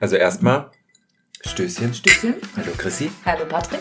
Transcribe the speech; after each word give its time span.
Also 0.00 0.16
erstmal 0.16 0.70
Stößchen. 1.46 1.94
Stößchen. 1.94 2.34
Hallo 2.56 2.72
Chrissy. 2.76 3.10
Hallo 3.24 3.44
Patrick. 3.48 3.80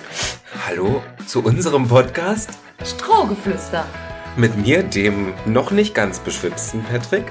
Hallo 0.67 1.03
zu 1.25 1.43
unserem 1.43 1.87
Podcast 1.87 2.51
Strohgeflüster. 2.83 3.85
mit 4.35 4.55
mir, 4.57 4.83
dem 4.83 5.33
noch 5.45 5.71
nicht 5.71 5.93
ganz 5.95 6.19
beschwitzten 6.19 6.83
Patrick, 6.83 7.25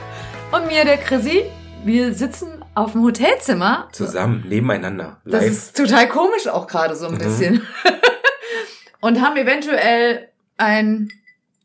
Und 0.52 0.66
mir, 0.66 0.84
der 0.84 0.98
Chrissy. 0.98 1.44
Wir 1.84 2.12
sitzen 2.14 2.64
auf 2.74 2.92
dem 2.92 3.02
Hotelzimmer. 3.04 3.88
zusammen 3.92 4.44
nebeneinander. 4.48 5.20
Das 5.24 5.42
Live. 5.42 5.50
ist 5.52 5.76
total 5.76 6.08
komisch 6.08 6.48
auch 6.48 6.66
gerade 6.66 6.96
so 6.96 7.06
ein 7.06 7.14
Mhm. 7.14 7.18
bisschen. 7.18 7.62
Und 9.00 9.20
haben 9.20 9.36
eventuell 9.36 10.28
ein 10.56 11.10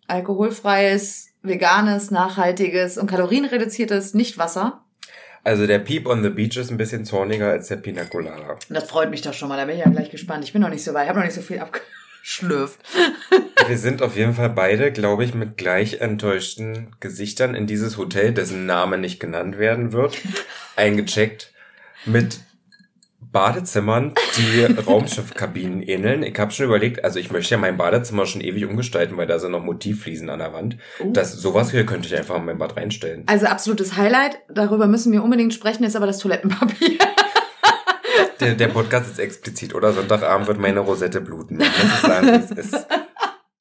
alkoholfreies, 0.08 1.30
veganes, 1.42 2.12
nachhaltiges 2.12 2.98
und 3.00 3.08
kalorienreduziertes 3.10 4.14
Nichtwasser. 4.14 4.80
Also 5.44 5.66
der 5.66 5.80
Peep 5.80 6.08
on 6.08 6.21
the 6.23 6.30
Beach 6.30 6.57
ist 6.57 6.70
ein 6.70 6.78
bisschen 6.78 7.04
zorniger 7.05 7.50
als 7.50 7.68
der 7.68 7.78
Pina 7.78 8.05
Colada. 8.05 8.52
Und 8.52 8.76
das 8.76 8.89
freut 8.89 9.10
mich 9.10 9.21
doch 9.21 9.34
schon 9.34 9.50
mal. 9.50 9.57
Da 9.57 9.65
bin 9.65 9.75
ich 9.75 9.84
ja 9.84 9.89
gleich 9.89 10.11
gespannt. 10.11 10.43
Ich 10.43 10.54
bin 10.54 10.61
noch 10.61 10.70
nicht 10.70 10.84
so 10.84 10.93
weit. 10.93 11.04
Ich 11.04 11.10
habe 11.10 11.20
noch 11.20 11.25
nicht 11.25 11.36
so 11.36 11.42
viel 11.42 11.60
abgeschlürft. 11.60 12.79
Wir 13.68 13.78
sind 13.78 14.01
auf 14.04 14.15
jeden 14.15 14.36
Fall 14.36 14.50
beide, 14.50 14.92
glaube 14.92 15.24
ich, 15.24 15.34
mit 15.34 15.57
gleich 15.57 16.01
enttäuschten 16.01 16.96
Gesichtern 17.00 17.56
in 17.56 17.65
dieses 17.65 17.98
Hotel, 17.98 18.34
dessen 18.34 18.65
Name 18.65 18.98
nicht 18.98 19.20
genannt 19.20 19.57
werden 19.57 19.92
wird, 19.93 20.18
eingecheckt 20.75 21.51
mit 22.06 22.39
Badezimmern, 23.32 24.14
die 24.38 24.66
Raumschiffkabinen 24.86 25.82
ähneln. 25.82 26.24
Ich 26.24 26.38
habe 26.38 26.52
schon 26.52 26.66
überlegt, 26.66 27.04
also 27.04 27.20
ich 27.20 27.32
möchte 27.32 27.56
ja 27.56 27.57
mein 27.57 27.78
Badezimmer 27.78 28.26
schon 28.26 28.42
ewig 28.42 28.66
umgestalten, 28.66 29.18
weil 29.18 29.28
da 29.28 29.40
sind 29.40 29.52
noch 29.52 29.64
Motivfliesen 29.64 30.30
an 30.30 30.40
der 30.40 30.54
Wand. 30.54 30.78
Uh. 31.00 31.12
Das, 31.12 31.34
sowas 31.34 31.71
hier 31.71 31.86
könnte 31.86 32.08
ich 32.08 32.16
einfach 32.16 32.36
in 32.36 32.45
mein 32.45 32.58
Bad 32.58 32.76
reinstellen. 32.76 33.23
Also 33.28 33.45
absolutes 33.45 33.95
Highlight. 33.95 34.40
Darüber 34.50 34.88
müssen 34.88 35.12
wir 35.14 35.23
unbedingt 35.23 35.54
sprechen. 35.54 35.84
Ist 35.84 35.95
aber 35.95 36.08
das 36.08 36.20
Toilettenpapier. 36.20 36.98
Der, 38.40 38.56
der 38.56 38.70
Podcast 38.70 39.12
ist 39.12 39.20
explizit, 39.20 39.76
oder? 39.76 39.94
Sonntagabend 39.94 40.48
wird 40.48 40.58
meine 40.58 40.80
Rosette 40.80 41.22
bluten. 41.22 41.62
Sagen. 42.02 42.44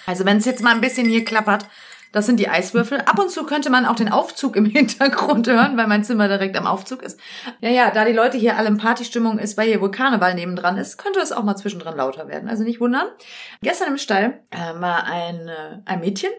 Also 0.07 0.25
wenn 0.25 0.39
es 0.39 0.45
jetzt 0.45 0.63
mal 0.63 0.75
ein 0.75 0.81
bisschen 0.81 1.07
hier 1.07 1.25
klappert, 1.25 1.67
das 2.13 2.27
sind 2.27 2.41
die 2.41 2.49
Eiswürfel. 2.49 3.01
Ab 3.03 3.19
und 3.19 3.31
zu 3.31 3.45
könnte 3.45 3.71
man 3.71 3.87
auch 3.87 3.95
den 3.95 4.11
Aufzug 4.11 4.57
im 4.57 4.65
Hintergrund 4.67 5.49
hören, 5.49 5.77
weil 5.77 5.87
mein 5.87 6.05
Zimmer 6.05 6.29
direkt 6.29 6.57
am 6.57 6.67
Aufzug 6.67 7.03
ist. 7.03 7.21
Ja, 7.61 7.71
ja, 7.71 7.91
da 7.91 8.05
die 8.05 8.13
Leute 8.13 8.37
hier 8.37 8.57
alle 8.57 8.69
in 8.69 8.79
Partystimmung 8.79 9.39
ist, 9.39 9.57
weil 9.57 9.69
hier 9.69 9.81
wohl 9.81 9.91
Karneval 9.91 10.35
nebendran 10.35 10.77
ist, 10.77 10.99
könnte 10.99 11.21
es 11.21 11.33
auch 11.33 11.45
mal 11.45 11.57
zwischendrin 11.57 11.97
lauter 11.97 12.29
werden. 12.29 12.49
Also 12.49 12.65
nicht 12.65 12.81
wundern. 12.81 13.07
Gestern 13.63 13.89
im 13.89 13.99
Stall 13.99 14.41
äh, 14.51 14.81
war 14.81 15.05
ein, 15.05 15.49
äh, 15.49 15.79
ein 15.85 16.01
Mädchen, 16.01 16.31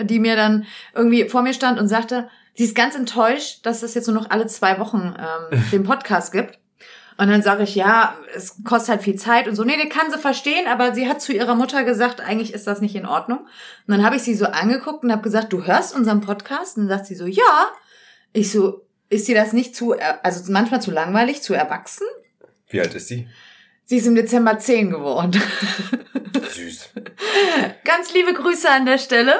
die 0.00 0.20
mir 0.20 0.36
dann 0.36 0.66
irgendwie 0.94 1.28
vor 1.28 1.42
mir 1.42 1.54
stand 1.54 1.80
und 1.80 1.88
sagte, 1.88 2.28
sie 2.54 2.64
ist 2.64 2.76
ganz 2.76 2.94
enttäuscht, 2.94 3.66
dass 3.66 3.82
es 3.82 3.94
jetzt 3.94 4.06
nur 4.06 4.16
noch 4.16 4.30
alle 4.30 4.46
zwei 4.46 4.78
Wochen 4.78 5.14
ähm, 5.18 5.64
den 5.72 5.82
Podcast 5.82 6.32
gibt. 6.32 6.59
Und 7.20 7.28
dann 7.28 7.42
sage 7.42 7.64
ich, 7.64 7.74
ja, 7.74 8.16
es 8.34 8.64
kostet 8.64 8.88
halt 8.88 9.02
viel 9.02 9.16
Zeit 9.16 9.46
und 9.46 9.54
so. 9.54 9.62
Nee, 9.62 9.76
die 9.82 9.90
kann 9.90 10.10
sie 10.10 10.16
verstehen, 10.18 10.66
aber 10.66 10.94
sie 10.94 11.06
hat 11.06 11.20
zu 11.20 11.32
ihrer 11.34 11.54
Mutter 11.54 11.84
gesagt, 11.84 12.20
eigentlich 12.22 12.54
ist 12.54 12.66
das 12.66 12.80
nicht 12.80 12.94
in 12.96 13.04
Ordnung. 13.04 13.40
Und 13.40 13.46
dann 13.88 14.02
habe 14.04 14.16
ich 14.16 14.22
sie 14.22 14.34
so 14.34 14.46
angeguckt 14.46 15.04
und 15.04 15.12
habe 15.12 15.20
gesagt, 15.20 15.52
du 15.52 15.64
hörst 15.66 15.94
unseren 15.94 16.22
Podcast? 16.22 16.78
Und 16.78 16.88
dann 16.88 16.96
sagt 16.96 17.06
sie 17.08 17.14
so, 17.14 17.26
ja. 17.26 17.68
Ich 18.32 18.50
so, 18.50 18.86
ist 19.10 19.28
dir 19.28 19.34
das 19.34 19.52
nicht 19.52 19.76
zu, 19.76 19.92
er- 19.92 20.24
also 20.24 20.50
manchmal 20.50 20.80
zu 20.80 20.90
langweilig, 20.92 21.42
zu 21.42 21.52
erwachsen? 21.52 22.06
Wie 22.68 22.80
alt 22.80 22.94
ist 22.94 23.08
sie? 23.08 23.28
Sie 23.84 23.96
ist 23.98 24.06
im 24.06 24.14
Dezember 24.14 24.58
10 24.58 24.90
geworden. 24.90 25.42
Süß. 26.54 26.90
Ganz 27.84 28.14
liebe 28.14 28.32
Grüße 28.32 28.70
an 28.70 28.86
der 28.86 28.96
Stelle. 28.98 29.34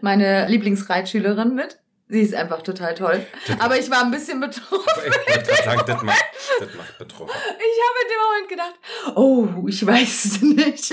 Meine 0.00 0.48
Lieblingsreitschülerin 0.48 1.54
mit. 1.54 1.78
Sie 2.14 2.20
ist 2.20 2.32
einfach 2.32 2.62
total 2.62 2.94
toll. 2.94 3.26
Das 3.48 3.58
Aber 3.58 3.76
ich 3.76 3.90
war 3.90 4.04
ein 4.04 4.12
bisschen 4.12 4.38
betroffen. 4.38 4.78
Ich 5.04 5.26
wollte 5.26 5.52
gerade 5.52 5.64
sagen, 5.64 5.82
das 5.84 6.02
macht, 6.04 6.24
das 6.60 6.74
macht 6.76 6.96
betroffen. 6.96 7.34
Ich 7.34 7.80
habe 7.82 7.98
in 8.02 8.08
dem 8.08 8.20
Moment 8.22 8.48
gedacht, 8.48 9.16
oh, 9.16 9.66
ich 9.66 9.84
weiß 9.84 10.24
es 10.24 10.42
nicht. 10.42 10.90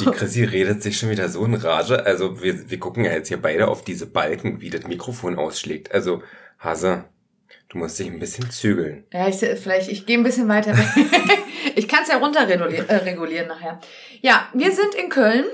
Die 0.00 0.04
Chrissy 0.04 0.44
redet 0.44 0.80
sich 0.80 0.96
schon 0.96 1.10
wieder 1.10 1.28
so 1.28 1.44
in 1.44 1.54
Rage. 1.54 2.06
Also 2.06 2.40
wir, 2.44 2.70
wir 2.70 2.78
gucken 2.78 3.04
ja 3.04 3.10
jetzt 3.10 3.26
hier 3.26 3.42
beide 3.42 3.66
auf 3.66 3.82
diese 3.82 4.06
Balken, 4.06 4.60
wie 4.60 4.70
das 4.70 4.86
Mikrofon 4.86 5.36
ausschlägt. 5.36 5.90
Also 5.90 6.22
Hase, 6.60 7.06
du 7.68 7.78
musst 7.78 7.98
dich 7.98 8.06
ein 8.06 8.20
bisschen 8.20 8.48
zügeln. 8.48 9.02
Ja, 9.12 9.26
ich 9.26 9.38
vielleicht, 9.38 9.90
ich 9.90 10.06
gehe 10.06 10.16
ein 10.16 10.22
bisschen 10.22 10.46
weiter 10.46 10.78
weg. 10.78 10.86
ich 11.74 11.88
kann 11.88 12.04
es 12.04 12.08
ja 12.08 12.18
runterregulieren 12.18 12.88
äh, 12.88 12.96
regulieren 12.98 13.48
nachher. 13.48 13.80
Ja, 14.20 14.46
wir 14.54 14.70
sind 14.70 14.94
in 14.94 15.08
Köln. 15.08 15.44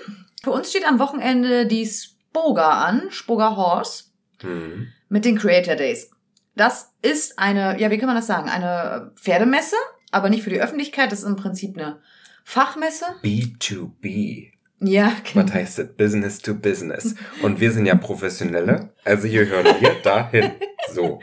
Für 0.45 0.51
uns 0.51 0.69
steht 0.69 0.87
am 0.87 0.99
Wochenende 0.99 1.65
die 1.65 1.87
Spoga 1.87 2.85
an, 2.85 3.07
Spoga 3.09 3.57
Horse, 3.57 4.05
Hm. 4.43 4.89
Mit 5.09 5.25
den 5.25 5.39
Creator 5.39 5.75
Days. 5.75 6.11
Das 6.55 6.93
ist 7.03 7.39
eine, 7.39 7.81
ja, 7.81 7.91
wie 7.91 7.99
kann 7.99 8.09
man 8.09 8.17
das 8.17 8.27
sagen? 8.27 8.49
Eine 8.49 9.13
Pferdemesse, 9.15 9.77
aber 10.11 10.29
nicht 10.29 10.43
für 10.43 10.51
die 10.51 10.61
Öffentlichkeit. 10.61 11.13
Das 11.13 11.21
ist 11.21 11.27
im 11.27 11.37
Prinzip 11.37 11.77
eine 11.77 12.01
Fachmesse. 12.45 13.05
B2B. 13.23 14.53
Ja, 14.81 15.13
genau. 15.25 15.45
Was 15.45 15.55
heißt 15.55 15.79
das? 15.79 15.89
Business 15.97 16.39
to 16.41 16.55
Business. 16.55 17.17
Und 17.43 17.61
wir 17.61 17.73
sind 17.73 17.87
ja 17.87 17.97
Professionelle. 17.97 18.91
Also 19.05 19.27
hier 19.27 19.47
hören 19.47 19.67
wir 19.81 19.95
dahin. 20.03 20.53
So. 20.93 21.21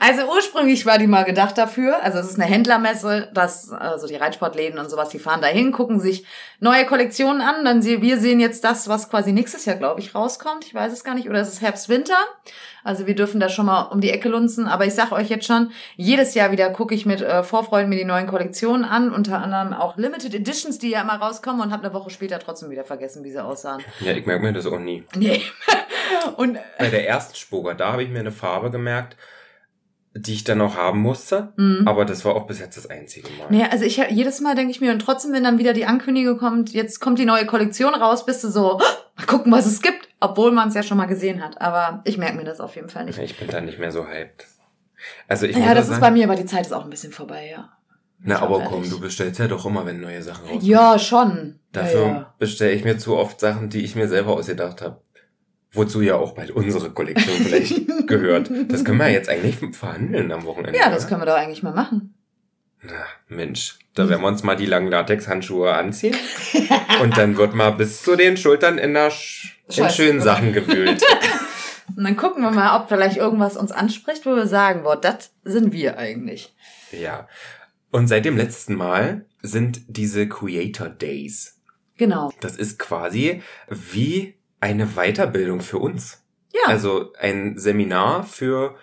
Also 0.00 0.22
ursprünglich 0.28 0.86
war 0.86 0.98
die 0.98 1.06
mal 1.06 1.24
gedacht 1.24 1.58
dafür. 1.58 2.02
Also 2.02 2.18
es 2.18 2.30
ist 2.30 2.40
eine 2.40 2.50
Händlermesse, 2.50 3.30
dass 3.34 3.70
also 3.70 4.06
die 4.06 4.16
Reitsportläden 4.16 4.78
und 4.78 4.90
sowas, 4.90 5.10
die 5.10 5.18
fahren 5.18 5.42
dahin, 5.42 5.70
gucken 5.70 6.00
sich 6.00 6.24
neue 6.60 6.86
Kollektionen 6.86 7.42
an. 7.42 7.64
Dann 7.64 7.82
sehen 7.82 8.02
wir 8.02 8.18
sehen 8.18 8.40
jetzt 8.40 8.64
das, 8.64 8.88
was 8.88 9.10
quasi 9.10 9.32
nächstes 9.32 9.66
Jahr, 9.66 9.76
glaube 9.76 10.00
ich, 10.00 10.14
rauskommt. 10.14 10.64
Ich 10.64 10.74
weiß 10.74 10.92
es 10.92 11.04
gar 11.04 11.14
nicht. 11.14 11.28
Oder 11.28 11.40
es 11.40 11.48
ist 11.48 11.60
Herbst, 11.60 11.88
Winter. 11.88 12.16
Also 12.84 13.06
wir 13.06 13.14
dürfen 13.14 13.40
da 13.40 13.48
schon 13.48 13.66
mal 13.66 13.82
um 13.84 14.00
die 14.00 14.10
Ecke 14.10 14.28
lunzen. 14.28 14.66
Aber 14.66 14.84
ich 14.84 14.94
sage 14.94 15.12
euch 15.12 15.30
jetzt 15.30 15.46
schon, 15.46 15.72
jedes 15.96 16.34
Jahr 16.34 16.52
wieder 16.52 16.68
gucke 16.70 16.94
ich 16.94 17.06
mit 17.06 17.22
äh, 17.22 17.42
Vorfreude 17.42 17.88
mir 17.88 17.96
die 17.96 18.04
neuen 18.04 18.26
Kollektionen 18.26 18.84
an. 18.84 19.10
Unter 19.10 19.42
anderem 19.42 19.72
auch 19.72 19.96
Limited 19.96 20.34
Editions, 20.34 20.78
die 20.78 20.90
ja 20.90 21.00
immer 21.00 21.14
rauskommen 21.14 21.62
und 21.62 21.72
habe 21.72 21.84
eine 21.84 21.94
Woche 21.94 22.10
später 22.10 22.38
trotzdem 22.38 22.70
wieder 22.70 22.84
vergessen, 22.84 23.24
wie 23.24 23.30
sie 23.30 23.42
aussahen. 23.42 23.82
Ja, 24.00 24.12
ich 24.12 24.26
merke 24.26 24.44
mir 24.44 24.52
das 24.52 24.66
auch 24.66 24.78
nie. 24.78 25.02
Nee. 25.16 25.40
und 26.36 26.58
Bei 26.78 26.90
der 26.90 27.08
ersten 27.08 27.34
Spoga, 27.34 27.72
da 27.72 27.92
habe 27.92 28.02
ich 28.02 28.10
mir 28.10 28.20
eine 28.20 28.32
Farbe 28.32 28.70
gemerkt, 28.70 29.16
die 30.16 30.34
ich 30.34 30.44
dann 30.44 30.58
noch 30.58 30.76
haben 30.76 31.00
musste. 31.00 31.52
Mhm. 31.56 31.88
Aber 31.88 32.04
das 32.04 32.24
war 32.24 32.36
auch 32.36 32.46
bis 32.46 32.60
jetzt 32.60 32.76
das 32.76 32.88
einzige 32.88 33.28
Mal. 33.30 33.46
Nee, 33.48 33.64
also 33.70 33.84
ich 33.84 33.96
jedes 34.10 34.40
Mal 34.40 34.54
denke 34.54 34.70
ich 34.70 34.80
mir 34.80 34.92
und 34.92 35.00
trotzdem, 35.00 35.32
wenn 35.32 35.42
dann 35.42 35.58
wieder 35.58 35.72
die 35.72 35.86
Ankündigung 35.86 36.38
kommt, 36.38 36.72
jetzt 36.72 37.00
kommt 37.00 37.18
die 37.18 37.24
neue 37.24 37.46
Kollektion 37.46 37.94
raus, 37.94 38.24
bist 38.24 38.44
du 38.44 38.48
so, 38.48 38.78
mal 39.16 39.26
gucken, 39.26 39.50
was 39.50 39.66
es 39.66 39.82
gibt, 39.82 40.08
obwohl 40.30 40.52
man 40.52 40.68
es 40.68 40.74
ja 40.74 40.82
schon 40.82 40.96
mal 40.98 41.06
gesehen 41.06 41.42
hat. 41.42 41.60
Aber 41.60 42.00
ich 42.04 42.18
merke 42.18 42.36
mir 42.36 42.44
das 42.44 42.60
auf 42.60 42.74
jeden 42.76 42.88
Fall 42.88 43.04
nicht. 43.04 43.18
Ich 43.18 43.38
bin 43.38 43.48
da 43.48 43.60
nicht 43.60 43.78
mehr 43.78 43.92
so 43.92 44.06
hyped. 44.06 44.46
Also 45.28 45.46
ich 45.46 45.56
Ja, 45.56 45.74
das 45.74 45.74
auch 45.74 45.78
ist 45.78 45.88
sagen, 45.88 46.00
bei 46.00 46.10
mir, 46.10 46.24
aber 46.24 46.36
die 46.36 46.46
Zeit 46.46 46.62
ist 46.66 46.72
auch 46.72 46.84
ein 46.84 46.90
bisschen 46.90 47.12
vorbei, 47.12 47.48
ja. 47.50 47.70
Na, 48.26 48.40
aber 48.40 48.56
ehrlich. 48.56 48.68
komm, 48.70 48.88
du 48.88 49.00
bestellst 49.00 49.38
ja 49.38 49.48
doch 49.48 49.66
immer, 49.66 49.84
wenn 49.84 50.00
neue 50.00 50.22
Sachen 50.22 50.44
rauskommen. 50.44 50.64
Ja, 50.64 50.98
schon. 50.98 51.58
Dafür 51.72 52.00
Ja, 52.00 52.06
ja. 52.08 52.34
bestelle 52.38 52.72
ich 52.72 52.84
mir 52.84 52.96
zu 52.96 53.16
oft 53.16 53.38
Sachen, 53.38 53.68
die 53.68 53.84
ich 53.84 53.96
mir 53.96 54.08
selber 54.08 54.32
ausgedacht 54.32 54.80
habe. 54.80 55.00
Wozu 55.72 56.00
ja 56.00 56.14
auch 56.14 56.32
bald 56.34 56.52
unsere 56.52 56.90
Kollektion 56.90 57.34
vielleicht 57.36 57.82
gehört. 58.06 58.48
Das 58.68 58.84
können 58.84 58.98
wir 58.98 59.10
jetzt 59.10 59.28
eigentlich 59.28 59.58
verhandeln 59.76 60.30
am 60.32 60.44
Wochenende. 60.44 60.78
ja, 60.78 60.88
das 60.88 61.00
oder? 61.02 61.08
können 61.08 61.20
wir 61.22 61.26
doch 61.26 61.34
eigentlich 61.34 61.62
mal 61.62 61.74
machen. 61.74 62.14
Na, 62.80 62.92
Mensch, 63.28 63.78
da 63.94 64.08
werden 64.08 64.22
wir 64.22 64.28
uns 64.28 64.42
mal 64.42 64.56
die 64.56 64.66
langen 64.66 64.88
Latex-Handschuhe 64.88 65.72
anziehen. 65.74 66.14
und 67.02 67.16
dann 67.18 67.36
wird 67.36 67.54
mal 67.54 67.70
bis 67.70 68.02
zu 68.02 68.14
den 68.16 68.36
Schultern 68.36 68.78
in, 68.78 68.94
der 68.94 69.10
Sch 69.10 69.53
in 69.68 69.90
schönen 69.90 70.20
Sachen 70.20 70.52
gewühlt. 70.52 71.02
Und 71.96 72.04
dann 72.04 72.16
gucken 72.16 72.42
wir 72.42 72.50
mal, 72.50 72.80
ob 72.80 72.88
vielleicht 72.88 73.16
irgendwas 73.16 73.56
uns 73.56 73.70
anspricht, 73.70 74.24
wo 74.26 74.34
wir 74.34 74.46
sagen, 74.46 74.82
boah, 74.84 74.96
das 74.96 75.32
sind 75.44 75.72
wir 75.72 75.98
eigentlich. 75.98 76.54
ja. 76.92 77.28
Und 77.90 78.08
seit 78.08 78.24
dem 78.24 78.36
letzten 78.36 78.74
Mal 78.74 79.24
sind 79.40 79.82
diese 79.86 80.28
Creator 80.28 80.88
Days. 80.88 81.60
Genau. 81.96 82.32
Das 82.40 82.56
ist 82.56 82.80
quasi 82.80 83.40
wie 83.68 84.34
eine 84.58 84.96
Weiterbildung 84.96 85.60
für 85.60 85.78
uns. 85.78 86.24
Ja. 86.52 86.62
Also 86.66 87.12
ein 87.20 87.56
Seminar 87.56 88.24
für 88.24 88.74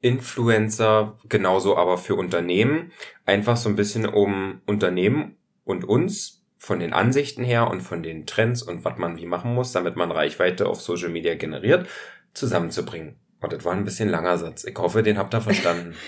Influencer, 0.00 1.16
genauso 1.28 1.76
aber 1.76 1.96
für 1.96 2.16
Unternehmen. 2.16 2.90
Einfach 3.24 3.56
so 3.56 3.68
ein 3.68 3.76
bisschen 3.76 4.04
um 4.06 4.60
Unternehmen 4.66 5.36
und 5.64 5.84
uns 5.84 6.35
von 6.58 6.80
den 6.80 6.92
Ansichten 6.92 7.44
her 7.44 7.68
und 7.70 7.80
von 7.82 8.02
den 8.02 8.26
Trends 8.26 8.62
und 8.62 8.84
was 8.84 8.98
man 8.98 9.16
wie 9.18 9.26
machen 9.26 9.54
muss, 9.54 9.72
damit 9.72 9.96
man 9.96 10.10
Reichweite 10.10 10.66
auf 10.68 10.80
Social 10.80 11.10
Media 11.10 11.34
generiert, 11.34 11.86
zusammenzubringen. 12.34 13.16
Und 13.40 13.52
das 13.52 13.64
war 13.64 13.72
ein 13.72 13.84
bisschen 13.84 14.08
langer 14.08 14.38
Satz. 14.38 14.64
Ich 14.64 14.76
hoffe, 14.78 15.02
den 15.02 15.18
habt 15.18 15.34
ihr 15.34 15.40
verstanden. 15.40 15.94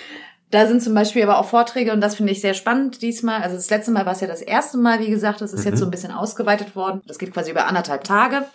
Da 0.50 0.66
sind 0.66 0.82
zum 0.82 0.94
Beispiel 0.94 1.22
aber 1.24 1.36
auch 1.38 1.44
Vorträge 1.44 1.92
und 1.92 2.00
das 2.00 2.14
finde 2.14 2.32
ich 2.32 2.40
sehr 2.40 2.54
spannend 2.54 3.02
diesmal. 3.02 3.42
Also 3.42 3.56
das 3.56 3.68
letzte 3.68 3.90
Mal 3.90 4.06
war 4.06 4.14
es 4.14 4.22
ja 4.22 4.26
das 4.26 4.40
erste 4.40 4.78
Mal, 4.78 4.98
wie 4.98 5.10
gesagt, 5.10 5.42
das 5.42 5.52
ist 5.52 5.60
Mhm. 5.66 5.70
jetzt 5.72 5.78
so 5.78 5.84
ein 5.84 5.90
bisschen 5.90 6.10
ausgeweitet 6.10 6.74
worden. 6.74 7.02
Das 7.06 7.18
geht 7.18 7.34
quasi 7.34 7.50
über 7.50 7.66
anderthalb 7.66 8.02
Tage, 8.02 8.46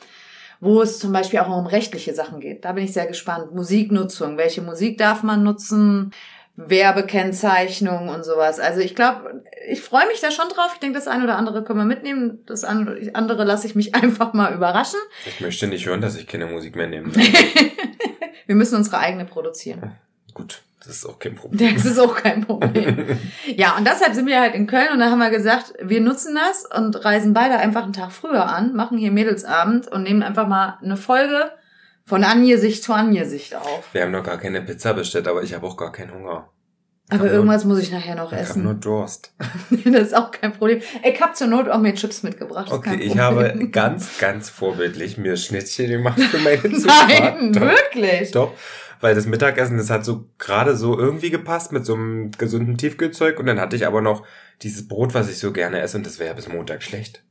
wo 0.60 0.82
es 0.82 0.98
zum 0.98 1.12
Beispiel 1.14 1.38
auch 1.38 1.56
um 1.56 1.68
rechtliche 1.68 2.16
Sachen 2.16 2.40
geht. 2.40 2.66
Da 2.66 2.72
bin 2.72 2.84
ich 2.84 2.94
sehr 2.94 3.06
gespannt. 3.06 3.54
Musiknutzung, 3.54 4.38
welche 4.38 4.64
Musik 4.64 4.98
darf 4.98 5.22
man 5.22 5.44
nutzen? 5.44 6.10
Werbekennzeichnung 6.56 8.10
und 8.10 8.24
sowas. 8.24 8.60
Also 8.60 8.80
ich 8.80 8.96
glaube, 8.96 9.44
ich 9.68 9.82
freue 9.82 10.08
mich 10.08 10.22
da 10.22 10.30
schon 10.30 10.50
drauf. 10.50 10.72
Ich 10.74 10.80
denke, 10.80 10.98
das 10.98 11.08
eine 11.08 11.24
oder 11.24 11.38
andere 11.38 11.64
können 11.64 11.80
wir 11.80 11.86
mitnehmen. 11.86 12.44
Das 12.46 12.64
andere 12.64 13.44
lasse 13.44 13.66
ich 13.66 13.76
mich 13.76 13.96
einfach 14.02 14.34
mal 14.34 14.54
überraschen. 14.54 15.00
Ich 15.26 15.42
möchte 15.42 15.68
nicht 15.68 15.86
hören, 15.86 16.02
dass 16.02 16.16
ich 16.16 16.28
keine 16.28 16.46
Musik 16.46 16.76
mehr 16.76 16.88
nehmen 16.88 17.12
darf. 17.12 17.26
Wir 18.46 18.56
müssen 18.56 18.76
unsere 18.76 18.98
eigene 18.98 19.24
produzieren. 19.24 19.94
Gut, 20.34 20.62
Das 20.80 20.90
ist 20.90 21.06
auch 21.06 21.18
kein 21.18 21.36
Problem. 21.36 21.76
Das 21.76 21.86
ist 21.86 21.98
auch 21.98 22.14
kein 22.14 22.46
Problem. 22.46 23.18
ja, 23.56 23.78
und 23.78 23.88
deshalb 23.88 24.14
sind 24.14 24.28
wir 24.28 24.42
halt 24.42 24.54
in 24.54 24.68
Köln 24.68 24.90
und 24.92 25.00
da 25.00 25.10
haben 25.10 25.20
wir 25.20 25.30
gesagt, 25.30 25.74
wir 25.82 26.02
nutzen 26.02 26.36
das 26.36 26.66
und 26.66 27.06
reisen 27.06 27.34
beide 27.34 27.56
einfach 27.56 27.84
einen 27.84 27.94
Tag 27.94 28.12
früher 28.12 28.46
an, 28.46 28.74
machen 28.74 28.98
hier 28.98 29.12
Mädelsabend 29.12 29.88
und 29.88 30.04
nehmen 30.04 30.24
einfach 30.24 30.48
mal 30.48 30.78
eine 30.84 30.98
Folge 30.98 31.52
von 32.06 32.24
Angesicht 32.24 32.84
zu 32.84 32.94
Angesicht 32.94 33.56
auf. 33.56 33.94
Wir 33.94 34.02
haben 34.04 34.12
noch 34.12 34.24
gar 34.24 34.38
keine 34.38 34.62
Pizza 34.62 34.94
bestellt, 34.94 35.28
aber 35.28 35.44
ich 35.44 35.54
habe 35.54 35.66
auch 35.66 35.78
gar 35.78 35.92
keinen 35.92 36.14
Hunger. 36.14 36.50
Aber 37.10 37.30
irgendwas 37.30 37.66
muss 37.66 37.80
ich 37.80 37.92
nachher 37.92 38.16
noch 38.16 38.32
Ich 38.32 38.38
habe 38.40 38.50
essen. 38.50 38.64
nur 38.64 38.74
Durst. 38.74 39.34
das 39.86 40.02
ist 40.08 40.16
auch 40.16 40.32
kein 40.32 40.54
Problem. 40.54 40.82
Ich 41.04 41.22
hab 41.22 41.36
zur 41.36 41.48
Not 41.48 41.68
auch 41.70 41.80
mir 41.80 41.94
Chips 41.94 42.24
mitgebracht. 42.24 42.72
Okay, 42.72 42.96
ich 42.96 43.18
habe 43.18 43.68
ganz, 43.72 44.18
ganz 44.20 44.50
vorbildlich 44.50 45.18
mir 45.18 45.36
Schnittchen 45.38 45.90
gemacht 45.90 46.20
für 46.20 46.38
meine 46.40 46.62
Zufahrt. 46.72 47.10
Nein, 47.10 47.54
Doch. 47.54 47.62
wirklich. 47.62 48.32
Doch, 48.32 48.54
weil 49.02 49.16
das 49.16 49.26
Mittagessen, 49.26 49.78
das 49.78 49.90
hat 49.90 50.06
so 50.06 50.30
gerade 50.40 50.76
so 50.78 50.98
irgendwie 50.98 51.30
gepasst 51.30 51.72
mit 51.74 51.86
so 51.86 51.94
einem 51.94 52.32
gesunden 52.32 52.78
Tiefkühlzeug 52.78 53.38
und 53.38 53.46
dann 53.48 53.60
hatte 53.60 53.76
ich 53.76 53.86
aber 53.86 54.02
noch 54.02 54.26
dieses 54.62 54.88
Brot, 54.88 55.14
was 55.14 55.30
ich 55.30 55.40
so 55.40 55.52
gerne 55.52 55.82
esse 55.82 55.98
und 55.98 56.06
das 56.06 56.20
wäre 56.20 56.30
ja 56.30 56.34
bis 56.36 56.48
Montag 56.48 56.84
schlecht. 56.84 57.24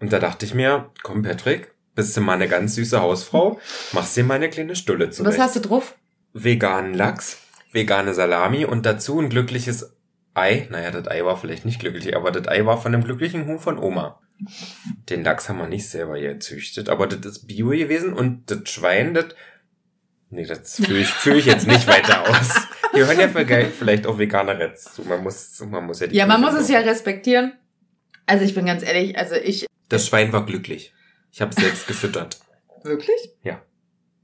Und 0.00 0.12
da 0.12 0.18
dachte 0.18 0.46
ich 0.46 0.54
mir, 0.54 0.90
komm 1.02 1.22
Patrick, 1.22 1.72
bist 1.96 2.16
du 2.16 2.20
mal 2.20 2.34
eine 2.34 2.46
ganz 2.46 2.76
süße 2.76 3.00
Hausfrau, 3.00 3.58
machst 3.92 4.16
dir 4.16 4.22
mal 4.22 4.34
eine 4.34 4.48
kleine 4.48 4.76
Stulle 4.76 5.10
zurecht. 5.10 5.36
Was 5.36 5.44
hast 5.44 5.56
du 5.56 5.60
drauf? 5.60 5.96
Veganen 6.32 6.94
Lachs, 6.94 7.38
vegane 7.72 8.14
Salami 8.14 8.64
und 8.64 8.86
dazu 8.86 9.18
ein 9.18 9.30
glückliches 9.30 9.96
Ei. 10.34 10.68
Naja, 10.70 10.92
das 10.92 11.08
Ei 11.08 11.24
war 11.24 11.36
vielleicht 11.36 11.64
nicht 11.64 11.80
glücklich, 11.80 12.14
aber 12.14 12.30
das 12.30 12.46
Ei 12.46 12.64
war 12.64 12.80
von 12.80 12.94
einem 12.94 13.02
glücklichen 13.02 13.46
Huhn 13.46 13.58
von 13.58 13.78
Oma. 13.78 14.20
Den 15.08 15.24
Lachs 15.24 15.48
haben 15.48 15.58
wir 15.58 15.66
nicht 15.66 15.88
selber 15.88 16.20
gezüchtet, 16.20 16.90
aber 16.90 17.06
das 17.06 17.24
ist 17.24 17.46
Bio 17.46 17.70
gewesen 17.70 18.12
und 18.12 18.50
das 18.50 18.68
Schwein, 18.70 19.14
das... 19.14 19.26
Nee, 20.28 20.44
das 20.44 20.76
führe 20.76 20.98
ich, 20.98 21.08
führe 21.08 21.38
ich 21.38 21.46
jetzt 21.46 21.66
nicht 21.66 21.86
weiter 21.86 22.28
aus. 22.28 22.66
Wir 22.92 23.06
hören 23.06 23.18
ja 23.18 23.28
vielleicht 23.28 24.06
auch 24.06 24.18
vegane 24.18 24.58
Reds 24.58 24.92
zu. 24.94 25.02
Man 25.02 25.22
muss, 25.22 25.60
man 25.60 25.86
muss 25.86 26.00
ja 26.00 26.08
die 26.08 26.16
Ja, 26.16 26.26
man 26.26 26.40
Kirche 26.40 26.54
muss 26.54 26.62
es 26.64 26.68
ja 26.68 26.80
respektieren. 26.80 27.52
Also 28.26 28.44
ich 28.44 28.54
bin 28.54 28.66
ganz 28.66 28.82
ehrlich, 28.82 29.16
also 29.16 29.36
ich 29.36 29.66
Das 29.88 30.06
Schwein 30.08 30.32
war 30.32 30.44
glücklich. 30.44 30.92
Ich 31.36 31.42
habe 31.42 31.50
es 31.50 31.56
selbst 31.62 31.86
gefüttert. 31.86 32.38
wirklich? 32.82 33.30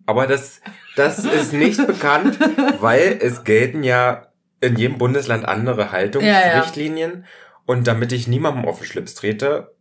Aber 0.06 0.26
das, 0.26 0.62
das 0.96 1.24
ist 1.26 1.52
nicht 1.52 1.86
bekannt, 1.86 2.38
weil 2.80 3.18
es 3.20 3.44
gelten 3.44 3.84
ja 3.84 4.28
in 4.62 4.76
jedem 4.76 4.96
Bundesland 4.96 5.44
andere 5.46 5.92
Haltungsrichtlinien. 5.92 7.26
Und 7.66 7.86
damit 7.86 8.12
ich 8.12 8.28
niemandem 8.28 8.64
auf 8.64 8.78
den 8.78 8.86
Schlips 8.86 9.14
trete, 9.14 9.74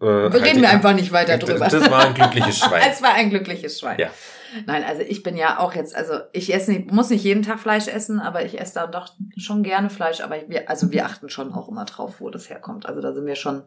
äh, 0.00 0.04
Reden 0.04 0.46
ich- 0.56 0.60
wir 0.60 0.68
einfach 0.68 0.92
nicht 0.94 1.12
weiter 1.12 1.38
drüber. 1.38 1.66
Das 1.66 1.90
war 1.90 2.04
ein 2.06 2.12
glückliches 2.14 2.58
Schwein. 2.64 2.82
Es 2.90 3.00
war 3.02 3.14
ein 3.14 3.30
glückliches 3.30 3.80
Schwein. 3.80 3.98
Ja. 3.98 4.10
Nein, 4.66 4.84
also 4.84 5.00
ich 5.00 5.22
bin 5.22 5.36
ja 5.38 5.58
auch 5.58 5.74
jetzt, 5.74 5.96
also 5.96 6.18
ich 6.32 6.52
esse 6.54 6.70
nicht, 6.72 6.92
muss 6.92 7.08
nicht 7.08 7.24
jeden 7.24 7.42
Tag 7.42 7.58
Fleisch 7.58 7.88
essen, 7.88 8.20
aber 8.20 8.44
ich 8.44 8.60
esse 8.60 8.74
dann 8.74 8.92
doch 8.92 9.08
schon 9.38 9.62
gerne 9.62 9.88
Fleisch. 9.88 10.20
Aber 10.20 10.36
wir, 10.46 10.68
also 10.68 10.92
wir 10.92 11.06
achten 11.06 11.30
schon 11.30 11.52
auch 11.54 11.68
immer 11.68 11.86
drauf, 11.86 12.20
wo 12.20 12.28
das 12.28 12.50
herkommt. 12.50 12.84
Also 12.86 13.00
da 13.00 13.14
sind 13.14 13.24
wir 13.26 13.34
schon. 13.34 13.62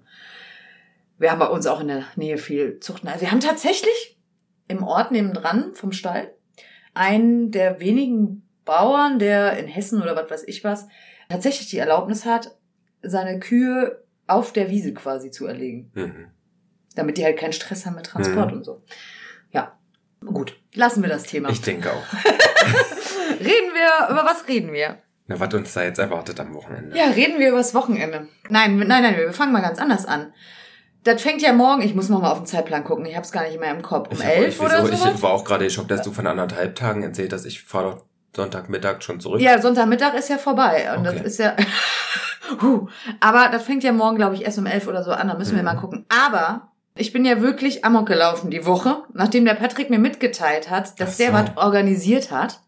Wir 1.18 1.32
haben 1.32 1.40
bei 1.40 1.48
uns 1.48 1.66
auch 1.68 1.80
in 1.80 1.88
der 1.88 2.04
Nähe 2.16 2.38
viel 2.38 2.80
Zuchten. 2.80 3.08
Also 3.08 3.22
wir 3.22 3.32
haben 3.32 3.40
tatsächlich 3.40 4.20
im 4.68 4.84
Ort 4.84 5.12
nebendran 5.12 5.74
vom 5.74 5.92
Stall 5.92 6.34
einen 6.94 7.52
der 7.52 7.80
wenigen 7.80 8.48
Bauern, 8.66 9.18
der 9.20 9.58
in 9.58 9.68
Hessen 9.68 10.02
oder 10.02 10.16
was 10.16 10.30
weiß 10.30 10.44
ich 10.48 10.64
was, 10.64 10.88
tatsächlich 11.30 11.70
die 11.70 11.78
Erlaubnis 11.78 12.26
hat, 12.26 12.56
seine 13.02 13.40
Kühe 13.40 14.04
auf 14.28 14.52
der 14.52 14.70
Wiese 14.70 14.94
quasi 14.94 15.32
zu 15.32 15.46
erlegen. 15.48 15.92
Mhm. 15.94 16.28
Damit 16.96 17.18
die 17.18 17.24
halt 17.24 17.38
keinen 17.38 17.54
Stress 17.54 17.86
haben 17.86 17.96
mit 17.96 18.06
Transport 18.08 18.52
Mhm. 18.52 18.58
und 18.58 18.64
so. 18.64 18.84
Ja. 19.52 19.78
Gut, 20.26 20.60
lassen 20.74 21.02
wir 21.04 21.10
das 21.10 21.24
Thema. 21.24 21.50
Ich 21.50 21.62
denke 21.62 21.92
auch. 21.92 22.04
Reden 23.40 23.72
wir, 23.74 24.10
über 24.10 24.26
was 24.26 24.48
reden 24.48 24.74
wir? 24.74 24.98
Na, 25.28 25.40
was 25.40 25.54
uns 25.54 25.74
da 25.74 25.84
jetzt 25.84 26.00
erwartet 26.00 26.40
am 26.40 26.54
Wochenende. 26.54 26.98
Ja, 26.98 27.06
reden 27.06 27.40
wir 27.40 27.50
über 27.50 27.58
das 27.58 27.74
Wochenende. 27.76 28.28
Nein, 28.50 28.78
nein, 28.78 29.04
nein, 29.04 29.16
wir 29.18 29.32
fangen 29.34 29.52
mal 29.54 29.62
ganz 29.62 29.78
anders 29.80 30.06
an. 30.06 30.34
Das 31.08 31.22
fängt 31.22 31.42
ja 31.42 31.54
morgen, 31.54 31.82
ich 31.82 31.96
muss 31.96 32.10
noch 32.10 32.22
mal 32.22 32.32
auf 32.32 32.40
den 32.40 32.46
Zeitplan 32.46 32.84
gucken, 32.84 33.06
ich 33.06 33.16
habe 33.16 33.26
es 33.26 33.32
gar 33.32 33.44
nicht 33.48 33.60
mehr 33.60 33.72
im 33.72 33.82
Kopf. 33.82 34.10
Um 34.12 34.18
Ich, 34.18 34.24
elf 34.26 34.60
oder 34.62 34.84
wieso, 34.84 34.96
so? 35.06 35.10
ich 35.16 35.22
war 35.22 35.32
auch 35.32 35.44
gerade 35.46 35.66
geschockt, 35.66 35.90
dass 35.92 36.02
du 36.04 36.12
von 36.12 36.28
anderthalb 36.28 36.76
Tagen 36.76 37.04
erzählt 37.04 37.34
hast. 37.34 37.46
Ich 37.46 37.64
fahre 37.64 37.92
doch 37.92 38.06
Sonntagmittag 38.36 39.02
schon 39.02 39.20
zurück. 39.20 39.42
Ja, 39.42 39.60
Sonntagmittag 39.62 40.14
ist 40.16 40.30
ja 40.30 40.38
vorbei. 40.38 40.90
Und 40.96 41.08
Okay. 41.08 41.18
das 41.18 41.26
ist 41.26 41.40
ja. 41.40 41.56
huh. 42.62 42.88
Aber 43.20 43.50
das 43.52 43.64
fängt 43.64 43.84
ja 43.84 43.92
morgen, 43.92 44.16
glaube 44.18 44.36
ich, 44.36 44.44
erst 44.46 44.58
um 44.60 44.66
elf 44.66 44.88
oder 44.88 45.04
so 45.04 45.12
an. 45.12 45.28
Da 45.28 45.36
müssen 45.36 45.54
wir 45.56 45.60
Mhm. 45.64 45.66
mal 45.66 45.76
gucken. 45.76 46.06
Aber 46.10 46.72
ich 46.96 47.14
bin 47.14 47.26
ja 47.26 47.42
wirklich 47.42 47.84
amok 47.86 48.06
gelaufen 48.08 48.50
die 48.52 48.66
Woche, 48.66 49.04
nachdem 49.14 49.46
der 49.46 49.54
Patrick 49.56 49.90
mir 49.90 50.00
mitgeteilt 50.00 50.70
hat, 50.70 51.00
dass 51.00 51.14
Ach 51.14 51.18
der 51.18 51.28
so. 51.28 51.34
was 51.34 51.46
organisiert 51.58 52.32
hat, 52.32 52.60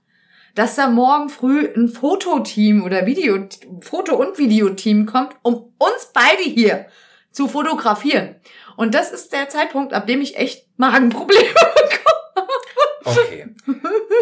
dass 0.56 0.75
da 0.75 0.88
morgen 0.89 1.30
früh 1.30 1.68
ein 1.75 1.88
Fototeam 1.88 2.83
oder 2.83 3.06
Video, 3.06 3.47
Foto- 3.81 4.15
und 4.15 4.38
Videoteam 4.38 5.06
kommt, 5.06 5.33
um 5.44 5.71
uns 5.77 6.12
beide 6.13 6.44
hier 6.44 6.85
zu 7.31 7.47
fotografieren. 7.47 8.35
Und 8.75 8.95
das 8.95 9.11
ist 9.11 9.33
der 9.33 9.49
Zeitpunkt, 9.49 9.93
ab 9.93 10.07
dem 10.07 10.21
ich 10.21 10.37
echt 10.37 10.65
Magenprobleme 10.77 11.43
bekomme. 11.53 12.47
Okay. 13.05 13.47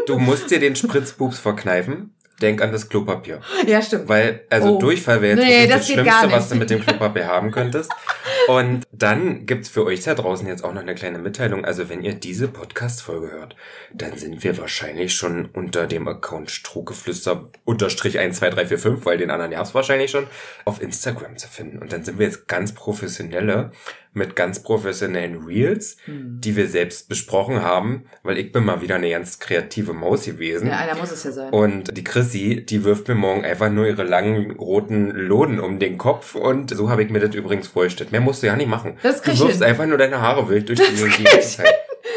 Du 0.07 0.18
musst 0.18 0.50
dir 0.50 0.59
den 0.59 0.75
Spritzbubs 0.75 1.39
verkneifen. 1.39 2.15
Denk 2.42 2.62
an 2.62 2.72
das 2.72 2.88
Klopapier. 2.88 3.42
Ja, 3.66 3.81
stimmt. 3.81 4.07
Weil, 4.07 4.42
also 4.50 4.75
Oh. 4.75 4.80
Durchfall 4.80 5.22
wäre 5.22 5.38
jetzt 5.38 5.48
Nee, 5.48 5.68
das 5.68 5.78
das 5.80 5.88
Schlimmste, 5.88 6.31
was 6.31 6.50
du 6.50 6.56
mit 6.56 6.69
dem 6.69 6.81
Klopapier 6.86 7.28
haben 7.28 7.51
könntest. 7.51 7.92
Und 8.48 8.86
dann 8.92 9.45
gibt's 9.45 9.68
für 9.69 9.84
euch 9.86 10.04
da 10.04 10.13
draußen 10.13 10.48
jetzt 10.48 10.63
auch 10.63 10.74
noch 10.74 10.81
eine 10.81 10.95
kleine 10.95 11.18
Mitteilung. 11.18 11.66
Also 11.66 11.89
wenn 11.89 12.01
ihr 12.04 12.13
diese 12.13 12.48
Podcast-Folge 12.48 13.31
hört, 13.31 13.56
dann 13.94 14.18
sind 14.18 14.44
wir 14.44 14.57
wahrscheinlich 14.57 15.16
schon 15.16 15.45
unter 15.48 15.86
dem 15.88 16.07
Account 16.07 16.51
Strohgeflüster 16.51 17.50
unterstrich 17.66 18.13
12345, 18.13 19.06
weil 19.06 19.18
den 19.18 19.31
anderen 19.31 19.51
gab's 19.51 19.74
wahrscheinlich 19.74 20.12
schon, 20.12 20.28
auf 20.63 20.81
Instagram 20.81 21.38
zu 21.38 21.48
finden. 21.50 21.80
Und 21.80 21.92
dann 21.92 22.04
sind 22.04 22.19
wir 22.19 22.28
jetzt 22.28 22.48
ganz 22.48 22.74
professionelle 22.74 23.72
mit 24.18 24.36
ganz 24.36 24.62
professionellen 24.62 25.46
Reels, 25.46 25.98
Hm. 26.06 26.42
die 26.42 26.56
wir 26.56 26.68
selbst 26.68 27.08
besprochen 27.08 27.62
haben, 27.62 28.04
weil 28.24 28.38
ich 28.38 28.52
bin 28.52 28.66
mal 28.66 28.81
wieder 28.81 28.96
eine 28.96 29.10
ganz 29.10 29.40
kreative 29.40 29.94
Maus 29.94 30.25
gewesen. 30.25 30.68
Ja, 30.68 30.78
einer 30.78 30.96
muss 30.96 31.12
es 31.12 31.24
ja 31.24 31.31
sein. 31.31 31.54
Und 31.54 31.96
die 31.96 32.04
Chrissy, 32.04 32.66
die 32.66 32.84
wirft 32.84 33.08
mir 33.08 33.16
morgen 33.16 33.46
einfach 33.46 33.69
nur 33.72 33.88
ihre 33.88 34.04
langen 34.04 34.52
roten 34.52 35.12
Loden 35.12 35.60
um 35.60 35.80
den 35.80 35.98
Kopf 35.98 36.36
und 36.36 36.75
so 36.75 36.90
habe 36.90 37.04
ich 37.04 37.10
mir 37.10 37.19
das 37.19 37.34
übrigens 37.36 37.68
vorgestellt. 37.68 38.12
Mehr 38.12 38.22
musst 38.22 38.44
du 38.44 38.48
ja 38.48 38.56
nicht 38.56 38.69
machen. 38.69 38.98
Das 39.04 39.22
du 39.22 39.28
wirfst 39.40 39.60
hin. 39.60 39.64
einfach 39.64 39.86
nur 39.86 39.98
deine 39.98 40.20
Haare 40.22 40.50
wild 40.50 40.70
durch 40.70 40.80
die 40.80 40.96
die 41.24 41.40
Zeit. 41.42 41.74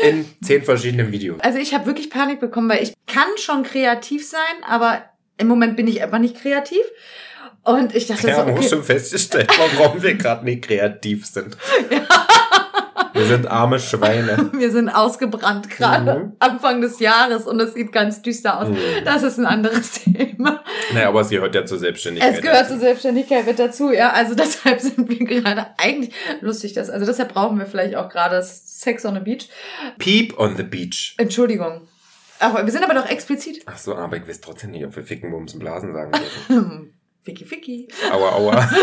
In 0.08 0.24
zehn 0.42 0.62
verschiedenen 0.62 1.12
Videos. 1.12 1.40
Also 1.40 1.58
ich 1.58 1.74
habe 1.74 1.84
wirklich 1.86 2.08
Panik 2.10 2.40
bekommen, 2.40 2.70
weil 2.70 2.82
ich 2.82 2.94
kann 3.06 3.28
schon 3.36 3.64
kreativ 3.64 4.26
sein, 4.26 4.40
aber 4.66 5.02
im 5.36 5.46
Moment 5.48 5.76
bin 5.76 5.86
ich 5.88 6.02
einfach 6.02 6.18
nicht 6.18 6.40
kreativ. 6.40 6.80
Und 7.62 7.94
ich 7.94 8.06
dachte 8.06 8.28
Ja, 8.28 8.36
so, 8.36 8.44
man 8.44 8.54
muss 8.54 8.60
okay, 8.66 8.68
schon 8.70 8.84
feststellen, 8.84 9.48
warum 9.76 10.02
wir 10.02 10.14
gerade 10.14 10.44
nicht 10.44 10.62
kreativ 10.62 11.26
sind. 11.26 11.56
Wir 13.12 13.26
sind 13.26 13.46
arme 13.48 13.78
Schweine. 13.78 14.50
wir 14.52 14.70
sind 14.70 14.88
ausgebrannt 14.88 15.68
gerade 15.68 16.14
Mhm. 16.14 16.32
Anfang 16.38 16.80
des 16.80 17.00
Jahres 17.00 17.46
und 17.46 17.60
es 17.60 17.74
sieht 17.74 17.92
ganz 17.92 18.22
düster 18.22 18.60
aus. 18.60 18.68
Mhm. 18.68 18.76
Das 19.04 19.22
ist 19.22 19.38
ein 19.38 19.46
anderes 19.46 19.92
Thema. 20.04 20.62
Naja, 20.94 21.08
aber 21.08 21.24
sie 21.24 21.34
gehört 21.36 21.54
ja 21.54 21.66
zur 21.66 21.78
Selbstständigkeit. 21.78 22.34
Es 22.36 22.40
gehört 22.40 22.68
zur 22.68 22.78
Selbstständigkeit 22.78 23.46
mit 23.46 23.58
dazu, 23.58 23.92
ja. 23.92 24.10
Also 24.12 24.34
deshalb 24.34 24.80
sind 24.80 25.08
wir 25.08 25.18
gerade 25.26 25.66
eigentlich 25.76 26.14
lustig, 26.40 26.72
dass, 26.72 26.88
also 26.88 27.04
deshalb 27.04 27.34
brauchen 27.34 27.58
wir 27.58 27.66
vielleicht 27.66 27.94
auch 27.96 28.08
gerade 28.08 28.42
Sex 28.42 29.04
on 29.04 29.14
the 29.14 29.20
Beach. 29.20 29.48
Peep 29.98 30.38
on 30.38 30.56
the 30.56 30.62
beach. 30.62 31.14
Entschuldigung. 31.18 31.88
Aber 32.38 32.64
wir 32.64 32.72
sind 32.72 32.82
aber 32.84 32.94
doch 32.94 33.10
explizit. 33.10 33.62
Ach 33.66 33.76
so, 33.76 33.94
aber 33.94 34.16
ich 34.16 34.26
weiß 34.26 34.40
trotzdem 34.40 34.70
nicht, 34.70 34.86
ob 34.86 34.96
wir 34.96 35.02
Ficken, 35.02 35.30
Bums 35.30 35.52
und 35.52 35.60
Blasen 35.60 35.92
sagen 35.92 36.12
dürfen. 36.12 36.94
Ficky, 37.22 37.44
ficky. 37.44 37.88
Aua, 38.12 38.32
aua. 38.32 38.70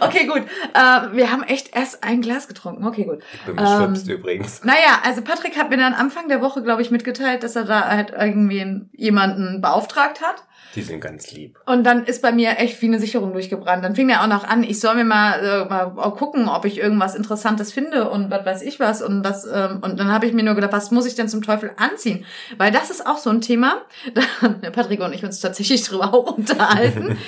Okay, 0.00 0.26
gut. 0.26 0.42
Äh, 0.74 1.16
wir 1.16 1.30
haben 1.30 1.42
echt 1.42 1.74
erst 1.76 2.02
ein 2.02 2.22
Glas 2.22 2.48
getrunken. 2.48 2.86
Okay, 2.86 3.04
gut. 3.04 3.18
Ich 3.34 3.40
bin 3.42 3.58
Ähm, 3.58 3.64
beschwipst 3.64 4.08
übrigens. 4.08 4.64
Naja, 4.64 5.00
also 5.04 5.20
Patrick 5.22 5.58
hat 5.58 5.68
mir 5.68 5.76
dann 5.76 5.92
Anfang 5.92 6.28
der 6.28 6.40
Woche, 6.40 6.62
glaube 6.62 6.80
ich, 6.80 6.90
mitgeteilt, 6.90 7.42
dass 7.42 7.54
er 7.54 7.64
da 7.64 7.86
halt 7.86 8.12
irgendwie 8.18 8.86
jemanden 8.92 9.60
beauftragt 9.60 10.22
hat. 10.22 10.44
Die 10.76 10.82
sind 10.82 11.00
ganz 11.00 11.32
lieb. 11.32 11.58
Und 11.66 11.84
dann 11.84 12.04
ist 12.04 12.22
bei 12.22 12.30
mir 12.30 12.58
echt 12.58 12.80
wie 12.80 12.86
eine 12.86 13.00
Sicherung 13.00 13.32
durchgebrannt. 13.32 13.84
Dann 13.84 13.96
fing 13.96 14.08
er 14.08 14.22
auch 14.22 14.28
noch 14.28 14.44
an, 14.44 14.62
ich 14.62 14.78
soll 14.78 14.94
mir 14.94 15.04
mal, 15.04 15.40
äh, 15.40 15.68
mal 15.68 15.86
gucken, 16.12 16.48
ob 16.48 16.64
ich 16.64 16.78
irgendwas 16.78 17.16
Interessantes 17.16 17.72
finde 17.72 18.08
und 18.08 18.30
was 18.30 18.46
weiß 18.46 18.62
ich 18.62 18.78
was. 18.78 19.02
Und 19.02 19.22
das, 19.24 19.46
ähm, 19.52 19.80
und 19.82 19.98
dann 19.98 20.12
habe 20.12 20.26
ich 20.26 20.32
mir 20.32 20.44
nur 20.44 20.54
gedacht, 20.54 20.72
was 20.72 20.92
muss 20.92 21.06
ich 21.06 21.16
denn 21.16 21.28
zum 21.28 21.42
Teufel 21.42 21.72
anziehen? 21.76 22.24
Weil 22.56 22.70
das 22.70 22.90
ist 22.90 23.04
auch 23.04 23.18
so 23.18 23.30
ein 23.30 23.40
Thema. 23.40 23.82
Da 24.14 24.22
haben 24.42 24.60
Patrick 24.72 25.00
und 25.00 25.12
ich 25.12 25.24
uns 25.24 25.40
tatsächlich 25.40 25.82
drüber 25.82 26.14
auch 26.14 26.32
unterhalten. 26.36 27.18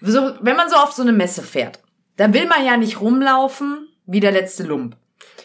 So, 0.00 0.34
wenn 0.40 0.56
man 0.56 0.68
so 0.68 0.76
auf 0.76 0.92
so 0.92 1.02
eine 1.02 1.12
Messe 1.12 1.42
fährt, 1.42 1.80
dann 2.16 2.34
will 2.34 2.46
man 2.46 2.64
ja 2.64 2.76
nicht 2.76 3.00
rumlaufen 3.00 3.88
wie 4.06 4.20
der 4.20 4.32
letzte 4.32 4.62
Lump. 4.62 4.96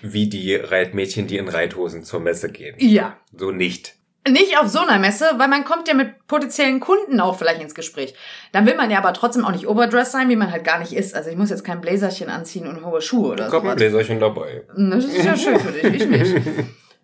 Wie 0.01 0.29
die 0.29 0.55
Reitmädchen, 0.55 1.27
die 1.27 1.37
in 1.37 1.49
Reithosen 1.49 2.03
zur 2.03 2.19
Messe 2.19 2.49
gehen. 2.49 2.75
Ja. 2.79 3.17
So 3.35 3.51
nicht. 3.51 3.95
Nicht 4.27 4.57
auf 4.59 4.67
so 4.67 4.79
einer 4.79 4.99
Messe, 4.99 5.25
weil 5.37 5.47
man 5.47 5.63
kommt 5.63 5.87
ja 5.87 5.93
mit 5.93 6.27
potenziellen 6.27 6.79
Kunden 6.79 7.19
auch 7.19 7.37
vielleicht 7.37 7.61
ins 7.61 7.73
Gespräch. 7.73 8.13
Dann 8.51 8.65
will 8.65 8.75
man 8.75 8.91
ja 8.91 8.99
aber 8.99 9.13
trotzdem 9.13 9.45
auch 9.45 9.51
nicht 9.51 9.67
overdressed 9.67 10.11
sein, 10.11 10.29
wie 10.29 10.35
man 10.35 10.51
halt 10.51 10.63
gar 10.63 10.77
nicht 10.79 10.93
ist. 10.93 11.15
Also 11.15 11.29
ich 11.29 11.37
muss 11.37 11.49
jetzt 11.49 11.63
kein 11.63 11.81
Bläserchen 11.81 12.29
anziehen 12.29 12.67
und 12.67 12.85
hohe 12.85 13.01
Schuhe 13.01 13.31
oder 13.31 13.47
Ich 13.47 13.53
hab 13.53 13.63
ein 13.63 13.69
so. 13.69 13.75
Bläserchen 13.75 14.19
dabei. 14.19 14.63
Das 14.75 15.05
ist 15.05 15.23
ja 15.23 15.35
schön 15.37 15.59
für 15.59 15.71
dich, 15.71 16.01
ich 16.01 16.07
nicht. 16.07 16.35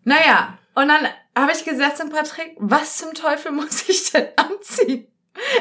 Naja, 0.04 0.60
und 0.76 0.88
dann 0.90 1.08
habe 1.36 1.52
ich 1.54 1.66
gesagt 1.66 1.98
zum 1.98 2.10
Patrick, 2.10 2.56
was 2.58 2.98
zum 2.98 3.14
Teufel 3.14 3.52
muss 3.52 3.90
ich 3.90 4.12
denn 4.12 4.28
anziehen? 4.36 5.08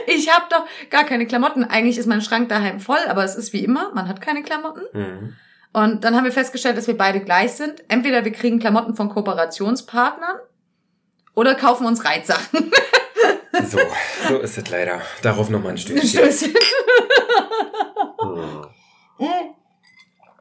Ich 0.06 0.32
habe 0.32 0.46
doch 0.50 0.66
gar 0.90 1.04
keine 1.04 1.26
Klamotten. 1.26 1.64
Eigentlich 1.64 1.98
ist 1.98 2.06
mein 2.06 2.22
Schrank 2.22 2.48
daheim 2.48 2.80
voll, 2.80 3.00
aber 3.08 3.24
es 3.24 3.36
ist 3.36 3.52
wie 3.52 3.64
immer, 3.64 3.92
man 3.94 4.08
hat 4.08 4.20
keine 4.20 4.42
Klamotten. 4.42 4.82
Mhm. 4.92 5.36
Und 5.72 6.04
dann 6.04 6.14
haben 6.14 6.24
wir 6.24 6.32
festgestellt, 6.32 6.76
dass 6.76 6.86
wir 6.86 6.96
beide 6.96 7.20
gleich 7.20 7.52
sind. 7.52 7.82
Entweder 7.88 8.24
wir 8.24 8.32
kriegen 8.32 8.60
Klamotten 8.60 8.94
von 8.94 9.08
Kooperationspartnern 9.08 10.36
oder 11.34 11.54
kaufen 11.56 11.86
uns 11.86 12.04
Reitsachen. 12.04 12.70
So, 13.62 13.78
so 14.28 14.38
ist 14.40 14.58
es 14.58 14.68
leider. 14.68 15.00
Darauf 15.22 15.48
nochmal 15.48 15.72
ein 15.72 15.78
Stückchen. 15.78 16.08
Stößchen. 16.08 16.54
Hm. 19.18 19.54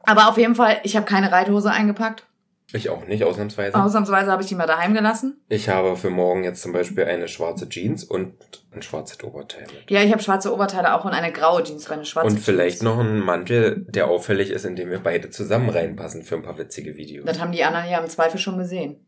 Aber 0.02 0.28
auf 0.28 0.36
jeden 0.36 0.56
Fall, 0.56 0.80
ich 0.82 0.96
habe 0.96 1.06
keine 1.06 1.30
Reithose 1.30 1.70
eingepackt. 1.70 2.26
Ich 2.74 2.90
auch 2.90 3.06
nicht, 3.06 3.22
ausnahmsweise. 3.22 3.76
Ausnahmsweise 3.80 4.32
habe 4.32 4.42
ich 4.42 4.48
die 4.48 4.56
mal 4.56 4.66
daheim 4.66 4.94
gelassen. 4.94 5.40
Ich 5.48 5.68
habe 5.68 5.96
für 5.96 6.10
morgen 6.10 6.42
jetzt 6.42 6.60
zum 6.60 6.72
Beispiel 6.72 7.04
eine 7.04 7.28
schwarze 7.28 7.68
Jeans 7.68 8.02
und 8.02 8.34
ein 8.72 8.82
schwarzes 8.82 9.22
Oberteil 9.22 9.62
mit. 9.62 9.88
Ja, 9.90 10.02
ich 10.02 10.10
habe 10.10 10.20
schwarze 10.20 10.52
Oberteile 10.52 10.92
auch 10.94 11.04
und 11.04 11.12
eine 11.12 11.30
graue 11.30 11.62
Jeans, 11.62 11.88
eine 11.88 12.04
schwarze 12.04 12.34
Und 12.34 12.40
vielleicht 12.40 12.78
Jeans. 12.78 12.82
noch 12.82 12.98
einen 12.98 13.20
Mantel, 13.20 13.86
der 13.88 14.08
auffällig 14.08 14.50
ist, 14.50 14.64
in 14.64 14.74
dem 14.74 14.90
wir 14.90 14.98
beide 14.98 15.30
zusammen 15.30 15.68
reinpassen 15.68 16.24
für 16.24 16.34
ein 16.34 16.42
paar 16.42 16.58
witzige 16.58 16.96
Videos. 16.96 17.24
Das 17.26 17.40
haben 17.40 17.52
die 17.52 17.62
anderen 17.62 17.88
ja 17.88 18.00
im 18.00 18.08
Zweifel 18.08 18.38
schon 18.40 18.58
gesehen. 18.58 19.06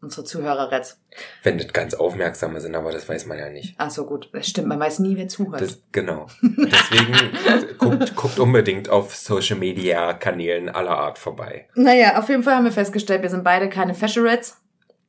Unsere 0.00 0.24
Zuhörer 0.24 0.70
Retz. 0.70 1.00
Wenn 1.42 1.58
das 1.58 1.72
ganz 1.72 1.94
aufmerksame 1.94 2.60
sind, 2.60 2.76
aber 2.76 2.92
das 2.92 3.08
weiß 3.08 3.26
man 3.26 3.36
ja 3.38 3.50
nicht. 3.50 3.74
Ach 3.78 3.90
so, 3.90 4.06
gut. 4.06 4.30
Das 4.32 4.46
stimmt, 4.46 4.68
man 4.68 4.78
weiß 4.78 5.00
nie, 5.00 5.16
wer 5.16 5.26
zuhört. 5.26 5.60
Das, 5.60 5.82
genau. 5.90 6.28
Deswegen 6.40 7.76
guckt, 7.78 8.14
guckt 8.14 8.38
unbedingt 8.38 8.88
auf 8.90 9.16
Social 9.16 9.56
Media 9.58 10.12
Kanälen 10.14 10.68
aller 10.68 10.96
Art 10.96 11.18
vorbei. 11.18 11.68
naja, 11.74 12.18
auf 12.18 12.28
jeden 12.28 12.44
Fall 12.44 12.54
haben 12.54 12.64
wir 12.64 12.72
festgestellt, 12.72 13.22
wir 13.22 13.30
sind 13.30 13.42
beide 13.42 13.68
keine 13.68 13.94
Fashion-Rats. 13.94 14.58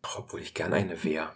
Ach, 0.01 0.19
Obwohl 0.19 0.41
ich 0.41 0.55
gerne 0.55 0.75
eine 0.75 1.03
wäre. 1.03 1.29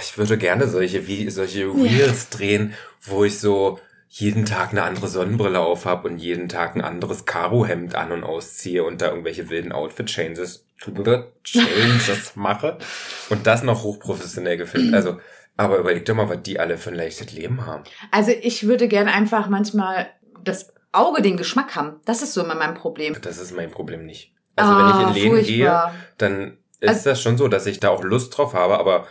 Ich 0.00 0.16
würde 0.16 0.38
gerne 0.38 0.66
solche, 0.68 1.06
wie, 1.06 1.28
solche 1.30 1.66
Reels 1.66 2.30
drehen, 2.30 2.74
wo 3.02 3.24
ich 3.24 3.40
so 3.40 3.78
jeden 4.12 4.44
Tag 4.44 4.70
eine 4.72 4.82
andere 4.82 5.06
Sonnenbrille 5.06 5.60
auf 5.60 5.84
habe 5.86 6.08
und 6.08 6.18
jeden 6.18 6.48
Tag 6.48 6.74
ein 6.74 6.80
anderes 6.82 7.26
Karohemd 7.26 7.94
an 7.94 8.10
und 8.10 8.24
ausziehe 8.24 8.82
und 8.82 9.00
da 9.00 9.08
irgendwelche 9.08 9.48
wilden 9.50 9.70
Outfit-Changes 9.72 10.66
Changes 11.44 12.32
mache 12.34 12.78
und 13.30 13.46
das 13.46 13.62
noch 13.62 13.82
hochprofessionell 13.84 14.56
gefilmt. 14.56 14.94
Also, 14.94 15.18
aber 15.56 15.78
überleg 15.78 16.04
doch 16.06 16.14
mal, 16.14 16.28
was 16.28 16.42
die 16.42 16.58
alle 16.58 16.76
für 16.78 16.90
ein 16.90 16.96
leichtes 16.96 17.32
Leben 17.32 17.66
haben. 17.66 17.84
Also 18.10 18.32
ich 18.32 18.66
würde 18.66 18.88
gern 18.88 19.08
einfach 19.08 19.48
manchmal 19.48 20.08
das 20.42 20.72
Auge 20.90 21.22
den 21.22 21.36
Geschmack 21.36 21.76
haben. 21.76 22.00
Das 22.04 22.22
ist 22.22 22.32
so 22.34 22.42
immer 22.42 22.54
mein 22.56 22.74
Problem. 22.74 23.14
Das 23.22 23.38
ist 23.38 23.54
mein 23.54 23.70
Problem 23.70 24.06
nicht. 24.06 24.32
Also 24.56 24.72
Ah, 24.72 24.78
wenn 24.78 25.00
ich 25.00 25.06
in 25.08 25.14
Läden 25.22 25.44
furchtbar. 25.44 25.92
gehe, 25.92 26.00
dann 26.18 26.58
ist 26.80 26.88
Also- 26.88 27.10
das 27.10 27.22
schon 27.22 27.36
so, 27.38 27.46
dass 27.46 27.66
ich 27.66 27.78
da 27.78 27.90
auch 27.90 28.02
Lust 28.02 28.36
drauf 28.36 28.54
habe, 28.54 28.78
aber 28.78 29.06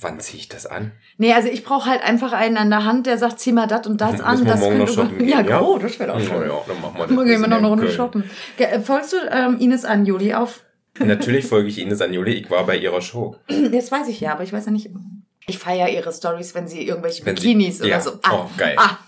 wann 0.00 0.20
ziehe 0.20 0.38
ich 0.40 0.48
das 0.48 0.66
an? 0.66 0.92
Nee, 1.16 1.32
also 1.32 1.48
ich 1.48 1.64
brauche 1.64 1.88
halt 1.88 2.02
einfach 2.02 2.32
einen 2.32 2.56
an 2.56 2.70
der 2.70 2.84
Hand, 2.84 3.06
der 3.06 3.18
sagt, 3.18 3.40
zieh 3.40 3.52
mal 3.52 3.66
das 3.66 3.86
und 3.86 4.00
das 4.00 4.12
Müssen 4.12 4.24
an. 4.24 4.44
Das 4.46 4.60
morgen 4.60 4.78
noch 4.78 4.88
shoppen 4.88 5.20
ja, 5.28 5.42
gehen, 5.42 5.50
ja? 5.50 5.60
oh, 5.60 5.78
das 5.78 5.98
wäre 5.98 6.12
doch 6.12 6.18
Na 6.18 6.24
schön. 6.24 6.48
ja, 6.48 6.60
dann 6.66 6.80
machen 6.80 6.94
wir 6.96 7.06
das. 7.06 7.10
Morgen 7.10 7.28
gehen 7.28 7.40
wir 7.40 7.48
noch 7.48 7.56
eine 7.58 7.66
in 7.66 7.72
Runde 7.72 7.90
shoppen. 7.90 8.24
Äh, 8.56 8.80
Folgst 8.80 9.12
du 9.12 9.16
ähm, 9.30 9.58
Ines 9.58 9.84
Anjuli 9.84 10.34
auf? 10.34 10.62
Natürlich 10.98 11.46
folge 11.46 11.68
ich 11.68 11.78
Ines 11.78 12.00
Anjuli, 12.00 12.32
ich 12.32 12.50
war 12.50 12.64
bei 12.66 12.76
ihrer 12.76 13.00
Show. 13.00 13.36
Das 13.72 13.90
weiß 13.92 14.08
ich 14.08 14.20
ja, 14.20 14.32
aber 14.32 14.42
ich 14.44 14.52
weiß 14.52 14.66
ja 14.66 14.72
nicht. 14.72 14.90
Ich 15.46 15.58
feiere 15.58 15.88
ihre 15.88 16.12
Stories, 16.12 16.54
wenn 16.54 16.68
sie 16.68 16.86
irgendwelche 16.86 17.24
Wenn 17.24 17.36
sie- 17.36 17.42
Bikinis 17.54 17.80
oder 17.80 17.88
ja. 17.90 18.00
so. 18.00 18.12
Ah, 18.22 18.30
Oh, 18.44 18.50
geil. 18.58 18.74
Ah, 18.78 18.98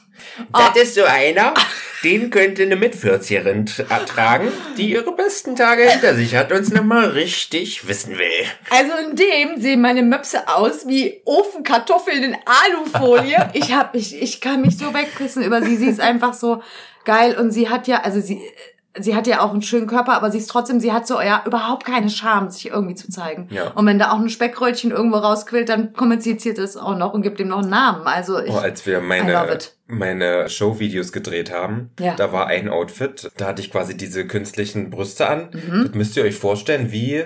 Das 0.53 0.77
ist 0.77 0.95
so 0.95 1.05
einer, 1.05 1.55
den 2.03 2.31
könnte 2.31 2.62
eine 2.62 2.77
Mit-40erin 2.77 3.67
tragen, 4.07 4.49
die 4.77 4.91
ihre 4.91 5.12
besten 5.15 5.57
Tage 5.57 5.83
hinter 5.83 6.15
sich 6.15 6.35
hat 6.35 6.53
und 6.53 6.61
es 6.61 6.71
nochmal 6.71 7.11
richtig 7.11 7.87
wissen 7.87 8.19
will. 8.19 8.47
Also 8.71 8.93
in 9.09 9.17
dem 9.17 9.61
sehen 9.61 9.81
meine 9.81 10.03
Möpse 10.03 10.49
aus 10.49 10.87
wie 10.87 11.21
Ofenkartoffeln 11.25 12.23
in 12.23 12.37
Alufolie. 12.45 13.50
ich 13.53 13.73
hab, 13.73 13.95
ich, 13.95 14.21
ich 14.21 14.41
kann 14.41 14.62
mich 14.62 14.79
so 14.79 14.95
wegpissen 14.95 15.43
über 15.43 15.62
sie. 15.62 15.77
Sie 15.77 15.89
ist 15.89 16.00
einfach 16.00 16.35
so 16.35 16.62
geil 17.05 17.37
und 17.39 17.50
sie 17.50 17.69
hat 17.69 17.87
ja, 17.87 18.03
also 18.03 18.21
sie, 18.21 18.41
sie 18.99 19.15
hat 19.15 19.27
ja 19.27 19.41
auch 19.41 19.53
einen 19.53 19.63
schönen 19.63 19.87
Körper, 19.87 20.15
aber 20.15 20.31
sie 20.31 20.39
ist 20.39 20.49
trotzdem, 20.49 20.81
sie 20.81 20.93
hat 20.93 21.07
so 21.07 21.21
ja 21.21 21.43
überhaupt 21.47 21.85
keine 21.87 22.11
Scham, 22.11 22.51
sich 22.51 22.67
irgendwie 22.71 22.95
zu 22.95 23.09
zeigen. 23.11 23.49
Ja. 23.51 23.69
Und 23.73 23.87
wenn 23.87 23.99
da 23.99 24.13
auch 24.13 24.19
ein 24.19 24.29
Speckröllchen 24.29 24.91
irgendwo 24.91 25.19
rausquillt, 25.19 25.69
dann 25.69 25.93
kommuniziert 25.93 26.59
es 26.59 26.77
auch 26.77 26.97
noch 26.97 27.15
und 27.15 27.23
gibt 27.23 27.39
ihm 27.41 27.49
noch 27.49 27.59
einen 27.61 27.71
Namen. 27.71 28.07
Also 28.07 28.41
ich, 28.41 28.51
Oh, 28.51 28.59
als 28.59 28.85
wir 28.87 29.01
meine, 29.01 29.59
meine 29.87 30.49
Showvideos 30.49 31.13
gedreht 31.13 31.53
haben, 31.53 31.91
Ja. 32.01 32.15
da 32.17 32.33
war 32.33 32.47
ein 32.49 32.69
Outfit, 32.69 33.31
da 33.37 33.47
hatte 33.47 33.63
ich 33.63 33.71
quasi 33.71 33.97
diese 33.97 34.27
künstlichen 34.27 34.91
Brüste 34.91 35.29
an. 35.29 35.51
Mhm. 35.53 35.85
Das 35.87 35.95
müsst 35.95 36.17
ihr 36.17 36.25
euch 36.25 36.37
vorstellen 36.37 36.91
wie 36.91 37.25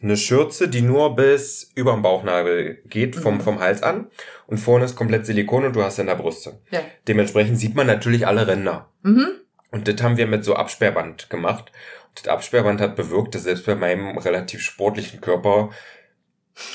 eine 0.00 0.16
Schürze, 0.16 0.68
die 0.68 0.80
nur 0.82 1.16
bis 1.16 1.70
über 1.74 1.92
den 1.92 2.02
Bauchnabel 2.02 2.78
geht, 2.86 3.16
vom, 3.16 3.36
Mhm. 3.36 3.40
vom 3.40 3.60
Hals 3.60 3.82
an. 3.82 4.06
Und 4.46 4.58
vorne 4.58 4.84
ist 4.84 4.94
komplett 4.96 5.26
Silikon 5.26 5.64
und 5.64 5.74
du 5.76 5.82
hast 5.82 5.98
dann 5.98 6.06
da 6.06 6.14
Brüste. 6.14 6.60
ja. 6.70 6.80
Dementsprechend 7.08 7.58
sieht 7.58 7.74
man 7.74 7.86
natürlich 7.88 8.26
alle 8.26 8.46
Ränder. 8.46 8.88
Mhm. 9.02 9.26
Und 9.70 9.88
das 9.88 10.02
haben 10.02 10.16
wir 10.16 10.26
mit 10.26 10.44
so 10.44 10.54
Absperrband 10.54 11.30
gemacht. 11.30 11.72
Und 12.08 12.20
das 12.26 12.28
Absperrband 12.28 12.80
hat 12.80 12.96
bewirkt, 12.96 13.34
dass 13.34 13.42
selbst 13.42 13.66
bei 13.66 13.74
meinem 13.74 14.16
relativ 14.18 14.62
sportlichen 14.62 15.20
Körper 15.20 15.70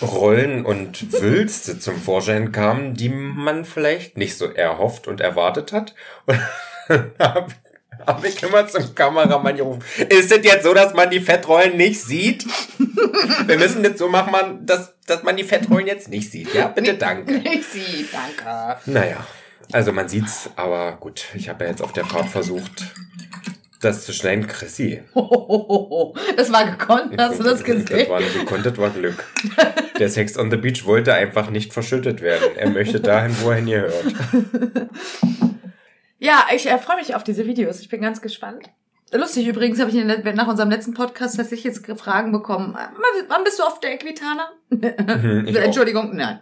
Rollen 0.02 0.66
und 0.66 1.12
Wülste 1.22 1.80
zum 1.80 2.00
Vorschein 2.02 2.52
kamen, 2.52 2.94
die 2.94 3.10
man 3.10 3.66
vielleicht 3.66 4.18
nicht 4.18 4.38
so 4.38 4.46
erhofft 4.46 5.08
und 5.08 5.22
erwartet 5.22 5.74
hat. 5.74 5.94
Und 6.26 6.40
habe 7.20 7.54
hab 8.06 8.26
ich 8.26 8.42
immer 8.44 8.68
zum 8.68 8.96
Kameramann 8.96 9.56
gerufen. 9.56 9.84
Ist 10.10 10.32
es 10.32 10.44
jetzt 10.44 10.64
so, 10.64 10.74
dass 10.74 10.94
man 10.94 11.10
die 11.10 11.20
Fettrollen 11.20 11.78
nicht 11.78 12.02
sieht? 12.02 12.46
Wir 13.46 13.58
müssen 13.58 13.84
das 13.84 13.98
so 13.98 14.10
machen, 14.10 14.32
man, 14.32 14.66
dass, 14.66 14.96
dass 15.06 15.24
man 15.24 15.38
die 15.38 15.44
Fettrollen 15.44 15.88
jetzt 15.88 16.10
nicht 16.10 16.32
sieht. 16.32 16.54
Ja, 16.54 16.68
bitte 16.68 16.96
danke. 16.96 17.42
Ich 17.46 17.66
sie, 17.68 18.08
danke. 18.12 18.80
Naja, 18.86 19.26
also 19.74 19.92
man 19.92 20.08
sieht's, 20.08 20.50
aber 20.56 20.94
gut, 21.00 21.26
ich 21.34 21.50
habe 21.50 21.66
ja 21.66 21.72
jetzt 21.72 21.82
auf 21.82 21.94
der 21.94 22.06
Fahrt 22.06 22.30
versucht, 22.30 22.94
das 23.82 24.06
zu 24.06 24.14
schneiden. 24.14 24.48
Chrissy. 24.48 25.02
Das 26.36 26.52
war 26.52 26.66
gekonnt, 26.70 27.16
hast 27.18 27.40
du 27.40 27.44
das 27.44 27.64
gesehen? 27.64 27.86
Das 27.88 28.10
war 28.10 28.20
nicht 28.20 28.40
gekonnt, 28.40 28.66
das 28.66 28.78
war 28.78 28.90
Glück. 28.90 29.24
Der 30.00 30.10
Sex 30.10 30.38
on 30.38 30.52
the 30.52 30.58
Beach 30.58 30.86
wollte 30.86 31.14
einfach 31.14 31.50
nicht 31.50 31.74
verschüttet 31.74 32.22
werden. 32.22 32.56
Er 32.56 32.70
möchte 32.70 33.00
dahin, 33.00 33.36
wo 33.42 33.52
er 33.52 33.58
hingehört. 33.58 33.94
Ja, 36.24 36.46
ich 36.56 36.66
äh, 36.70 36.78
freue 36.78 36.96
mich 36.96 37.16
auf 37.16 37.26
diese 37.26 37.46
Videos. 37.46 37.82
Ich 37.82 37.90
bin 37.90 38.00
ganz 38.00 38.22
gespannt. 38.22 38.70
Lustig 39.14 39.48
übrigens, 39.48 39.80
habe 39.80 39.90
ich 39.92 39.98
in 39.98 40.08
nach 40.36 40.48
unserem 40.48 40.70
letzten 40.70 40.94
Podcast 40.94 41.38
tatsächlich 41.38 41.64
jetzt 41.64 41.86
Fragen 42.00 42.32
bekommen. 42.32 42.76
äh, 42.76 43.24
Wann 43.30 43.44
bist 43.44 43.60
du 43.60 43.64
auf 43.64 43.80
der 43.80 43.94
Equitana? 43.94 44.50
Mhm, 44.70 45.46
ich 45.48 45.58
auch. 45.60 45.64
Entschuldigung, 45.64 46.16
nein. 46.16 46.40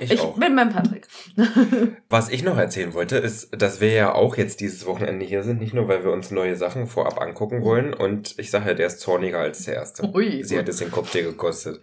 Ich, 0.00 0.10
Ich 0.12 0.20
auch. 0.20 0.36
bin 0.38 0.54
beim 0.54 0.70
Patrick. 0.70 1.06
Was 2.08 2.28
ich 2.28 2.42
noch 2.44 2.56
erzählen 2.58 2.92
wollte, 2.94 3.16
ist, 3.16 3.48
dass 3.60 3.80
wir 3.80 3.92
ja 3.92 4.12
auch 4.14 4.36
jetzt 4.36 4.60
dieses 4.60 4.84
Wochenende 4.86 5.24
hier 5.24 5.42
sind, 5.42 5.60
nicht 5.60 5.74
nur, 5.74 5.88
weil 5.88 6.04
wir 6.04 6.12
uns 6.12 6.30
neue 6.30 6.56
Sachen 6.56 6.86
vorab 6.86 7.20
angucken 7.20 7.62
wollen. 7.62 7.94
Und 7.94 8.34
ich 8.38 8.50
sage 8.50 8.68
ja, 8.68 8.74
der 8.74 8.86
ist 8.88 9.00
zorniger 9.00 9.38
als 9.38 9.64
der 9.64 9.74
erste. 9.74 10.10
Ui. 10.14 10.42
Sie 10.44 10.58
hat 10.58 10.68
es 10.68 10.76
den 10.76 10.90
Kopf 10.90 11.12
dir 11.12 11.22
gekostet. 11.22 11.80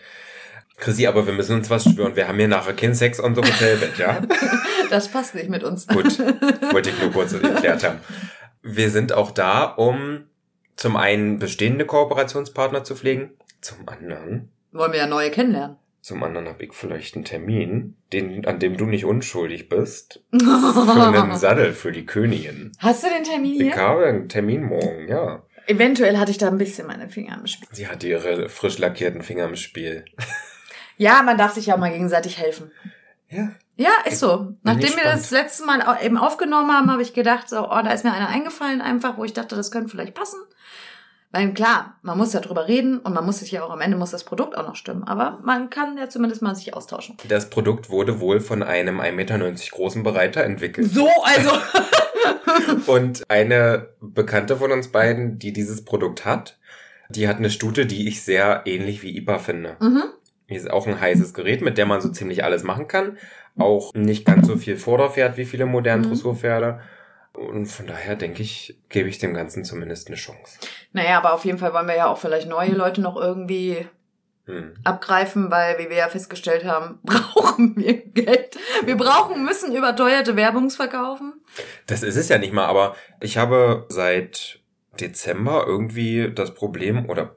Chrissy, 0.78 1.08
aber 1.08 1.26
wir 1.26 1.34
müssen 1.34 1.58
uns 1.58 1.70
was 1.70 1.84
schwören. 1.84 2.16
Wir 2.16 2.28
haben 2.30 2.38
hier 2.38 2.48
nachher 2.48 2.74
keinen 2.74 2.96
Sex 2.96 3.20
on 3.22 3.36
the 3.36 3.42
Hotelbett, 3.42 3.98
ja? 3.98 4.22
Das 4.90 5.10
passt 5.10 5.36
nicht 5.36 5.50
mit 5.50 5.64
uns. 5.64 5.86
Gut, 5.88 6.18
wollte 6.72 6.90
ich 6.92 7.02
nur 7.02 7.12
kurz 7.12 7.34
erklärt 7.34 7.84
haben. 7.84 8.00
Wir 8.62 8.90
sind 8.90 9.14
auch 9.14 9.32
da, 9.32 9.64
um 9.66 10.26
zum 10.76 10.96
einen 10.96 11.40
bestehende 11.40 11.86
Kooperationspartner 11.86 12.84
zu 12.84 12.96
pflegen, 12.96 13.32
zum 13.62 13.88
anderen, 13.90 14.50
Wollen 14.72 14.92
wir 14.94 15.00
ja 15.00 15.08
neue 15.08 15.32
kennenlernen. 15.32 15.78
zum 16.02 16.24
anderen 16.24 16.48
habe 16.48 16.64
ich 16.64 16.74
vielleicht 16.74 17.16
einen 17.16 17.26
Termin, 17.26 17.96
den, 18.14 18.46
an 18.46 18.60
dem 18.60 18.78
du 18.78 18.86
nicht 18.86 19.04
unschuldig 19.06 19.68
bist, 19.70 20.24
für 20.32 20.38
einen 21.14 21.36
Sattel 21.36 21.74
für 21.74 21.92
die 21.92 22.06
Königin. 22.06 22.72
Hast 22.80 23.04
du 23.04 23.08
den 23.10 23.24
Termin 23.24 23.56
Ich 23.56 23.74
hier? 23.74 23.76
habe 23.76 24.06
einen 24.06 24.30
Termin 24.30 24.64
morgen, 24.64 25.08
ja. 25.08 25.44
Eventuell 25.68 26.18
hatte 26.18 26.32
ich 26.32 26.38
da 26.38 26.48
ein 26.48 26.58
bisschen 26.58 26.88
meine 26.88 27.10
Finger 27.10 27.38
im 27.40 27.46
Spiel. 27.48 27.68
Sie 27.72 27.88
hat 27.88 28.04
ihre 28.04 28.50
frisch 28.50 28.78
lackierten 28.80 29.22
Finger 29.22 29.46
im 29.46 29.56
Spiel. 29.56 30.06
Ja, 30.98 31.22
man 31.24 31.38
darf 31.38 31.54
sich 31.54 31.68
ja 31.68 31.76
auch 31.76 31.80
mal 31.80 31.92
gegenseitig 31.92 32.38
helfen. 32.40 32.72
Ja. 33.30 33.52
Ja, 33.76 33.92
ist 34.06 34.20
so. 34.20 34.56
Nachdem 34.64 34.90
wir 34.98 35.04
das 35.04 35.32
letzte 35.32 35.66
Mal 35.66 35.82
eben 36.04 36.18
aufgenommen 36.18 36.72
haben, 36.72 36.92
habe 36.92 37.02
ich 37.02 37.14
gedacht, 37.14 37.48
so, 37.48 37.64
oh, 37.64 37.82
da 37.82 37.92
ist 37.92 38.04
mir 38.04 38.12
einer 38.12 38.28
eingefallen 38.28 38.82
einfach, 38.82 39.18
wo 39.18 39.24
ich 39.24 39.32
dachte, 39.32 39.56
das 39.56 39.72
könnte 39.72 39.90
vielleicht 39.90 40.16
passen. 40.16 40.40
Weil 41.32 41.54
klar, 41.54 41.96
man 42.02 42.18
muss 42.18 42.34
ja 42.34 42.40
drüber 42.40 42.68
reden 42.68 42.98
und 42.98 43.14
man 43.14 43.24
muss 43.24 43.40
sich 43.40 43.52
ja 43.52 43.64
auch 43.64 43.70
am 43.70 43.82
Ende 43.82 43.98
muss 43.98 44.10
das 44.10 44.24
Produkt 44.24 44.58
auch 44.58 44.68
noch 44.68 44.76
stimmen. 44.76 45.04
Aber 45.04 45.40
man 45.44 45.70
kann 45.70 45.98
ja 45.98 46.10
zumindest 46.10 46.42
mal 46.42 46.56
sich 46.56 46.74
austauschen. 46.74 47.18
Das 47.28 47.52
Produkt 47.52 47.90
wurde 47.90 48.20
wohl 48.20 48.42
von 48.42 48.64
einem 48.64 49.00
1,90 49.00 49.12
Meter 49.12 49.38
großen 49.72 50.04
Bereiter 50.04 50.44
entwickelt. 50.44 50.92
So, 50.92 51.08
also. 51.24 51.52
Und 52.92 53.24
eine 53.30 53.90
Bekannte 54.02 54.58
von 54.58 54.72
uns 54.72 54.90
beiden, 54.90 55.38
die 55.38 55.54
dieses 55.54 55.86
Produkt 55.86 56.26
hat, 56.26 56.58
die 57.10 57.28
hat 57.28 57.38
eine 57.38 57.52
Stute, 57.52 57.86
die 57.86 58.08
ich 58.08 58.24
sehr 58.24 58.64
ähnlich 58.66 59.04
wie 59.04 59.16
IPA 59.16 59.40
finde. 59.40 59.78
mhm. 59.80 60.04
Ist 60.50 60.70
auch 60.70 60.88
ein 60.88 61.00
heißes 61.00 61.34
Gerät, 61.34 61.62
mit 61.62 61.78
der 61.78 61.86
man 61.86 62.02
so 62.02 62.10
ziemlich 62.10 62.44
alles 62.44 62.64
machen 62.64 62.88
kann. 62.88 63.18
Auch 63.58 63.94
nicht 63.94 64.26
ganz 64.26 64.48
so 64.48 64.56
viel 64.58 64.78
Vorderpferd 64.78 65.38
wie 65.38 65.46
viele 65.46 65.66
moderne 65.66 66.04
Mhm. 66.06 66.10
Dressurpferde. 66.10 66.80
Und 67.34 67.68
von 67.68 67.88
daher 67.88 68.16
denke 68.16 68.42
ich, 68.42 68.78
gebe 68.90 69.08
ich 69.08 69.20
dem 69.20 69.34
Ganzen 69.34 69.64
zumindest 69.64 70.08
eine 70.08 70.18
Chance. 70.18 70.60
Naja, 70.94 71.18
aber 71.20 71.34
auf 71.34 71.46
jeden 71.46 71.58
Fall 71.60 71.74
wollen 71.74 71.88
wir 71.88 71.96
ja 71.96 72.08
auch 72.08 72.18
vielleicht 72.18 72.50
neue 72.50 72.72
Leute 72.72 73.02
noch 73.02 73.16
irgendwie 73.16 73.88
Hm. 74.46 74.74
abgreifen, 74.84 75.52
weil, 75.52 75.78
wie 75.78 75.90
wir 75.92 75.98
ja 75.98 76.08
festgestellt 76.10 76.66
haben, 76.66 76.98
brauchen 77.04 77.76
wir 77.78 77.94
Geld. 77.94 78.58
Wir 78.84 78.98
brauchen, 78.98 79.46
müssen 79.46 79.76
überteuerte 79.76 80.36
Werbungs 80.36 80.76
verkaufen. 80.76 81.34
Das 81.86 82.02
ist 82.02 82.16
es 82.16 82.30
ja 82.30 82.40
nicht 82.40 82.52
mal, 82.54 82.66
aber 82.66 82.96
ich 83.22 83.38
habe 83.38 83.86
seit 83.90 84.60
Dezember 85.00 85.66
irgendwie 85.68 86.32
das 86.34 86.56
Problem, 86.56 87.08
oder 87.10 87.36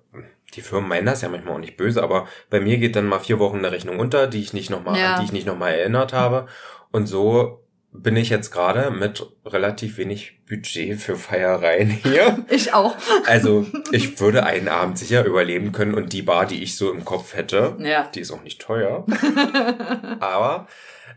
die 0.54 0.61
Firmen 0.62 0.88
meinen 0.88 1.06
das 1.06 1.23
ja 1.23 1.28
manchmal 1.28 1.54
auch 1.54 1.59
nicht 1.59 1.76
böse, 1.76 2.02
aber 2.02 2.26
bei 2.50 2.61
mir 2.61 2.78
geht 2.78 2.97
dann 2.97 3.06
mal 3.06 3.18
vier 3.21 3.38
Wochen 3.38 3.59
eine 3.59 3.73
Rechnung 3.73 3.99
unter, 3.99 4.26
die 4.26 4.40
ich 4.40 4.52
nicht 4.52 4.71
nochmal, 4.71 4.99
Ja. 4.99 5.14
an 5.14 5.21
die 5.21 5.26
ich 5.26 5.32
nicht 5.32 5.47
nochmal 5.47 5.73
erinnert 5.75 6.12
habe. 6.12 6.47
Und 6.90 7.06
so 7.06 7.59
bin 7.94 8.16
ich 8.16 8.30
jetzt 8.30 8.50
gerade 8.50 8.90
mit 8.90 9.26
relativ 9.44 9.99
wenig 9.99 10.40
Budget 10.49 10.99
für 10.99 11.14
Feiereien 11.16 11.90
hier. 11.90 12.44
Ich 12.49 12.73
auch. 12.73 12.97
Also 13.26 13.66
ich 13.90 14.18
würde 14.18 14.44
einen 14.44 14.68
Abend 14.68 14.97
sicher 14.99 15.25
überleben 15.26 15.73
können 15.73 15.92
und 15.94 16.12
die 16.14 16.23
Bar, 16.23 16.47
die 16.47 16.62
ich 16.62 16.76
so 16.76 16.90
im 16.90 17.04
Kopf 17.04 17.35
hätte, 17.35 17.76
Ja. 17.80 18.09
die 18.14 18.21
ist 18.21 18.30
auch 18.30 18.42
nicht 18.42 18.61
teuer. 18.62 19.04
Aber 20.21 20.68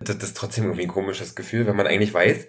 das 0.01 0.17
ist 0.17 0.35
trotzdem 0.37 0.65
irgendwie 0.65 0.83
ein 0.83 0.89
komisches 0.89 1.35
Gefühl, 1.35 1.65
wenn 1.67 1.75
man 1.75 1.87
eigentlich 1.87 2.13
weiß, 2.13 2.47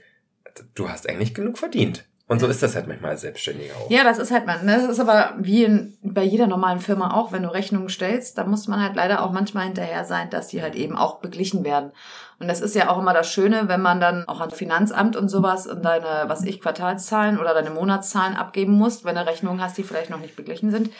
du 0.74 0.88
hast 0.88 1.08
eigentlich 1.08 1.34
genug 1.34 1.58
verdient. 1.58 2.04
Und 2.28 2.40
so 2.40 2.48
ist 2.48 2.60
das 2.60 2.74
halt 2.74 2.88
manchmal 2.88 3.12
als 3.12 3.20
Selbstständiger 3.20 3.72
auch. 3.76 3.88
Ja, 3.88 4.02
das 4.02 4.18
ist 4.18 4.32
halt 4.32 4.46
man. 4.46 4.66
Das 4.66 4.82
ist 4.82 4.98
aber 4.98 5.34
wie 5.38 5.62
in, 5.62 5.96
bei 6.02 6.24
jeder 6.24 6.48
normalen 6.48 6.80
Firma 6.80 7.14
auch, 7.14 7.30
wenn 7.30 7.44
du 7.44 7.52
Rechnungen 7.52 7.88
stellst, 7.88 8.36
da 8.36 8.44
muss 8.44 8.66
man 8.66 8.82
halt 8.82 8.96
leider 8.96 9.22
auch 9.22 9.30
manchmal 9.30 9.66
hinterher 9.66 10.04
sein, 10.04 10.28
dass 10.30 10.48
die 10.48 10.60
halt 10.60 10.74
eben 10.74 10.96
auch 10.96 11.20
beglichen 11.20 11.64
werden. 11.64 11.92
Und 12.40 12.48
das 12.48 12.60
ist 12.60 12.74
ja 12.74 12.90
auch 12.90 12.98
immer 12.98 13.14
das 13.14 13.30
Schöne, 13.30 13.68
wenn 13.68 13.80
man 13.80 14.00
dann 14.00 14.26
auch 14.26 14.40
ans 14.40 14.56
Finanzamt 14.56 15.14
und 15.14 15.28
sowas 15.28 15.68
und 15.68 15.84
deine, 15.84 16.24
was 16.26 16.42
ich, 16.42 16.60
Quartalszahlen 16.60 17.38
oder 17.38 17.54
deine 17.54 17.70
Monatszahlen 17.70 18.36
abgeben 18.36 18.72
musst, 18.72 19.04
wenn 19.04 19.14
du 19.14 19.24
Rechnungen 19.24 19.62
hast, 19.62 19.78
die 19.78 19.84
vielleicht 19.84 20.10
noch 20.10 20.20
nicht 20.20 20.34
beglichen 20.34 20.72
sind. 20.72 20.90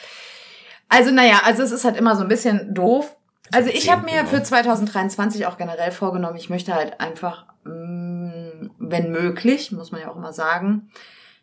Also 0.88 1.10
naja, 1.10 1.40
also 1.44 1.64
es 1.64 1.72
ist 1.72 1.84
halt 1.84 1.96
immer 1.96 2.14
so 2.14 2.22
ein 2.22 2.28
bisschen 2.28 2.72
doof. 2.72 3.16
Also 3.52 3.70
ich 3.70 3.90
habe 3.90 4.04
mir 4.04 4.26
für 4.26 4.42
2023 4.42 5.46
auch 5.46 5.58
generell 5.58 5.90
vorgenommen, 5.90 6.36
ich 6.36 6.50
möchte 6.50 6.72
halt 6.72 7.00
einfach, 7.00 7.46
mh, 7.64 8.70
wenn 8.78 9.10
möglich, 9.10 9.72
muss 9.72 9.90
man 9.90 10.00
ja 10.00 10.10
auch 10.10 10.16
immer 10.16 10.32
sagen, 10.32 10.88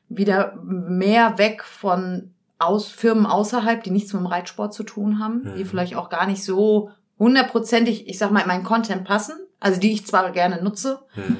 wieder 0.09 0.55
mehr 0.63 1.37
weg 1.37 1.63
von 1.63 2.33
aus 2.59 2.87
Firmen 2.87 3.25
außerhalb, 3.25 3.83
die 3.83 3.91
nichts 3.91 4.13
mit 4.13 4.21
dem 4.21 4.27
Reitsport 4.27 4.73
zu 4.73 4.83
tun 4.83 5.19
haben, 5.19 5.43
die 5.57 5.63
Mhm. 5.63 5.67
vielleicht 5.67 5.95
auch 5.95 6.09
gar 6.09 6.27
nicht 6.27 6.43
so 6.43 6.91
hundertprozentig, 7.19 8.07
ich 8.07 8.17
sag 8.17 8.31
mal, 8.31 8.41
in 8.41 8.47
meinen 8.47 8.63
Content 8.63 9.03
passen, 9.05 9.35
also 9.59 9.79
die 9.79 9.91
ich 9.93 10.05
zwar 10.05 10.31
gerne 10.31 10.61
nutze 10.61 10.99
Hm. 11.13 11.37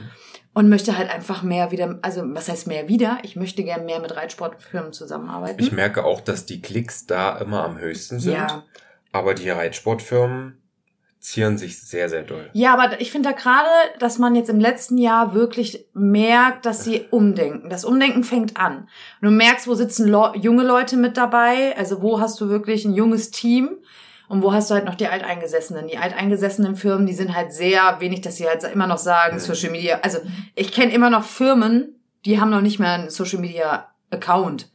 und 0.54 0.70
möchte 0.70 0.98
halt 0.98 1.10
einfach 1.14 1.44
mehr 1.44 1.72
wieder, 1.72 2.00
also 2.02 2.22
was 2.26 2.50
heißt 2.50 2.68
mehr 2.68 2.88
wieder? 2.88 3.18
Ich 3.24 3.36
möchte 3.36 3.64
gerne 3.64 3.84
mehr 3.84 4.00
mit 4.00 4.16
Reitsportfirmen 4.16 4.94
zusammenarbeiten. 4.94 5.62
Ich 5.62 5.72
merke 5.72 6.04
auch, 6.04 6.22
dass 6.22 6.46
die 6.46 6.62
Klicks 6.62 7.06
da 7.06 7.38
immer 7.38 7.64
am 7.64 7.78
höchsten 7.78 8.20
sind. 8.20 8.34
ja. 8.34 8.64
Aber 9.12 9.34
die 9.36 9.50
Reitsportfirmen 9.50 10.58
zieren 11.24 11.58
sich 11.58 11.80
sehr, 11.82 12.10
sehr 12.10 12.24
doll. 12.24 12.50
Ja, 12.52 12.74
aber 12.74 13.00
ich 13.00 13.10
finde 13.12 13.30
da 13.30 13.36
gerade, 13.36 13.70
dass 13.98 14.20
man 14.20 14.36
jetzt 14.36 14.50
im 14.50 14.60
letzten 14.60 14.98
Jahr 14.98 15.34
wirklich 15.34 15.86
merkt, 15.94 16.66
dass 16.66 16.84
sie 16.84 17.06
umdenken. 17.12 17.70
Das 17.70 17.86
Umdenken 17.86 18.26
fängt 18.26 18.58
an. 18.58 18.90
Und 19.22 19.30
du 19.30 19.32
merkst, 19.32 19.66
wo 19.68 19.74
sitzen 19.74 20.10
Leu- 20.10 20.36
junge 20.36 20.64
Leute 20.64 20.98
mit 20.98 21.16
dabei, 21.16 21.78
also 21.78 22.02
wo 22.02 22.20
hast 22.20 22.42
du 22.42 22.50
wirklich 22.50 22.84
ein 22.84 22.94
junges 22.94 23.32
Team 23.32 23.78
und 24.28 24.44
wo 24.44 24.52
hast 24.52 24.70
du 24.70 24.76
halt 24.76 24.84
noch 24.84 24.96
die 24.96 25.08
Alteingesessenen. 25.08 25.88
Die 25.88 25.98
alteingesessenen 25.98 26.76
Firmen, 26.76 27.06
die 27.08 27.14
sind 27.14 27.34
halt 27.34 27.54
sehr 27.54 28.02
wenig, 28.02 28.20
dass 28.20 28.36
sie 28.36 28.48
halt 28.48 28.62
immer 28.66 28.88
noch 28.88 28.98
sagen. 28.98 29.40
Social 29.40 29.72
Media. 29.72 30.00
Also 30.04 30.18
ich 30.56 30.74
kenne 30.74 30.92
immer 30.92 31.10
noch 31.10 31.24
Firmen, 31.24 32.02
die 32.26 32.42
haben 32.42 32.50
noch 32.50 32.62
nicht 32.62 32.80
mehr 32.80 32.92
einen 32.92 33.10
Social 33.10 33.40
Media 33.40 33.90
Account. 34.10 34.70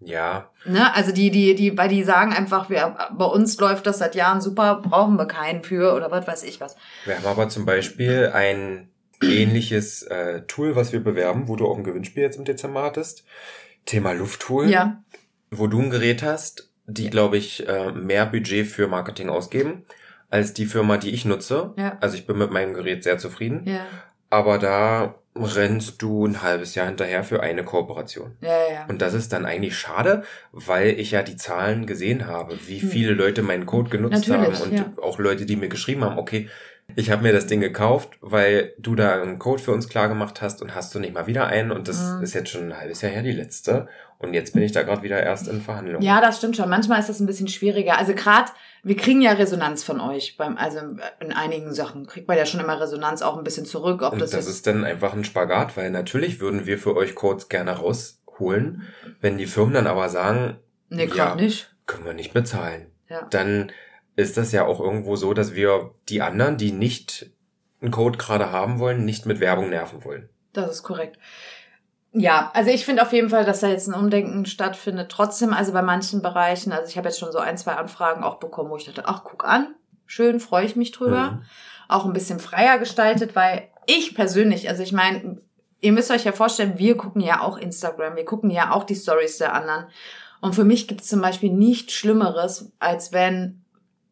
Ja, 0.00 0.49
Ne? 0.64 0.94
Also 0.94 1.12
die, 1.12 1.30
die, 1.30 1.54
die, 1.54 1.76
weil 1.78 1.88
die 1.88 2.04
sagen 2.04 2.32
einfach, 2.32 2.68
wir, 2.68 2.96
bei 3.16 3.24
uns 3.24 3.58
läuft 3.58 3.86
das 3.86 3.98
seit 3.98 4.14
Jahren 4.14 4.40
super, 4.40 4.82
brauchen 4.82 5.16
wir 5.16 5.26
keinen 5.26 5.62
für 5.62 5.94
oder 5.94 6.10
was 6.10 6.26
weiß 6.26 6.42
ich 6.44 6.60
was. 6.60 6.76
wir 7.06 7.16
haben 7.16 7.26
aber 7.26 7.48
zum 7.48 7.64
Beispiel 7.64 8.30
ein 8.34 8.88
ähnliches 9.22 10.02
äh, 10.02 10.42
Tool, 10.42 10.76
was 10.76 10.92
wir 10.92 11.02
bewerben, 11.02 11.48
wo 11.48 11.56
du 11.56 11.66
auch 11.66 11.76
ein 11.76 11.84
Gewinnspiel 11.84 12.22
jetzt 12.22 12.36
im 12.36 12.44
Dezember 12.44 12.82
hattest. 12.82 13.24
Thema 13.86 14.12
Lufttool. 14.12 14.68
Ja. 14.68 15.02
wo 15.50 15.66
du 15.66 15.80
ein 15.80 15.90
Gerät 15.90 16.22
hast, 16.22 16.70
die, 16.86 17.10
glaube 17.10 17.36
ich, 17.36 17.66
äh, 17.68 17.92
mehr 17.92 18.26
Budget 18.26 18.66
für 18.66 18.86
Marketing 18.86 19.28
ausgeben 19.28 19.84
als 20.28 20.54
die 20.54 20.66
Firma, 20.66 20.96
die 20.96 21.10
ich 21.10 21.24
nutze. 21.24 21.74
Ja. 21.76 21.98
Also 22.00 22.16
ich 22.16 22.26
bin 22.26 22.38
mit 22.38 22.50
meinem 22.52 22.72
Gerät 22.74 23.02
sehr 23.02 23.18
zufrieden. 23.18 23.62
Ja, 23.66 23.84
Aber 24.30 24.58
da 24.58 25.16
rennst 25.36 26.02
du 26.02 26.26
ein 26.26 26.42
halbes 26.42 26.74
Jahr 26.74 26.86
hinterher 26.86 27.22
für 27.24 27.40
eine 27.40 27.64
Kooperation. 27.64 28.36
ja, 28.40 28.48
ja. 28.50 28.86
Und 28.88 29.00
das 29.00 29.14
ist 29.14 29.32
dann 29.32 29.46
eigentlich 29.46 29.76
schade, 29.78 30.22
weil 30.52 30.88
ich 30.98 31.12
ja 31.12 31.22
die 31.22 31.36
Zahlen 31.36 31.86
gesehen 31.86 32.26
habe, 32.26 32.58
wie 32.66 32.80
Hm. 32.80 32.88
viele 32.90 33.12
Leute 33.12 33.42
meinen 33.42 33.66
Code 33.66 33.90
genutzt 33.90 34.28
Natürlich, 34.28 34.58
haben 34.60 34.70
und 34.70 34.78
ja. 34.78 34.92
auch 35.02 35.18
Leute, 35.18 35.46
die 35.46 35.56
mir 35.56 35.68
geschrieben 35.68 36.04
haben, 36.04 36.18
okay, 36.18 36.48
ich 36.96 37.12
habe 37.12 37.22
mir 37.22 37.32
das 37.32 37.46
Ding 37.46 37.60
gekauft, 37.60 38.18
weil 38.20 38.72
du 38.76 38.96
da 38.96 39.22
einen 39.22 39.38
Code 39.38 39.62
für 39.62 39.70
uns 39.70 39.88
klar 39.88 40.08
gemacht 40.08 40.42
hast 40.42 40.60
und 40.60 40.74
hast 40.74 40.92
du 40.92 40.98
nicht 40.98 41.14
mal 41.14 41.28
wieder 41.28 41.46
einen 41.46 41.70
und 41.70 41.86
das 41.86 42.14
Mhm. 42.16 42.22
ist 42.24 42.34
jetzt 42.34 42.50
schon 42.50 42.64
ein 42.72 42.76
halbes 42.80 43.00
Jahr 43.02 43.12
her, 43.12 43.22
die 43.22 43.30
letzte. 43.30 43.86
Und 44.18 44.34
jetzt 44.34 44.52
bin 44.54 44.64
ich 44.64 44.72
da 44.72 44.82
gerade 44.82 45.02
wieder 45.04 45.22
erst 45.22 45.46
in 45.46 45.60
Verhandlungen. 45.62 46.02
Ja, 46.02 46.20
das 46.20 46.38
stimmt 46.38 46.56
schon. 46.56 46.68
Manchmal 46.68 46.98
ist 46.98 47.08
das 47.08 47.20
ein 47.20 47.26
bisschen 47.26 47.46
schwieriger. 47.48 47.96
Also 47.96 48.12
gerade, 48.14 48.50
wir 48.82 48.96
kriegen 48.96 49.20
ja 49.20 49.32
Resonanz 49.32 49.84
von 49.84 50.00
euch 50.00 50.36
beim, 50.36 50.56
also 50.56 50.80
in 51.20 51.32
einigen 51.32 51.74
Sachen 51.74 52.06
kriegt 52.06 52.28
man 52.28 52.38
ja 52.38 52.46
schon 52.46 52.60
immer 52.60 52.80
Resonanz 52.80 53.22
auch 53.22 53.36
ein 53.36 53.44
bisschen 53.44 53.66
zurück, 53.66 54.02
ob 54.02 54.14
Und 54.14 54.20
das, 54.20 54.30
das, 54.30 54.46
ist 54.46 54.66
dann 54.66 54.84
einfach 54.84 55.12
ein 55.12 55.24
Spagat, 55.24 55.76
weil 55.76 55.90
natürlich 55.90 56.40
würden 56.40 56.66
wir 56.66 56.78
für 56.78 56.96
euch 56.96 57.14
Codes 57.14 57.48
gerne 57.48 57.72
rausholen. 57.72 58.82
Wenn 59.20 59.38
die 59.38 59.46
Firmen 59.46 59.74
dann 59.74 59.86
aber 59.86 60.08
sagen, 60.08 60.58
nee, 60.88 61.06
ja. 61.14 61.34
nicht. 61.34 61.74
können 61.86 62.04
wir 62.06 62.14
nicht 62.14 62.32
bezahlen, 62.32 62.86
Ja. 63.08 63.26
dann 63.30 63.70
ist 64.16 64.36
das 64.36 64.52
ja 64.52 64.66
auch 64.66 64.80
irgendwo 64.80 65.16
so, 65.16 65.34
dass 65.34 65.54
wir 65.54 65.94
die 66.08 66.22
anderen, 66.22 66.56
die 66.56 66.72
nicht 66.72 67.30
einen 67.80 67.90
Code 67.90 68.18
gerade 68.18 68.52
haben 68.52 68.78
wollen, 68.78 69.04
nicht 69.04 69.26
mit 69.26 69.40
Werbung 69.40 69.70
nerven 69.70 70.04
wollen. 70.04 70.28
Das 70.52 70.70
ist 70.70 70.82
korrekt. 70.82 71.18
Ja, 72.12 72.50
also 72.54 72.70
ich 72.70 72.84
finde 72.84 73.02
auf 73.02 73.12
jeden 73.12 73.30
Fall, 73.30 73.44
dass 73.44 73.60
da 73.60 73.68
jetzt 73.68 73.88
ein 73.88 73.94
Umdenken 73.94 74.44
stattfindet. 74.44 75.10
Trotzdem, 75.10 75.52
also 75.52 75.72
bei 75.72 75.82
manchen 75.82 76.22
Bereichen, 76.22 76.72
also 76.72 76.88
ich 76.88 76.96
habe 76.96 77.08
jetzt 77.08 77.20
schon 77.20 77.30
so 77.30 77.38
ein, 77.38 77.56
zwei 77.56 77.74
Anfragen 77.74 78.24
auch 78.24 78.36
bekommen, 78.36 78.70
wo 78.70 78.76
ich 78.76 78.84
dachte, 78.84 79.04
ach, 79.06 79.22
guck 79.22 79.44
an, 79.44 79.74
schön, 80.06 80.40
freue 80.40 80.64
ich 80.64 80.74
mich 80.74 80.90
drüber. 80.90 81.32
Mhm. 81.32 81.42
Auch 81.88 82.04
ein 82.04 82.12
bisschen 82.12 82.40
freier 82.40 82.78
gestaltet, 82.78 83.36
weil 83.36 83.68
ich 83.86 84.14
persönlich, 84.14 84.68
also 84.68 84.82
ich 84.82 84.92
meine, 84.92 85.38
ihr 85.80 85.92
müsst 85.92 86.10
euch 86.10 86.24
ja 86.24 86.32
vorstellen, 86.32 86.78
wir 86.78 86.96
gucken 86.96 87.20
ja 87.20 87.40
auch 87.40 87.56
Instagram, 87.56 88.16
wir 88.16 88.24
gucken 88.24 88.50
ja 88.50 88.72
auch 88.72 88.84
die 88.84 88.96
Stories 88.96 89.38
der 89.38 89.54
anderen. 89.54 89.86
Und 90.40 90.54
für 90.54 90.64
mich 90.64 90.88
gibt 90.88 91.02
es 91.02 91.08
zum 91.08 91.20
Beispiel 91.20 91.52
nichts 91.52 91.92
Schlimmeres, 91.92 92.72
als 92.80 93.12
wenn 93.12 93.64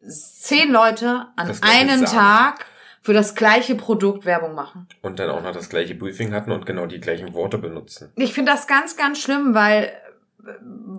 zehn 0.07 0.71
Leute 0.71 1.27
an 1.35 1.51
einem. 1.61 2.05
Tag 2.05 2.65
für 3.01 3.13
das 3.13 3.35
gleiche 3.35 3.75
Produkt 3.75 4.25
Werbung 4.25 4.55
machen. 4.55 4.87
Und 5.01 5.19
dann 5.19 5.29
auch 5.29 5.41
noch 5.41 5.53
das 5.53 5.69
gleiche 5.69 5.95
Briefing 5.95 6.33
hatten 6.33 6.51
und 6.51 6.65
genau 6.65 6.85
die 6.85 6.99
gleichen 6.99 7.33
Worte 7.33 7.57
benutzen. 7.57 8.11
Ich 8.15 8.33
finde 8.33 8.51
das 8.51 8.67
ganz, 8.67 8.97
ganz 8.97 9.19
schlimm, 9.19 9.53
weil 9.53 9.91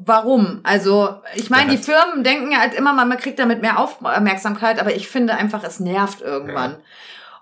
warum? 0.04 0.60
Also, 0.62 1.16
ich 1.34 1.50
meine, 1.50 1.72
Ja. 1.72 1.76
die 1.76 1.82
Firmen 1.82 2.24
denken 2.24 2.52
ja 2.52 2.58
halt 2.60 2.74
immer, 2.74 2.92
man 2.92 3.16
kriegt 3.18 3.38
damit 3.38 3.62
mehr 3.62 3.78
Aufmerksamkeit, 3.78 4.80
aber 4.80 4.94
ich 4.94 5.08
finde 5.08 5.34
einfach, 5.34 5.62
es 5.64 5.80
nervt 5.80 6.20
irgendwann. 6.20 6.76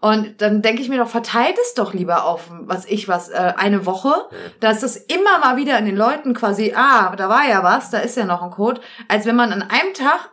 Und 0.01 0.41
dann 0.43 0.63
denke 0.63 0.81
ich 0.81 0.89
mir 0.89 0.99
doch, 0.99 1.09
verteilt 1.09 1.57
es 1.61 1.75
doch 1.75 1.93
lieber 1.93 2.25
auf, 2.25 2.49
was 2.51 2.85
ich 2.87 3.09
was, 3.09 3.31
äh, 3.31 3.53
eine 3.57 3.85
Woche, 3.85 4.13
dass 4.61 4.81
das 4.81 4.97
immer 4.97 5.41
mal 5.41 5.57
wieder 5.57 5.77
in 5.77 5.87
den 5.87 5.97
Leuten 5.97 6.35
quasi, 6.35 6.73
ah, 6.77 7.15
da 7.17 7.29
war 7.29 7.49
ja 7.49 7.65
was, 7.65 7.91
da 7.91 7.99
ist 7.99 8.17
ja 8.17 8.25
noch 8.25 8.41
ein 8.43 8.51
Code, 8.53 8.81
als 9.09 9.27
wenn 9.27 9.35
man 9.35 9.53
an 9.53 9.63
einem 9.63 9.95
Tag 9.95 10.31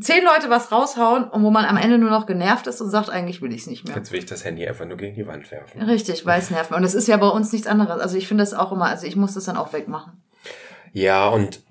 zehn 0.00 0.24
Leute 0.24 0.48
was 0.48 0.72
raushauen 0.72 1.24
und 1.24 1.42
wo 1.42 1.50
man 1.50 1.64
am 1.64 1.76
Ende 1.76 1.98
nur 1.98 2.10
noch 2.10 2.26
genervt 2.26 2.66
ist 2.66 2.80
und 2.80 2.90
sagt, 2.90 3.10
eigentlich 3.10 3.42
will 3.42 3.52
ich 3.52 3.62
es 3.62 3.66
nicht 3.66 3.86
mehr. 3.86 3.96
Jetzt 3.96 4.10
will 4.12 4.18
ich 4.18 4.26
das 4.26 4.44
Handy 4.44 4.66
einfach 4.66 4.86
nur 4.86 4.96
gegen 4.96 5.14
die 5.14 5.26
Wand 5.26 5.50
werfen. 5.50 5.82
Richtig, 5.82 6.24
weil 6.24 6.40
es 6.40 6.50
nervt. 6.50 6.72
Und 6.72 6.82
das 6.82 6.94
ist 6.94 7.08
ja 7.08 7.16
bei 7.16 7.28
uns 7.28 7.52
nichts 7.52 7.66
anderes. 7.66 8.00
Also 8.00 8.16
ich 8.16 8.26
finde 8.26 8.42
das 8.42 8.54
auch 8.54 8.72
immer, 8.72 8.86
also 8.86 9.06
ich 9.06 9.16
muss 9.16 9.34
das 9.34 9.44
dann 9.44 9.56
auch 9.56 9.72
wegmachen. 9.72 10.12
Ja, 10.92 11.28
und 11.28 11.62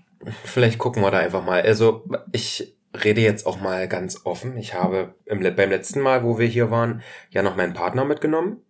vielleicht 0.44 0.78
gucken 0.78 1.02
wir 1.02 1.12
da 1.12 1.20
einfach 1.20 1.44
mal. 1.44 1.62
Also 1.62 2.06
ich 2.32 2.76
rede 3.04 3.22
jetzt 3.22 3.46
auch 3.46 3.60
mal 3.60 3.88
ganz 3.88 4.22
offen. 4.26 4.58
Ich 4.58 4.74
habe 4.74 5.16
im, 5.26 5.42
beim 5.56 5.70
letzten 5.70 6.02
Mal, 6.02 6.24
wo 6.24 6.38
wir 6.38 6.48
hier 6.48 6.70
waren, 6.70 7.02
ja 7.30 7.42
noch 7.42 7.56
meinen 7.56 7.74
Partner 7.74 8.06
mitgenommen. 8.06 8.62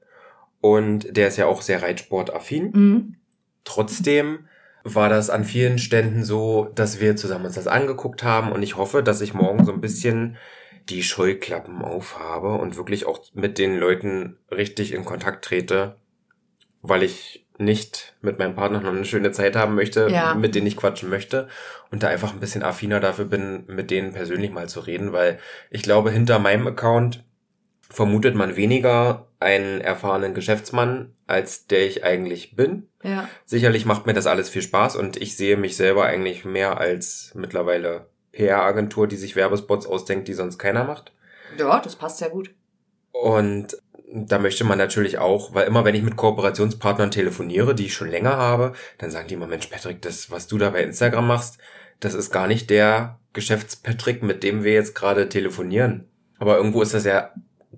Und 0.62 1.18
der 1.18 1.28
ist 1.28 1.38
ja 1.38 1.48
auch 1.48 1.62
sehr 1.62 1.82
reitsportaffin. 1.82 2.72
Mhm. 2.72 3.16
Trotzdem 3.64 4.48
war 4.84 5.10
das 5.10 5.30
an 5.30 5.44
vielen 5.46 5.78
Ständen 5.80 6.24
so, 6.24 6.70
dass 6.76 7.00
wir 7.00 7.15
zusammen 7.15 7.46
uns 7.46 7.56
das 7.56 7.67
angeguckt 7.67 8.24
haben 8.24 8.52
und 8.52 8.63
ich 8.63 8.78
hoffe, 8.78 9.04
dass 9.04 9.22
ich 9.22 9.34
morgen 9.34 9.65
so 9.65 9.72
ein 9.72 9.82
bisschen 9.82 10.38
die 10.89 11.04
Scheuklappen 11.04 11.82
aufhabe 11.84 12.54
und 12.56 12.76
wirklich 12.78 13.06
auch 13.06 13.20
mit 13.34 13.58
den 13.58 13.78
Leuten 13.78 14.38
richtig 14.50 14.94
in 14.94 15.06
Kontakt 15.06 15.46
trete, 15.46 15.98
weil 16.82 17.04
ich 17.04 17.46
nicht 17.60 18.15
mit 18.22 18.39
meinem 18.39 18.56
Partner 18.56 18.82
noch 18.82 18.89
eine 18.91 19.06
schöne 19.06 19.32
Zeit 19.32 19.56
haben 19.56 19.76
möchte, 19.76 20.08
Ja. 20.10 20.34
mit 20.34 20.56
denen 20.56 20.65
ich 20.65 20.78
quatschen 20.78 21.10
möchte 21.10 21.48
und 21.91 22.02
da 22.02 22.08
einfach 22.08 22.34
ein 22.34 22.39
bisschen 22.39 22.63
affiner 22.63 23.00
dafür 23.00 23.26
bin, 23.26 23.65
mit 23.67 23.91
denen 23.91 24.13
persönlich 24.13 24.50
mal 24.52 24.67
zu 24.67 24.80
reden, 24.80 25.13
weil 25.13 25.38
ich 25.70 25.84
glaube, 25.84 26.10
hinter 26.10 26.39
meinem 26.39 26.65
Account 26.65 27.24
vermutet 27.91 28.36
man 28.36 28.56
weniger 28.56 29.27
einen 29.39 29.82
erfahrenen 29.82 30.34
Geschäftsmann, 30.34 31.13
als 31.27 31.67
der 31.67 31.86
ich 31.86 32.04
eigentlich 32.04 32.56
bin. 32.56 32.88
Ja. 33.04 33.27
Sicherlich 33.45 33.86
macht 33.86 34.06
mir 34.06 34.13
das 34.13 34.27
alles 34.27 34.49
viel 34.49 34.62
Spaß 34.62 34.95
und 34.95 35.17
ich 35.17 35.36
sehe 35.36 35.58
mich 35.58 35.75
selber 35.75 36.06
eigentlich 36.06 36.45
mehr 36.45 36.77
als 36.80 37.34
mittlerweile 37.36 38.08
PR-Agentur, 38.32 39.08
die 39.08 39.17
sich 39.17 39.36
Werbespots 39.36 39.86
ausdenkt, 39.86 40.27
die 40.27 40.34
sonst 40.34 40.58
keiner 40.58 40.86
macht. 40.86 41.12
Ja, 41.58 41.80
das 41.80 41.97
passt 41.97 42.19
sehr 42.19 42.30
gut. 42.30 42.51
Und 43.12 43.77
da 44.13 44.39
möchte 44.39 44.63
man 44.63 44.77
natürlich 44.77 45.17
auch, 45.17 45.54
weil 45.54 45.67
immer 45.67 45.84
wenn 45.84 45.95
ich 45.95 46.04
mit 46.04 46.15
Kooperationspartnern 46.15 47.12
telefoniere, 47.12 47.75
die 47.75 47.88
ich 47.88 47.93
schon 47.93 48.10
länger 48.10 48.38
habe, 48.38 48.73
dann 48.97 49.12
sagen 49.12 49.27
die 49.27 49.34
immer, 49.34 49.47
Mensch, 49.47 49.67
Patrick, 49.67 50.01
das, 50.01 50.32
was 50.32 50.47
du 50.47 50.58
da 50.58 50.69
bei 50.69 50.84
Instagram 50.84 51.27
machst, 51.27 51.58
das 51.99 52.13
ist 52.13 52.32
gar 52.32 52.47
nicht 52.47 52.69
der 52.69 53.19
Geschäftspatrick, 53.34 54.23
mit 54.23 54.43
dem 54.43 54.63
wir 54.63 54.73
jetzt 54.73 54.95
gerade 54.95 55.30
telefonieren. 55.30 56.08
Aber 56.39 56.58
irgendwo 56.58 56.82
ist 56.82 56.93
das 56.93 57.06
ja 57.06 57.32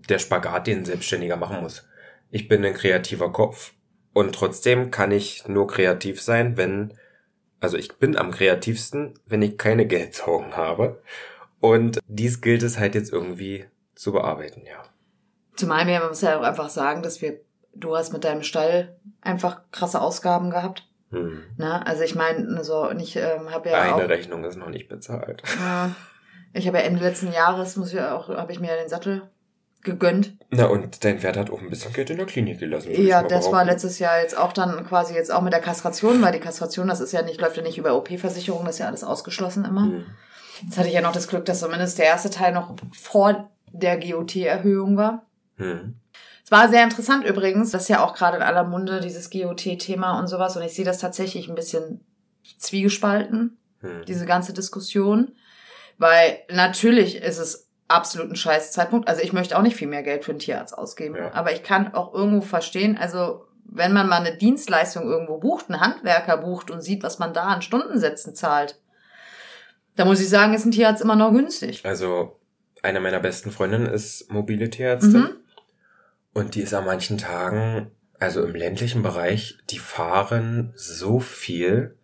der 0.10 0.20
Spagat, 0.20 0.68
den 0.68 0.80
ein 0.80 0.86
Selbstständiger 0.86 1.38
machen 1.38 1.62
muss. 1.62 1.88
Ich 2.30 2.48
bin 2.48 2.66
ein 2.66 2.74
kreativer 2.74 3.32
Kopf 3.32 3.74
und 4.14 4.34
trotzdem 4.36 4.92
kann 4.92 5.12
ich 5.12 5.48
nur 5.48 5.68
kreativ 5.68 6.22
sein, 6.22 6.58
wenn, 6.58 6.94
also 7.60 7.78
ich 7.78 7.98
bin 7.98 8.18
am 8.18 8.32
kreativsten, 8.32 9.20
wenn 9.26 9.42
ich 9.42 9.58
keine 9.58 9.86
Geldsorgen 9.86 10.56
habe. 10.56 11.02
Und 11.60 12.00
dies 12.08 12.42
gilt 12.42 12.64
es 12.64 12.78
halt 12.78 12.96
jetzt 12.96 13.12
irgendwie 13.12 13.66
zu 13.96 14.12
bearbeiten, 14.12 14.64
ja. 14.66 14.84
Zumal 15.56 15.88
wir, 15.88 16.00
man 16.00 16.10
muss 16.10 16.22
ja 16.22 16.40
auch 16.40 16.44
einfach 16.44 16.70
sagen, 16.70 17.04
dass 17.04 17.22
wir, 17.22 17.40
du 17.74 17.96
hast 17.96 18.12
mit 18.12 18.24
deinem 18.24 18.44
Stall 18.44 18.98
einfach 19.22 19.62
krasse 19.72 20.02
Ausgaben 20.02 20.50
gehabt. 20.50 20.88
Hm. 21.12 21.44
Ne? 21.58 21.86
Also 21.86 22.04
ich 22.04 22.16
meine, 22.16 22.64
so, 22.64 22.90
und 22.90 23.00
ich 23.00 23.16
ähm, 23.16 23.52
habe 23.52 23.70
ja 23.70 23.82
Eine 23.82 23.96
auch, 23.96 24.10
Rechnung 24.10 24.44
ist 24.44 24.58
noch 24.58 24.70
nicht 24.70 24.90
bezahlt. 24.90 25.44
äh, 25.44 25.90
ich 26.58 26.68
habe 26.68 26.80
ja 26.80 26.84
Ende 26.84 27.04
letzten 27.04 27.32
Jahres, 27.32 27.78
muss 27.78 27.90
ich 27.90 27.96
ja 27.96 28.16
auch, 28.16 28.30
habe 28.30 28.52
ich 28.52 28.60
mir 28.60 28.72
ja 28.72 28.76
den 28.76 28.90
Sattel 28.90 29.30
gegönnt. 29.84 30.34
Na, 30.50 30.66
und 30.66 31.04
dein 31.04 31.20
Pferd 31.20 31.38
hat 31.38 31.50
auch 31.50 31.62
ein 31.62 31.70
bisschen 31.70 31.94
Geld 31.94 32.10
in 32.10 32.18
der 32.18 32.26
Klinik 32.26 32.60
gelassen. 32.60 32.92
Ja, 32.94 33.24
das 33.24 33.52
war 33.52 33.66
letztes 33.66 34.00
Jahr 34.00 34.22
jetzt 34.22 34.38
auch 34.38 34.54
dann 34.54 34.86
quasi 34.86 35.14
jetzt 35.14 35.32
auch 35.32 35.42
mit 35.42 35.54
der 35.54 35.60
Kastration, 35.60 36.22
weil 36.22 36.32
die 36.32 36.40
Kastration, 36.40 36.88
das 36.88 37.02
ist 37.02 37.12
ja 37.12 37.22
nicht, 37.22 37.42
läuft 37.42 37.58
ja 37.58 37.64
nicht 37.64 37.78
über 37.78 37.96
OP-Versicherung, 37.96 38.66
das 38.66 38.76
ist 38.76 38.80
ja 38.80 38.88
alles 38.88 39.04
ausgeschlossen 39.04 39.66
immer. 39.66 39.84
Hm. 39.84 40.06
Jetzt 40.64 40.78
hatte 40.78 40.88
ich 40.88 40.94
ja 40.94 41.02
noch 41.02 41.12
das 41.12 41.28
Glück, 41.28 41.46
dass 41.46 41.60
zumindest 41.60 41.98
der 41.98 42.06
erste 42.06 42.30
Teil 42.30 42.54
noch 42.54 42.76
vor 42.94 43.50
der 43.72 44.00
GOT-Erhöhung 44.00 44.96
war. 44.98 45.26
Hm. 45.58 45.96
Es 46.46 46.52
war 46.52 46.70
sehr 46.70 46.84
interessant 46.84 47.26
übrigens, 47.26 47.72
das 47.72 47.84
ist 47.84 47.88
ja 47.90 48.04
auch 48.04 48.14
gerade 48.14 48.38
in 48.38 48.44
aller 48.44 48.64
Munde, 48.64 49.02
dieses 49.02 49.30
GOT-Thema 49.30 50.20
und 50.20 50.28
sowas. 50.28 50.56
Und 50.56 50.64
ich 50.64 50.74
sehe 50.74 50.86
das 50.86 51.00
tatsächlich 51.00 51.50
ein 51.50 51.56
bisschen 51.56 52.02
zwiegespalten, 52.58 53.58
Hm. 53.82 54.06
diese 54.08 54.26
ganze 54.26 54.54
Diskussion. 54.54 55.34
Weil 55.98 56.40
natürlich 56.50 57.18
ist 57.18 57.38
es 57.38 57.63
absolut 57.88 58.30
ein 58.32 58.36
scheiß 58.36 58.72
Zeitpunkt. 58.72 59.08
Also 59.08 59.22
ich 59.22 59.34
möchte 59.34 59.58
auch 59.58 59.62
nicht 59.62 59.76
viel 59.76 59.88
mehr 59.88 60.04
Geld 60.04 60.24
für 60.24 60.32
einen 60.32 60.40
Tierarzt 60.40 60.78
ausgeben. 60.78 61.16
Ja. 61.16 61.34
Aber 61.34 61.52
ich 61.52 61.64
kann 61.64 61.94
auch 61.94 62.14
irgendwo 62.14 62.42
verstehen, 62.42 62.98
also 62.98 63.46
wenn 63.66 63.94
man 63.94 64.08
mal 64.08 64.20
eine 64.26 64.38
Dienstleistung 64.38 65.04
irgendwo 65.04 65.38
bucht, 65.38 65.70
einen 65.70 65.82
Handwerker 65.82 66.38
bucht 66.38 66.70
und 66.70 66.82
sieht, 66.82 67.04
was 67.04 67.20
man 67.20 67.34
da 67.34 67.44
an 67.44 67.62
Stundensätzen 67.62 68.36
zahlt, 68.36 68.80
da 69.96 70.06
muss 70.06 70.20
ich 70.20 70.30
sagen, 70.30 70.54
ist 70.54 70.66
ein 70.66 70.72
Tierarzt 70.72 71.02
immer 71.02 71.16
noch 71.16 71.32
günstig. 71.32 71.86
Also, 71.86 72.40
eine 72.82 73.00
meiner 73.00 73.20
besten 73.20 73.52
Freundinnen 73.52 73.88
ist 73.88 74.32
mobile 74.32 74.70
Tierärztin. 74.70 75.22
Mhm. 75.22 75.36
Und 76.34 76.56
die 76.56 76.62
ist 76.62 76.74
an 76.74 76.86
manchen 76.86 77.18
Tagen, 77.18 77.92
also 78.20 78.44
im 78.44 78.56
ländlichen 78.56 79.04
Bereich, 79.04 79.58
die 79.70 79.78
fahren 79.78 80.74
so 80.76 81.20
viel 81.20 81.96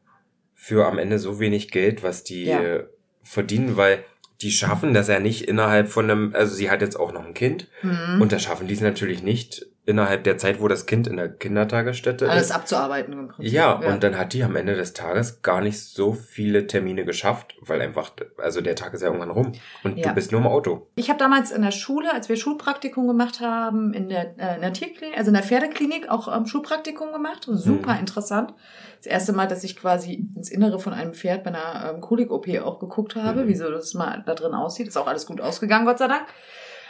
für 0.54 0.88
am 0.88 1.00
Ende 1.00 1.18
so 1.18 1.40
wenig 1.40 1.72
Geld, 1.72 2.04
was 2.04 2.24
die 2.24 2.46
Ja. 2.46 2.82
verdienen, 3.24 3.76
weil 3.76 4.04
die 4.42 4.52
schaffen 4.52 4.94
das 4.94 5.08
ja 5.10 5.20
nicht 5.20 5.48
innerhalb 5.48 5.90
von 5.90 6.10
einem, 6.10 6.34
also 6.36 6.56
sie 6.56 6.70
hat 6.72 6.82
jetzt 6.82 6.98
auch 7.00 7.12
noch 7.12 7.26
ein 7.26 7.34
Kind 7.34 7.68
Mhm. 7.84 8.22
und 8.22 8.32
da 8.32 8.40
schaffen 8.40 8.68
die 8.68 8.74
es 8.74 8.82
natürlich 8.82 9.22
nicht 9.24 9.66
innerhalb 9.86 10.24
der 10.24 10.38
Zeit, 10.38 10.62
wo 10.62 10.68
das 10.68 10.86
Kind 10.86 11.08
in 11.08 11.18
der 11.18 11.30
Kindertagesstätte 11.30 12.30
Alles 12.30 12.48
ist. 12.48 12.52
abzuarbeiten 12.52 13.12
im 13.14 13.28
Prinzip. 13.30 13.52
Ja, 13.52 13.72
und 13.74 14.04
dann 14.04 14.18
hat 14.20 14.34
die 14.34 14.44
am 14.44 14.56
Ende 14.56 14.76
des 14.76 14.94
Tages 14.94 15.42
gar 15.42 15.62
nicht 15.62 15.80
so 15.80 16.14
viele 16.14 16.68
Termine 16.68 17.06
geschafft, 17.06 17.56
weil 17.62 17.82
einfach, 17.82 18.12
also 18.38 18.62
der 18.62 18.76
Tag 18.76 18.94
ist 18.94 19.02
ja 19.02 19.08
irgendwann 19.08 19.32
rum 19.32 19.52
und 19.84 19.98
Ja. 19.98 20.10
du 20.10 20.16
bist 20.16 20.32
nur 20.32 20.42
im 20.42 20.48
Auto. 20.48 20.88
Ich 20.96 21.10
habe 21.10 21.18
damals 21.18 21.50
in 21.52 21.64
der 21.64 21.72
Schule, 21.72 22.14
als 22.14 22.30
wir 22.30 22.36
Schulpraktikum 22.36 23.08
gemacht 23.08 23.40
haben, 23.40 23.94
in 23.94 24.10
der, 24.10 24.36
äh, 24.40 24.56
in 24.56 24.62
der 24.62 24.74
Tierklinik, 24.74 25.18
also 25.18 25.30
in 25.30 25.34
der 25.34 25.44
Pferdeklinik, 25.44 26.08
auch 26.10 26.34
ähm, 26.34 26.46
Schulpraktikum 26.46 27.12
gemacht. 27.12 27.48
Super 27.50 27.94
Mhm. 27.96 28.00
interessant. 28.02 28.54
Das 29.00 29.06
erste 29.08 29.34
Mal, 29.34 29.48
dass 29.48 29.64
ich 29.64 29.76
quasi 29.78 30.28
ins 30.36 30.50
Innere 30.52 30.78
von 30.80 30.94
einem 30.94 31.14
Pferd 31.14 31.44
bei 31.44 31.50
einer 31.54 31.92
ähm, 31.94 32.02
Kolik-OP 32.02 32.48
auch 32.62 32.80
geguckt 32.80 33.16
habe, 33.16 33.44
Mhm. 33.44 33.48
wie 33.48 33.56
so 33.56 33.70
das 33.72 33.94
mal 33.94 34.24
da 34.26 34.36
drin 34.36 34.54
aussieht. 34.54 34.88
Ist 34.88 34.98
auch 34.98 35.08
alles 35.08 35.26
gut 35.26 35.40
ausgegangen, 35.42 35.86
Gott 35.86 36.00
sei 36.00 36.08
Dank. 36.08 36.26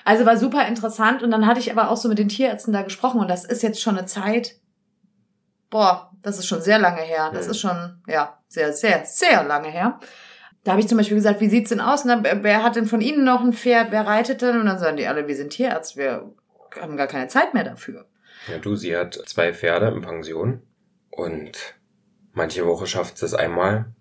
Also 0.06 0.26
war 0.26 0.38
super 0.38 0.68
interessant. 0.68 1.22
Und 1.24 1.30
dann 1.32 1.46
hatte 1.46 1.60
ich 1.60 1.72
aber 1.72 1.90
auch 1.92 1.98
so 1.98 2.10
mit 2.10 2.18
den 2.18 2.30
Tierärzten 2.30 2.74
da 2.74 2.82
gesprochen. 2.82 3.20
Und 3.20 3.30
das 3.30 3.46
ist 3.46 3.62
jetzt 3.62 3.80
schon 3.82 3.98
eine 3.98 4.08
Zeit, 4.08 4.56
boah, 5.70 6.12
das 6.22 6.40
ist 6.40 6.48
schon 6.48 6.62
sehr 6.62 6.80
lange 6.80 7.02
her. 7.02 7.30
Das 7.34 7.46
Mhm. 7.46 7.52
ist 7.52 7.60
schon, 7.60 8.02
ja, 8.08 8.40
sehr, 8.48 8.74
sehr, 8.74 9.06
sehr 9.06 9.44
lange 9.44 9.70
her. 9.70 10.00
Da 10.64 10.72
habe 10.72 10.82
ich 10.82 10.88
zum 10.88 10.98
Beispiel 10.98 11.16
gesagt, 11.18 11.40
wie 11.42 11.50
sieht's 11.50 11.70
denn 11.70 11.80
aus? 11.80 12.04
Und 12.06 12.24
dann, 12.24 12.44
wer- 12.44 12.64
hat 12.64 12.76
denn 12.76 12.86
von 12.88 13.02
Ihnen 13.02 13.24
noch 13.24 13.42
ein 13.42 13.54
Pferd? 13.54 13.92
Wer 13.92 14.06
reitet 14.08 14.42
denn? 14.42 14.60
Und 14.60 14.66
dann 14.66 14.80
sagen 14.80 14.98
die 14.98 15.08
alle, 15.08 15.28
wir 15.28 15.36
sind 15.36 15.52
Tierarzt, 15.52 15.96
wir 15.96 16.32
haben 16.80 16.98
gar 16.98 17.08
keine 17.08 17.28
Zeit 17.28 17.54
mehr 17.54 17.64
dafür. 17.64 18.06
Ja, 18.52 18.58
du, 18.58 18.76
sie 18.76 18.96
hat 18.98 19.14
zwei 19.28 19.54
Pferde 19.54 19.88
in 19.90 20.02
Pension 20.02 20.62
und 21.12 21.76
manche 22.34 22.66
Woche 22.66 22.88
schafft 22.88 23.22
es 23.22 23.34
einmal, 23.34 23.94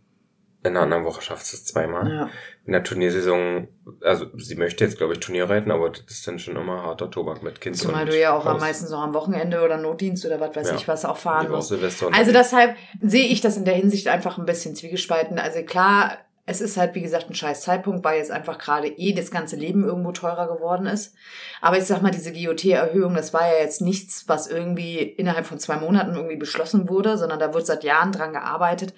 in 0.65 0.75
der 0.75 0.83
anderen 0.83 1.05
Woche 1.05 1.23
schafft 1.23 1.45
es 1.45 1.65
zweimal. 1.65 2.09
Ja. 2.09 2.31
In 2.67 2.73
der 2.73 2.83
Turniersaison, 2.83 3.69
also 4.03 4.27
sie 4.37 4.57
möchte 4.57 4.85
jetzt, 4.85 4.99
glaube 4.99 5.15
ich, 5.15 5.21
Turnier 5.21 5.49
reiten, 5.49 5.71
aber 5.71 5.91
das 5.91 6.03
ist 6.09 6.27
dann 6.27 6.39
schon 6.39 6.57
immer 6.57 6.83
harter 6.83 7.11
Tobak 7.11 7.43
mit 7.43 7.61
Kind 7.61 7.77
Zumal 7.77 8.05
du 8.05 8.19
ja 8.19 8.37
auch 8.37 8.45
am 8.45 8.59
meisten 8.59 8.91
noch 8.91 9.03
am 9.03 9.15
Wochenende 9.15 9.63
oder 9.63 9.79
Notdienst 9.79 10.27
oder 10.27 10.41
was 10.41 10.55
weiß 10.55 10.69
Ja. 10.71 10.75
ich 10.75 10.89
was 10.89 11.05
auch 11.05 11.17
fahren 11.17 11.51
musst. 11.51 11.73
Also 12.13 12.33
deshalb 12.33 12.77
sehe 13.01 13.29
ich 13.29 13.41
das 13.41 13.57
in 13.57 13.65
der 13.65 13.75
Hinsicht 13.75 14.09
einfach 14.09 14.37
ein 14.37 14.45
bisschen 14.45 14.75
zwiegespalten. 14.75 15.39
Also 15.39 15.63
klar, 15.63 16.19
es 16.49 16.63
ist 16.63 16.79
halt, 16.79 16.95
wie 16.95 17.03
gesagt, 17.03 17.29
ein 17.29 17.35
scheiß 17.35 17.61
Zeitpunkt, 17.61 18.03
weil 18.05 18.17
jetzt 18.17 18.31
einfach 18.31 18.57
gerade 18.57 18.89
eh 18.89 19.13
das 19.13 19.31
ganze 19.31 19.55
Leben 19.55 19.85
irgendwo 19.85 20.13
teurer 20.13 20.49
geworden 20.49 20.87
ist. 20.87 21.15
Aber 21.61 21.77
ich 21.77 21.85
sag 21.85 22.01
mal, 22.01 22.11
diese 22.11 22.33
GOT-Erhöhung, 22.33 23.15
das 23.15 23.35
war 23.35 23.47
ja 23.47 23.59
jetzt 23.61 23.83
nichts, 23.83 24.25
was 24.29 24.47
irgendwie 24.47 25.01
innerhalb 25.01 25.47
von 25.47 25.59
zwei 25.59 25.77
Monaten 25.77 26.15
irgendwie 26.15 26.37
beschlossen 26.37 26.89
wurde, 26.89 27.19
sondern 27.19 27.39
da 27.39 27.53
wird 27.53 27.67
seit 27.67 27.85
Jahren 27.85 28.13
dran 28.13 28.33
gearbeitet. 28.33 28.95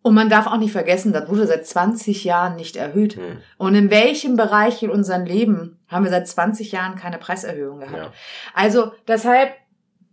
Und 0.00 0.14
man 0.14 0.30
darf 0.30 0.46
auch 0.46 0.56
nicht 0.56 0.72
vergessen, 0.72 1.12
das 1.12 1.28
wurde 1.28 1.46
seit 1.46 1.66
20 1.66 2.24
Jahren 2.24 2.56
nicht 2.56 2.76
erhöht. 2.76 3.16
Hm, 3.16 3.42
Und 3.58 3.74
in 3.74 3.90
welchem 3.90 4.36
Bereich 4.36 4.82
in 4.82 4.88
unserem 4.88 5.26
Leben 5.26 5.78
haben 5.88 6.04
wir 6.04 6.10
seit 6.10 6.28
20 6.28 6.72
Jahren 6.72 6.96
keine 6.96 7.18
Preiserhöhung 7.18 7.80
gehabt? 7.80 7.96
ja. 7.98 8.12
Also 8.54 8.92
deshalb, 9.06 9.52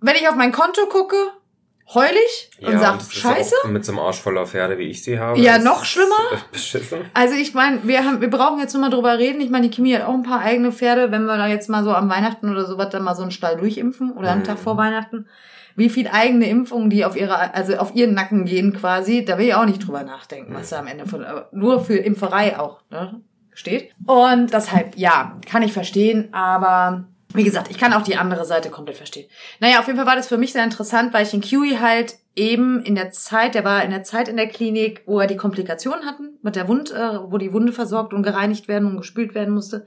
wenn 0.01 0.15
ich 0.15 0.27
auf 0.27 0.35
mein 0.35 0.51
Konto 0.51 0.85
gucke, 0.87 1.15
heul 1.93 2.11
ich 2.27 2.49
und 2.65 2.73
ja, 2.73 2.79
sag, 2.79 2.97
das 2.97 3.07
ist 3.07 3.15
scheiße. 3.15 3.55
Mit 3.67 3.85
so 3.85 3.91
einem 3.93 3.99
Arsch 3.99 4.19
voller 4.19 4.45
Pferde, 4.45 4.77
wie 4.77 4.83
ich 4.89 5.03
sie 5.03 5.19
habe. 5.19 5.39
Ja, 5.39 5.57
noch 5.57 5.85
schlimmer. 5.85 6.15
Beschissen. 6.51 6.99
Also 7.13 7.35
ich 7.35 7.53
meine, 7.53 7.79
wir 7.83 8.03
haben, 8.03 8.19
wir 8.21 8.29
brauchen 8.29 8.59
jetzt 8.59 8.73
nur 8.73 8.81
mal 8.81 8.89
drüber 8.89 9.17
reden. 9.17 9.39
Ich 9.41 9.49
meine, 9.49 9.69
die 9.69 9.75
Kimi 9.75 9.91
hat 9.93 10.03
auch 10.03 10.13
ein 10.13 10.23
paar 10.23 10.41
eigene 10.41 10.71
Pferde. 10.71 11.11
Wenn 11.11 11.25
wir 11.25 11.37
da 11.37 11.47
jetzt 11.47 11.69
mal 11.69 11.83
so 11.83 11.93
am 11.93 12.09
Weihnachten 12.09 12.49
oder 12.51 12.65
sowas 12.65 12.89
dann 12.89 13.03
mal 13.03 13.15
so 13.15 13.21
einen 13.21 13.31
Stall 13.31 13.57
durchimpfen 13.57 14.11
oder 14.11 14.31
einen 14.31 14.41
Mhm. 14.41 14.45
Tag 14.45 14.59
vor 14.59 14.75
Weihnachten, 14.77 15.27
wie 15.77 15.89
viel 15.89 16.07
eigene 16.07 16.49
Impfungen, 16.49 16.89
die 16.89 17.05
auf 17.05 17.15
ihre, 17.15 17.53
also 17.53 17.77
auf 17.77 17.93
ihren 17.95 18.15
Nacken 18.15 18.45
gehen 18.45 18.73
quasi, 18.73 19.23
da 19.23 19.37
will 19.37 19.45
ich 19.47 19.53
auch 19.55 19.65
nicht 19.65 19.85
drüber 19.85 20.03
nachdenken, 20.03 20.53
was 20.55 20.69
da 20.69 20.79
am 20.79 20.87
Ende 20.87 21.05
von, 21.05 21.23
nur 21.51 21.85
für 21.85 21.97
Impferei 21.97 22.57
auch, 22.59 22.81
ne, 22.89 23.21
steht. 23.53 23.91
Und 24.07 24.51
deshalb, 24.51 24.97
ja, 24.97 25.37
kann 25.49 25.61
ich 25.61 25.71
verstehen, 25.73 26.33
aber 26.33 27.05
wie 27.33 27.43
gesagt, 27.43 27.69
ich 27.69 27.77
kann 27.77 27.93
auch 27.93 28.03
die 28.03 28.15
andere 28.15 28.45
Seite 28.45 28.69
komplett 28.69 28.97
verstehen. 28.97 29.27
Naja, 29.59 29.79
auf 29.79 29.87
jeden 29.87 29.97
Fall 29.97 30.07
war 30.07 30.15
das 30.15 30.27
für 30.27 30.37
mich 30.37 30.53
sehr 30.53 30.63
interessant, 30.63 31.13
weil 31.13 31.23
ich 31.23 31.31
den 31.31 31.41
Kiwi 31.41 31.77
halt 31.81 32.15
eben 32.35 32.81
in 32.83 32.95
der 32.95 33.11
Zeit, 33.11 33.55
der 33.55 33.65
war 33.65 33.83
in 33.83 33.91
der 33.91 34.03
Zeit 34.03 34.27
in 34.27 34.37
der 34.37 34.47
Klinik, 34.47 35.01
wo 35.05 35.19
er 35.19 35.27
die 35.27 35.35
Komplikationen 35.37 36.05
hatten, 36.05 36.37
mit 36.41 36.55
der 36.55 36.67
Wund, 36.67 36.91
äh, 36.91 37.19
wo 37.31 37.37
die 37.37 37.51
Wunde 37.51 37.73
versorgt 37.73 38.13
und 38.13 38.23
gereinigt 38.23 38.67
werden 38.67 38.87
und 38.87 38.97
gespült 38.97 39.33
werden 39.35 39.53
musste, 39.53 39.85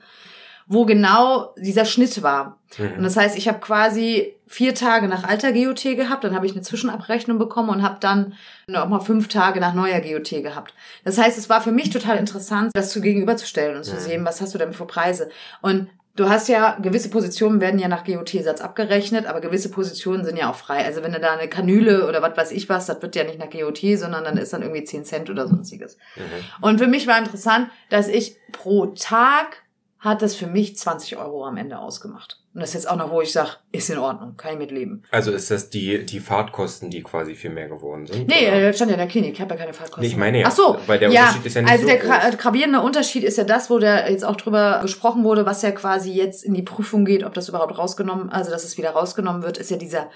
wo 0.67 0.85
genau 0.85 1.55
dieser 1.57 1.85
Schnitt 1.85 2.23
war. 2.23 2.59
Und 2.79 2.99
Mhm. 2.99 3.03
das 3.03 3.17
heißt, 3.17 3.37
ich 3.39 3.49
habe 3.49 3.59
quasi 3.61 4.35
vier 4.47 4.75
Tage 4.75 5.09
nach 5.09 5.25
alter 5.25 5.53
GOT 5.53 5.83
gehabt, 5.97 6.25
dann 6.25 6.35
habe 6.35 6.45
ich 6.47 6.53
eine 6.53 6.63
Zwischenabrechnung 6.63 7.39
bekommen 7.39 7.71
und 7.71 7.83
habe 7.83 7.99
dann 8.01 8.35
noch 8.67 8.89
mal 8.89 9.01
fünf 9.01 9.29
Tage 9.29 9.61
nach 9.61 9.75
neuer 9.75 10.01
GOT 10.01 10.31
gehabt. 10.43 10.75
Das 11.05 11.19
heißt, 11.19 11.39
es 11.39 11.49
war 11.49 11.61
für 11.61 11.73
mich 11.73 11.91
total 11.91 12.19
interessant, 12.19 12.73
das 12.75 12.91
zu 12.91 13.01
gegenüberzustellen 13.01 13.77
und 13.77 13.85
zu 13.85 13.95
Mhm. 13.95 14.01
sehen, 14.01 14.25
was 14.25 14.41
hast 14.41 14.55
du 14.55 14.59
denn 14.59 14.73
für 14.73 14.87
Preise. 14.87 15.31
Und 15.63 15.89
du 16.17 16.29
hast 16.29 16.49
ja, 16.49 16.77
gewisse 16.81 17.11
Positionen 17.11 17.61
werden 17.61 17.79
ja 17.79 17.89
nach 17.89 18.05
GOT-Satz 18.05 18.61
abgerechnet, 18.61 19.27
aber 19.27 19.41
gewisse 19.41 19.71
Positionen 19.71 20.25
sind 20.25 20.37
ja 20.37 20.51
auch 20.51 20.57
frei. 20.57 20.85
Also 20.85 21.03
wenn 21.03 21.13
du 21.13 21.21
da 21.21 21.33
eine 21.33 21.49
Kanüle 21.49 22.07
oder 22.09 22.23
was 22.23 22.37
weiß 22.37 22.53
ich 22.53 22.69
was, 22.69 22.87
das 22.87 23.01
wird 23.03 23.17
ja 23.17 23.25
nicht 23.25 23.39
nach 23.39 23.51
GOT, 23.51 23.81
sondern 23.97 24.25
dann 24.25 24.37
ist 24.37 24.53
dann 24.53 24.63
irgendwie 24.63 24.85
10 24.85 25.05
Cent 25.05 25.31
oder 25.31 25.47
sonstiges. 25.47 25.97
Mhm. 26.17 26.65
Und 26.65 26.79
für 26.79 26.87
mich 26.87 27.07
war 27.07 27.19
interessant, 27.19 27.69
dass 27.89 28.09
ich 28.09 28.37
pro 28.53 28.87
Tag 28.87 29.63
hat 30.01 30.23
das 30.23 30.35
für 30.35 30.47
mich 30.47 30.77
20 30.79 31.19
Euro 31.19 31.45
am 31.45 31.57
Ende 31.59 31.79
ausgemacht. 31.79 32.39
Und 32.55 32.61
das 32.61 32.71
ist 32.71 32.75
jetzt 32.75 32.89
auch 32.91 32.97
noch, 32.97 33.11
wo 33.11 33.21
ich 33.21 33.33
sage, 33.33 33.51
ist 33.71 33.91
in 33.91 33.99
Ordnung, 33.99 34.35
kann 34.39 34.55
ich 34.55 34.59
mitleben. 34.59 35.05
Also 35.11 35.31
ist 35.31 35.51
das 35.51 35.69
die, 35.71 36.05
die 36.07 36.21
Fahrtkosten, 36.21 36.89
die 36.91 37.03
quasi 37.03 37.35
viel 37.35 37.51
mehr 37.51 37.69
geworden 37.69 38.07
sind? 38.07 38.27
Nee, 38.27 38.49
oder? 38.49 38.57
äh, 38.57 38.67
das 38.69 38.77
stand 38.77 38.91
ja 38.91 38.95
in 38.95 38.99
der 39.01 39.09
Klinik, 39.09 39.35
ich 39.35 39.41
habe 39.43 39.53
ja 39.55 39.61
keine 39.61 39.75
Fahrtkosten. 39.75 40.03
Nee, 40.03 40.09
ich 40.09 40.17
meine 40.17 40.41
ja, 40.41 40.47
Ach 40.49 40.53
so, 40.53 40.79
weil 40.87 40.99
der 40.99 41.11
ja, 41.11 41.21
Unterschied 41.29 41.47
ist 41.47 41.55
ja 41.55 41.63
nicht 41.63 41.71
also 41.71 41.83
so 41.83 41.89
der 41.91 41.99
groß. 41.99 42.11
gra- 42.11 42.37
gravierende 42.37 42.81
Unterschied 42.81 43.25
ist 43.25 43.37
ja 43.39 43.45
das, 43.45 43.69
wo 43.69 43.79
der 43.79 44.11
jetzt 44.11 44.25
auch 44.25 44.37
drüber 44.37 44.79
gesprochen 44.81 45.23
wurde, 45.23 45.45
was 45.45 45.61
ja 45.63 45.71
quasi 45.71 46.13
jetzt 46.13 46.43
in 46.43 46.55
die 46.55 46.63
Prüfung 46.63 47.05
geht, 47.05 47.23
ob 47.23 47.35
das 47.35 47.49
überhaupt 47.51 47.77
rausgenommen, 47.77 48.31
also 48.31 48.51
dass 48.51 48.65
es 48.65 48.79
wieder 48.79 48.91
rausgenommen 48.93 49.43
wird, 49.43 49.59
ist 49.59 49.71
ja 49.71 49.77
dieser 49.77 50.09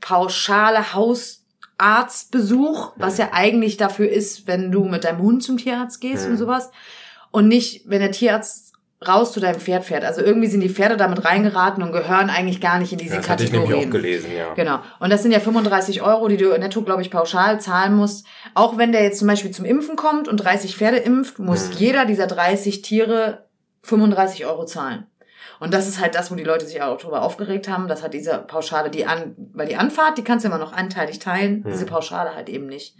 pauschale 0.00 0.94
Hausarztbesuch, 0.94 2.92
was 2.96 3.14
Mhm. 3.14 3.20
ja 3.20 3.28
eigentlich 3.32 3.76
dafür 3.76 4.08
ist, 4.08 4.46
wenn 4.46 4.72
du 4.72 4.84
mit 4.84 5.04
deinem 5.04 5.18
Hund 5.20 5.42
zum 5.42 5.58
Tierarzt 5.58 6.00
gehst 6.00 6.24
Mhm. 6.26 6.32
und 6.32 6.38
sowas. 6.38 6.70
und 7.30 7.46
nicht, 7.46 7.82
wenn 7.90 8.00
der 8.00 8.10
Tierarzt 8.10 8.67
raus 9.06 9.32
zu 9.32 9.38
deinem 9.40 9.60
Pferd 9.60 9.84
fährt. 9.84 10.04
Also 10.04 10.22
irgendwie 10.22 10.48
sind 10.48 10.60
die 10.60 10.68
Pferde 10.68 10.96
damit 10.96 11.24
reingeraten 11.24 11.82
und 11.84 11.92
gehören 11.92 12.30
eigentlich 12.30 12.60
gar 12.60 12.78
nicht 12.80 12.90
in 12.92 12.98
diese 12.98 13.14
Ja, 13.14 13.20
das 13.20 13.28
hatte 13.30 13.44
ich 13.44 13.50
Kategorien. 13.52 13.80
nämlich 13.80 13.88
auch 13.88 13.92
gelesen, 14.02 14.30
ja. 14.36 14.54
Genau. 14.54 14.80
Und 14.98 15.10
das 15.12 15.22
sind 15.22 15.30
ja 15.30 15.38
35 15.40 16.02
Euro, 16.02 16.26
die 16.28 16.36
du 16.36 16.48
netto, 16.58 16.82
glaube 16.82 17.02
ich, 17.02 17.10
pauschal 17.10 17.60
zahlen 17.60 17.94
musst. 17.94 18.26
Auch 18.54 18.76
wenn 18.76 18.90
der 18.90 19.02
jetzt 19.04 19.18
zum 19.20 19.28
Beispiel 19.28 19.52
zum 19.52 19.64
Impfen 19.64 19.94
kommt 19.94 20.26
und 20.26 20.38
30 20.38 20.76
Pferde 20.76 20.96
impft, 20.96 21.38
muss 21.38 21.68
Mhm. 21.68 21.74
jeder 21.76 22.04
dieser 22.06 22.26
30 22.26 22.82
Tiere 22.82 23.44
35 23.82 24.46
Euro 24.46 24.64
zahlen. 24.64 25.06
Und 25.60 25.74
das 25.74 25.88
ist 25.88 26.00
halt 26.00 26.14
das, 26.14 26.30
wo 26.30 26.36
die 26.36 26.44
Leute 26.44 26.66
sich 26.66 26.82
auch 26.82 26.98
darüber 26.98 27.22
aufgeregt 27.22 27.68
haben. 27.68 27.88
Das 27.88 28.02
hat 28.04 28.14
diese 28.14 28.38
Pauschale, 28.38 28.90
die 28.90 29.06
an, 29.06 29.34
weil 29.54 29.66
die 29.66 29.76
Anfahrt, 29.76 30.16
die 30.16 30.22
kannst 30.22 30.44
du 30.44 30.48
immer 30.48 30.58
noch 30.58 30.72
anteilig 30.72 31.18
teilen, 31.18 31.62
Mhm. 31.64 31.70
diese 31.72 31.84
Pauschale 31.86 32.34
halt 32.34 32.48
eben 32.48 32.66
nicht. 32.66 32.94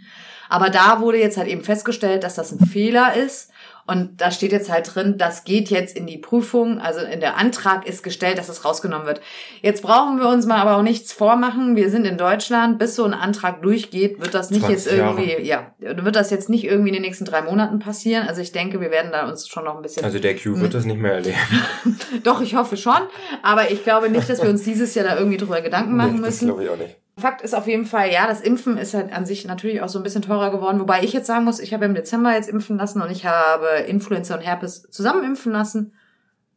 Aber 0.49 0.69
da 0.69 0.99
wurde 0.99 1.19
jetzt 1.19 1.37
halt 1.37 1.47
eben 1.47 1.63
festgestellt, 1.63 2.23
dass 2.23 2.35
das 2.35 2.51
ein 2.51 2.59
Fehler 2.65 3.13
ist. 3.13 3.51
Und 3.89 4.21
da 4.21 4.29
steht 4.29 4.51
jetzt 4.51 4.69
halt 4.69 4.93
drin, 4.93 5.15
das 5.17 5.45
geht 5.45 5.71
jetzt 5.71 5.97
in 5.97 6.05
die 6.05 6.19
Prüfung, 6.19 6.77
also 6.79 6.99
in 6.99 7.21
der 7.21 7.37
Antrag 7.37 7.87
ist 7.87 8.03
gestellt, 8.03 8.37
dass 8.37 8.45
das 8.45 8.63
rausgenommen 8.63 9.07
wird. 9.07 9.19
Jetzt 9.63 9.81
brauchen 9.81 10.19
wir 10.19 10.29
uns 10.29 10.45
mal 10.45 10.57
aber 10.57 10.77
auch 10.77 10.83
nichts 10.83 11.11
vormachen. 11.11 11.75
Wir 11.75 11.89
sind 11.89 12.05
in 12.05 12.15
Deutschland, 12.15 12.77
bis 12.77 12.95
so 12.95 13.03
ein 13.03 13.15
Antrag 13.15 13.63
durchgeht, 13.63 14.21
wird 14.21 14.35
das 14.35 14.51
nicht 14.51 14.69
jetzt 14.69 14.83
20 14.83 14.99
Jahre. 14.99 15.21
irgendwie, 15.23 15.47
ja, 15.47 15.73
wird 15.79 16.15
das 16.15 16.29
jetzt 16.29 16.49
nicht 16.49 16.65
irgendwie 16.65 16.89
in 16.89 16.93
den 16.93 17.01
nächsten 17.01 17.25
drei 17.25 17.41
Monaten 17.41 17.79
passieren. 17.79 18.27
Also 18.27 18.41
ich 18.41 18.51
denke, 18.51 18.79
wir 18.79 18.91
werden 18.91 19.11
da 19.11 19.27
uns 19.27 19.47
schon 19.47 19.63
noch 19.63 19.75
ein 19.75 19.81
bisschen 19.81 20.05
Also 20.05 20.19
der 20.19 20.35
Q 20.35 20.59
wird 20.59 20.75
das 20.75 20.85
nicht 20.85 20.99
mehr 20.99 21.13
erleben. 21.13 21.37
doch, 22.23 22.41
ich 22.41 22.53
hoffe 22.53 22.77
schon. 22.77 22.99
Aber 23.41 23.71
ich 23.71 23.83
glaube 23.83 24.11
nicht, 24.11 24.29
dass 24.29 24.43
wir 24.43 24.51
uns 24.51 24.61
dieses 24.61 24.93
Jahr 24.93 25.05
da 25.05 25.17
irgendwie 25.17 25.37
drüber 25.37 25.61
Gedanken 25.61 25.95
machen 25.95 26.17
Nee, 26.17 26.21
das 26.21 26.41
müssen. 26.41 26.45
glaube 26.49 26.63
ich 26.63 26.69
auch 26.69 26.77
nicht. 26.77 26.95
Fakt 27.19 27.41
ist 27.41 27.53
auf 27.53 27.67
jeden 27.67 27.85
Fall, 27.85 28.11
ja, 28.11 28.27
das 28.27 28.41
Impfen 28.41 28.77
ist 28.77 28.93
halt 28.93 29.13
an 29.13 29.25
sich 29.25 29.45
natürlich 29.45 29.81
auch 29.81 29.89
so 29.89 29.99
ein 29.99 30.03
bisschen 30.03 30.21
teurer 30.21 30.49
geworden. 30.49 30.79
Wobei 30.79 31.03
ich 31.03 31.13
jetzt 31.13 31.27
sagen 31.27 31.45
muss, 31.45 31.59
ich 31.59 31.73
habe 31.73 31.85
im 31.85 31.93
Dezember 31.93 32.33
jetzt 32.33 32.49
impfen 32.49 32.77
lassen 32.77 33.01
und 33.01 33.11
ich 33.11 33.25
habe 33.25 33.67
Influenza 33.87 34.35
und 34.35 34.41
Herpes 34.41 34.83
zusammen 34.89 35.23
impfen 35.23 35.51
lassen 35.51 35.93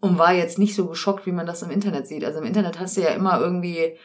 und 0.01 0.19
war 0.19 0.33
jetzt 0.33 0.59
nicht 0.59 0.75
so 0.75 0.87
geschockt, 0.87 1.27
wie 1.27 1.33
man 1.33 1.47
das 1.47 1.63
im 1.63 1.71
Internet 1.71 2.07
sieht. 2.07 2.25
Also 2.25 2.41
im 2.41 2.47
Internet 2.47 2.81
hast 2.81 2.97
du 2.97 3.03
ja 3.03 3.11
immer 3.11 3.41
irgendwie, 3.41 3.97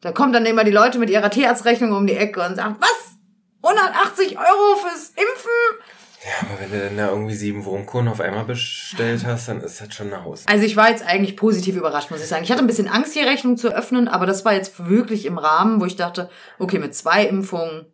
da 0.00 0.12
kommen 0.12 0.32
dann 0.32 0.46
immer 0.46 0.64
die 0.64 0.70
Leute 0.70 0.98
mit 0.98 1.10
ihrer 1.10 1.30
Tierarztrechnung 1.30 1.92
um 1.92 2.06
die 2.06 2.16
Ecke 2.16 2.44
und 2.44 2.56
sagen, 2.56 2.76
was? 2.80 3.16
180 3.62 4.38
Euro 4.38 4.76
fürs 4.76 5.10
Impfen? 5.10 5.83
Ja, 6.24 6.48
aber 6.48 6.60
wenn 6.60 6.70
du 6.70 6.84
dann 6.84 6.96
da 6.96 7.10
irgendwie 7.10 7.34
sieben 7.34 7.64
Wurmkuchen 7.66 8.08
auf 8.08 8.20
einmal 8.20 8.44
bestellt 8.44 9.26
hast, 9.26 9.48
dann 9.48 9.60
ist 9.60 9.80
das 9.80 9.94
schon 9.94 10.06
eine 10.12 10.24
Haus. 10.24 10.44
Also 10.46 10.64
ich 10.64 10.74
war 10.74 10.88
jetzt 10.88 11.04
eigentlich 11.04 11.36
positiv 11.36 11.76
überrascht, 11.76 12.10
muss 12.10 12.22
ich 12.22 12.28
sagen. 12.28 12.44
Ich 12.44 12.50
hatte 12.50 12.62
ein 12.62 12.66
bisschen 12.66 12.88
Angst, 12.88 13.14
die 13.14 13.20
Rechnung 13.20 13.58
zu 13.58 13.68
öffnen, 13.68 14.08
aber 14.08 14.24
das 14.24 14.44
war 14.44 14.54
jetzt 14.54 14.86
wirklich 14.88 15.26
im 15.26 15.36
Rahmen, 15.36 15.80
wo 15.80 15.84
ich 15.84 15.96
dachte, 15.96 16.30
okay, 16.58 16.78
mit 16.78 16.94
zwei 16.94 17.24
Impfungen 17.26 17.86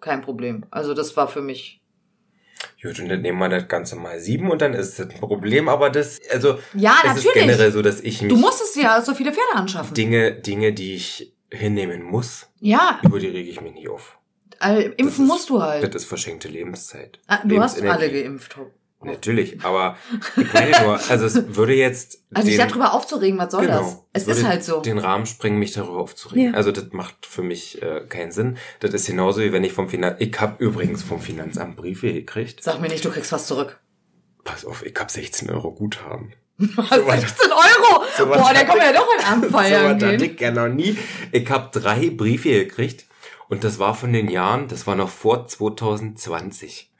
kein 0.00 0.22
Problem. 0.22 0.64
Also 0.70 0.94
das 0.94 1.14
war 1.16 1.28
für 1.28 1.42
mich. 1.42 1.82
Gut, 2.82 2.98
und 3.00 3.08
dann 3.08 3.20
nehmen 3.20 3.38
wir 3.38 3.48
das 3.48 3.68
Ganze 3.68 3.96
mal 3.96 4.18
sieben 4.18 4.50
und 4.50 4.62
dann 4.62 4.72
ist 4.74 4.98
das 4.98 5.10
ein 5.10 5.18
Problem, 5.20 5.68
aber 5.68 5.90
das, 5.90 6.20
also, 6.30 6.58
Ja, 6.74 6.96
es 7.02 7.16
ist 7.18 7.24
natürlich. 7.24 7.46
generell 7.46 7.72
so, 7.72 7.82
dass 7.82 8.00
ich 8.00 8.22
mich 8.22 8.30
Du 8.30 8.36
musstest 8.36 8.76
ja 8.76 9.00
so 9.02 9.14
viele 9.14 9.32
Pferde 9.32 9.54
anschaffen. 9.54 9.94
Dinge, 9.94 10.32
Dinge, 10.32 10.72
die 10.72 10.94
ich 10.94 11.34
hinnehmen 11.50 12.02
muss, 12.02 12.46
ja, 12.60 12.98
über 13.02 13.18
die 13.18 13.28
rege 13.28 13.48
ich 13.50 13.60
mich 13.60 13.72
nie 13.74 13.88
auf. 13.88 14.18
Äh, 14.60 14.82
impfen 14.96 15.24
ist- 15.24 15.28
musst 15.30 15.50
du 15.50 15.62
halt. 15.62 15.82
Das 15.94 16.02
ist 16.02 16.08
verschenkte 16.08 16.48
Lebenszeit. 16.48 17.18
Ah, 17.26 17.38
du 17.44 17.60
hast 17.60 17.80
alle 17.82 18.10
geimpft. 18.10 18.56
Natürlich, 19.02 19.62
aber 19.62 19.98
ich 20.34 20.50
meine 20.54 20.70
nur, 20.82 20.98
also 21.10 21.26
es 21.26 21.54
würde 21.56 21.74
jetzt 21.74 22.22
Also 22.32 22.48
sich 22.48 22.56
den, 22.56 22.66
darüber 22.68 22.94
aufzuregen, 22.94 23.38
was 23.38 23.52
soll 23.52 23.66
das? 23.66 23.98
Es 24.14 24.26
würde 24.26 24.40
ist 24.40 24.46
halt 24.46 24.64
so. 24.64 24.80
den 24.80 24.96
Rahmen 24.96 25.26
sprengen, 25.26 25.58
mich 25.58 25.72
darüber 25.72 25.98
aufzuregen. 25.98 26.52
Ja. 26.52 26.56
Also 26.56 26.72
das 26.72 26.86
macht 26.92 27.26
für 27.26 27.42
mich 27.42 27.82
äh, 27.82 28.00
keinen 28.08 28.32
Sinn. 28.32 28.56
Das 28.80 28.94
ist 28.94 29.06
genauso 29.06 29.42
wie 29.42 29.52
wenn 29.52 29.62
ich 29.62 29.74
vom 29.74 29.90
Finanzamt, 29.90 30.22
ich 30.22 30.40
habe 30.40 30.64
übrigens 30.64 31.02
vom 31.02 31.20
Finanzamt 31.20 31.76
Briefe 31.76 32.14
gekriegt. 32.14 32.62
Sag 32.62 32.80
mir 32.80 32.88
nicht, 32.88 33.04
du 33.04 33.10
kriegst 33.10 33.30
was 33.30 33.46
zurück. 33.46 33.78
Pass 34.42 34.64
auf, 34.64 34.84
ich 34.86 34.94
habe 34.98 35.12
16 35.12 35.50
Euro 35.50 35.72
Guthaben. 35.72 36.32
Was, 36.56 36.88
16 36.88 37.50
Euro? 37.52 38.04
so 38.16 38.26
Boah, 38.26 38.52
können 38.54 38.68
wir 38.80 38.84
ja 38.84 38.92
doch 38.92 39.08
in 39.18 39.24
Abend 39.24 39.44
so 39.48 39.52
was 39.52 39.70
hatte 39.70 40.16
gehen. 40.16 40.22
ich 40.34 40.40
ja 40.40 40.50
noch 40.52 40.68
nie. 40.68 40.96
Ich 41.32 41.50
habe 41.50 41.68
drei 41.78 42.10
Briefe 42.10 42.50
gekriegt 42.50 43.04
und 43.48 43.64
das 43.64 43.78
war 43.78 43.94
von 43.94 44.12
den 44.12 44.28
Jahren, 44.28 44.68
das 44.68 44.86
war 44.86 44.96
noch 44.96 45.08
vor 45.10 45.46
2020. 45.46 46.90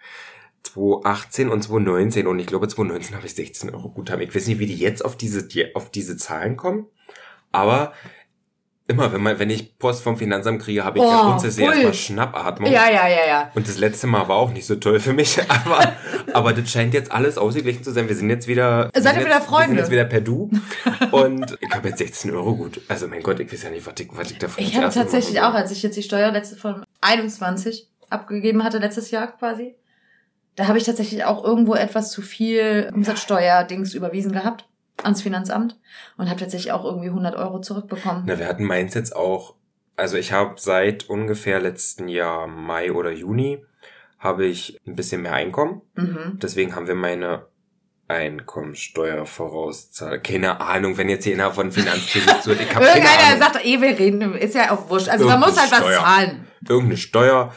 2018 0.62 1.50
und 1.50 1.62
2019 1.62 2.26
und 2.26 2.38
ich 2.38 2.46
glaube 2.46 2.68
2019 2.68 3.16
habe 3.16 3.26
ich 3.26 3.34
16 3.34 3.74
Euro 3.74 3.90
Guthaben. 3.90 4.22
Ich 4.22 4.34
weiß 4.34 4.46
nicht, 4.46 4.58
wie 4.58 4.66
die 4.66 4.76
jetzt 4.76 5.04
auf 5.04 5.16
diese, 5.16 5.46
die, 5.46 5.74
auf 5.74 5.90
diese 5.90 6.16
Zahlen 6.16 6.56
kommen, 6.56 6.86
aber 7.52 7.92
immer, 8.86 9.12
wenn 9.12 9.22
man, 9.22 9.38
wenn 9.38 9.50
ich 9.50 9.78
Post 9.78 10.02
vom 10.02 10.16
Finanzamt 10.16 10.62
kriege, 10.62 10.84
habe 10.84 10.98
ich 10.98 11.04
ja 11.04 11.20
Oh, 11.22 11.24
grundsätzlich 11.28 11.64
Bull. 11.64 11.74
erstmal 11.74 11.94
Schnappatmung. 11.94 12.70
Ja, 12.70 12.90
ja, 12.90 13.08
ja, 13.08 13.26
ja. 13.26 13.50
Und 13.54 13.66
das 13.66 13.78
letzte 13.78 14.06
Mal 14.06 14.28
war 14.28 14.36
auch 14.36 14.50
nicht 14.50 14.66
so 14.66 14.76
toll 14.76 15.00
für 15.00 15.12
mich, 15.12 15.38
aber, 15.48 15.92
aber 16.32 16.52
das 16.52 16.70
scheint 16.70 16.92
jetzt 16.92 17.10
alles 17.10 17.38
ausgeglichen 17.38 17.82
zu 17.82 17.92
sein. 17.92 18.08
Wir 18.08 18.16
sind 18.16 18.28
jetzt 18.28 18.46
wieder, 18.46 18.90
Seid 18.94 19.16
ihr 19.16 19.24
wieder 19.24 19.40
Freunde? 19.40 19.68
Wir 19.68 19.68
sind 19.68 19.78
jetzt 19.78 19.90
wieder 19.90 20.04
per 20.04 20.20
Du. 20.20 20.50
Und 21.12 21.56
ich 21.60 21.70
habe 21.74 21.88
jetzt 21.88 21.98
16 21.98 22.30
Euro 22.32 22.56
gut. 22.56 22.80
Also 22.88 23.08
mein 23.08 23.22
Gott, 23.22 23.40
ich 23.40 23.50
weiß 23.52 23.62
ja 23.62 23.70
nicht, 23.70 23.86
was 23.86 23.94
ich, 23.98 24.08
was 24.12 24.30
ich 24.30 24.38
davon 24.38 24.62
Ich 24.62 24.76
hatte 24.76 24.94
tatsächlich 24.94 25.40
auch, 25.40 25.54
als 25.54 25.70
ich 25.70 25.82
jetzt 25.82 25.96
die 25.96 26.02
Steuer 26.02 26.30
letzte 26.30 26.56
von 26.56 26.84
21 27.00 27.88
abgegeben 28.10 28.64
hatte, 28.64 28.78
letztes 28.78 29.10
Jahr 29.10 29.28
quasi, 29.28 29.74
da 30.56 30.68
habe 30.68 30.78
ich 30.78 30.84
tatsächlich 30.84 31.24
auch 31.24 31.42
irgendwo 31.42 31.74
etwas 31.74 32.10
zu 32.10 32.20
viel 32.22 32.90
Umsatzsteuer-Dings 32.94 33.94
überwiesen 33.94 34.30
gehabt 34.32 34.66
ans 35.04 35.22
Finanzamt 35.22 35.78
und 36.16 36.28
habe 36.28 36.40
tatsächlich 36.40 36.72
auch 36.72 36.84
irgendwie 36.84 37.08
100 37.08 37.34
Euro 37.36 37.60
zurückbekommen. 37.60 38.24
Na, 38.26 38.38
wir 38.38 38.46
hatten 38.48 38.64
meins 38.64 38.94
jetzt 38.94 39.14
auch, 39.14 39.54
also 39.96 40.16
ich 40.16 40.32
habe 40.32 40.54
seit 40.58 41.08
ungefähr 41.08 41.60
letzten 41.60 42.08
Jahr 42.08 42.46
Mai 42.46 42.92
oder 42.92 43.10
Juni 43.12 43.64
habe 44.18 44.46
ich 44.46 44.80
ein 44.86 44.96
bisschen 44.96 45.22
mehr 45.22 45.34
Einkommen. 45.34 45.82
Mhm. 45.94 46.38
Deswegen 46.42 46.74
haben 46.74 46.86
wir 46.86 46.94
meine 46.94 47.46
Einkommensteuer 48.08 49.26
vorauszahl. 49.26 50.20
Keine 50.20 50.60
Ahnung, 50.60 50.96
wenn 50.98 51.08
jetzt 51.08 51.24
jeder 51.26 51.52
von 51.52 51.70
Finanzkrise 51.72 52.26
zuhört. 52.42 52.60
Ich 52.60 52.74
habe 52.74 52.84
keine 52.84 52.98
Irgendeiner 53.00 53.28
Ahnung. 53.28 53.38
sagt, 53.40 53.64
eh, 53.64 53.80
wir 53.80 53.98
reden, 53.98 54.34
ist 54.34 54.54
ja 54.54 54.70
auch 54.70 54.88
wurscht. 54.88 55.08
Also 55.08 55.26
man 55.26 55.40
muss 55.40 55.58
halt 55.58 55.70
was 55.70 55.78
Steuer. 55.80 56.00
zahlen. 56.00 56.46
Irgendeine 56.66 56.96
Steuer, 56.96 57.52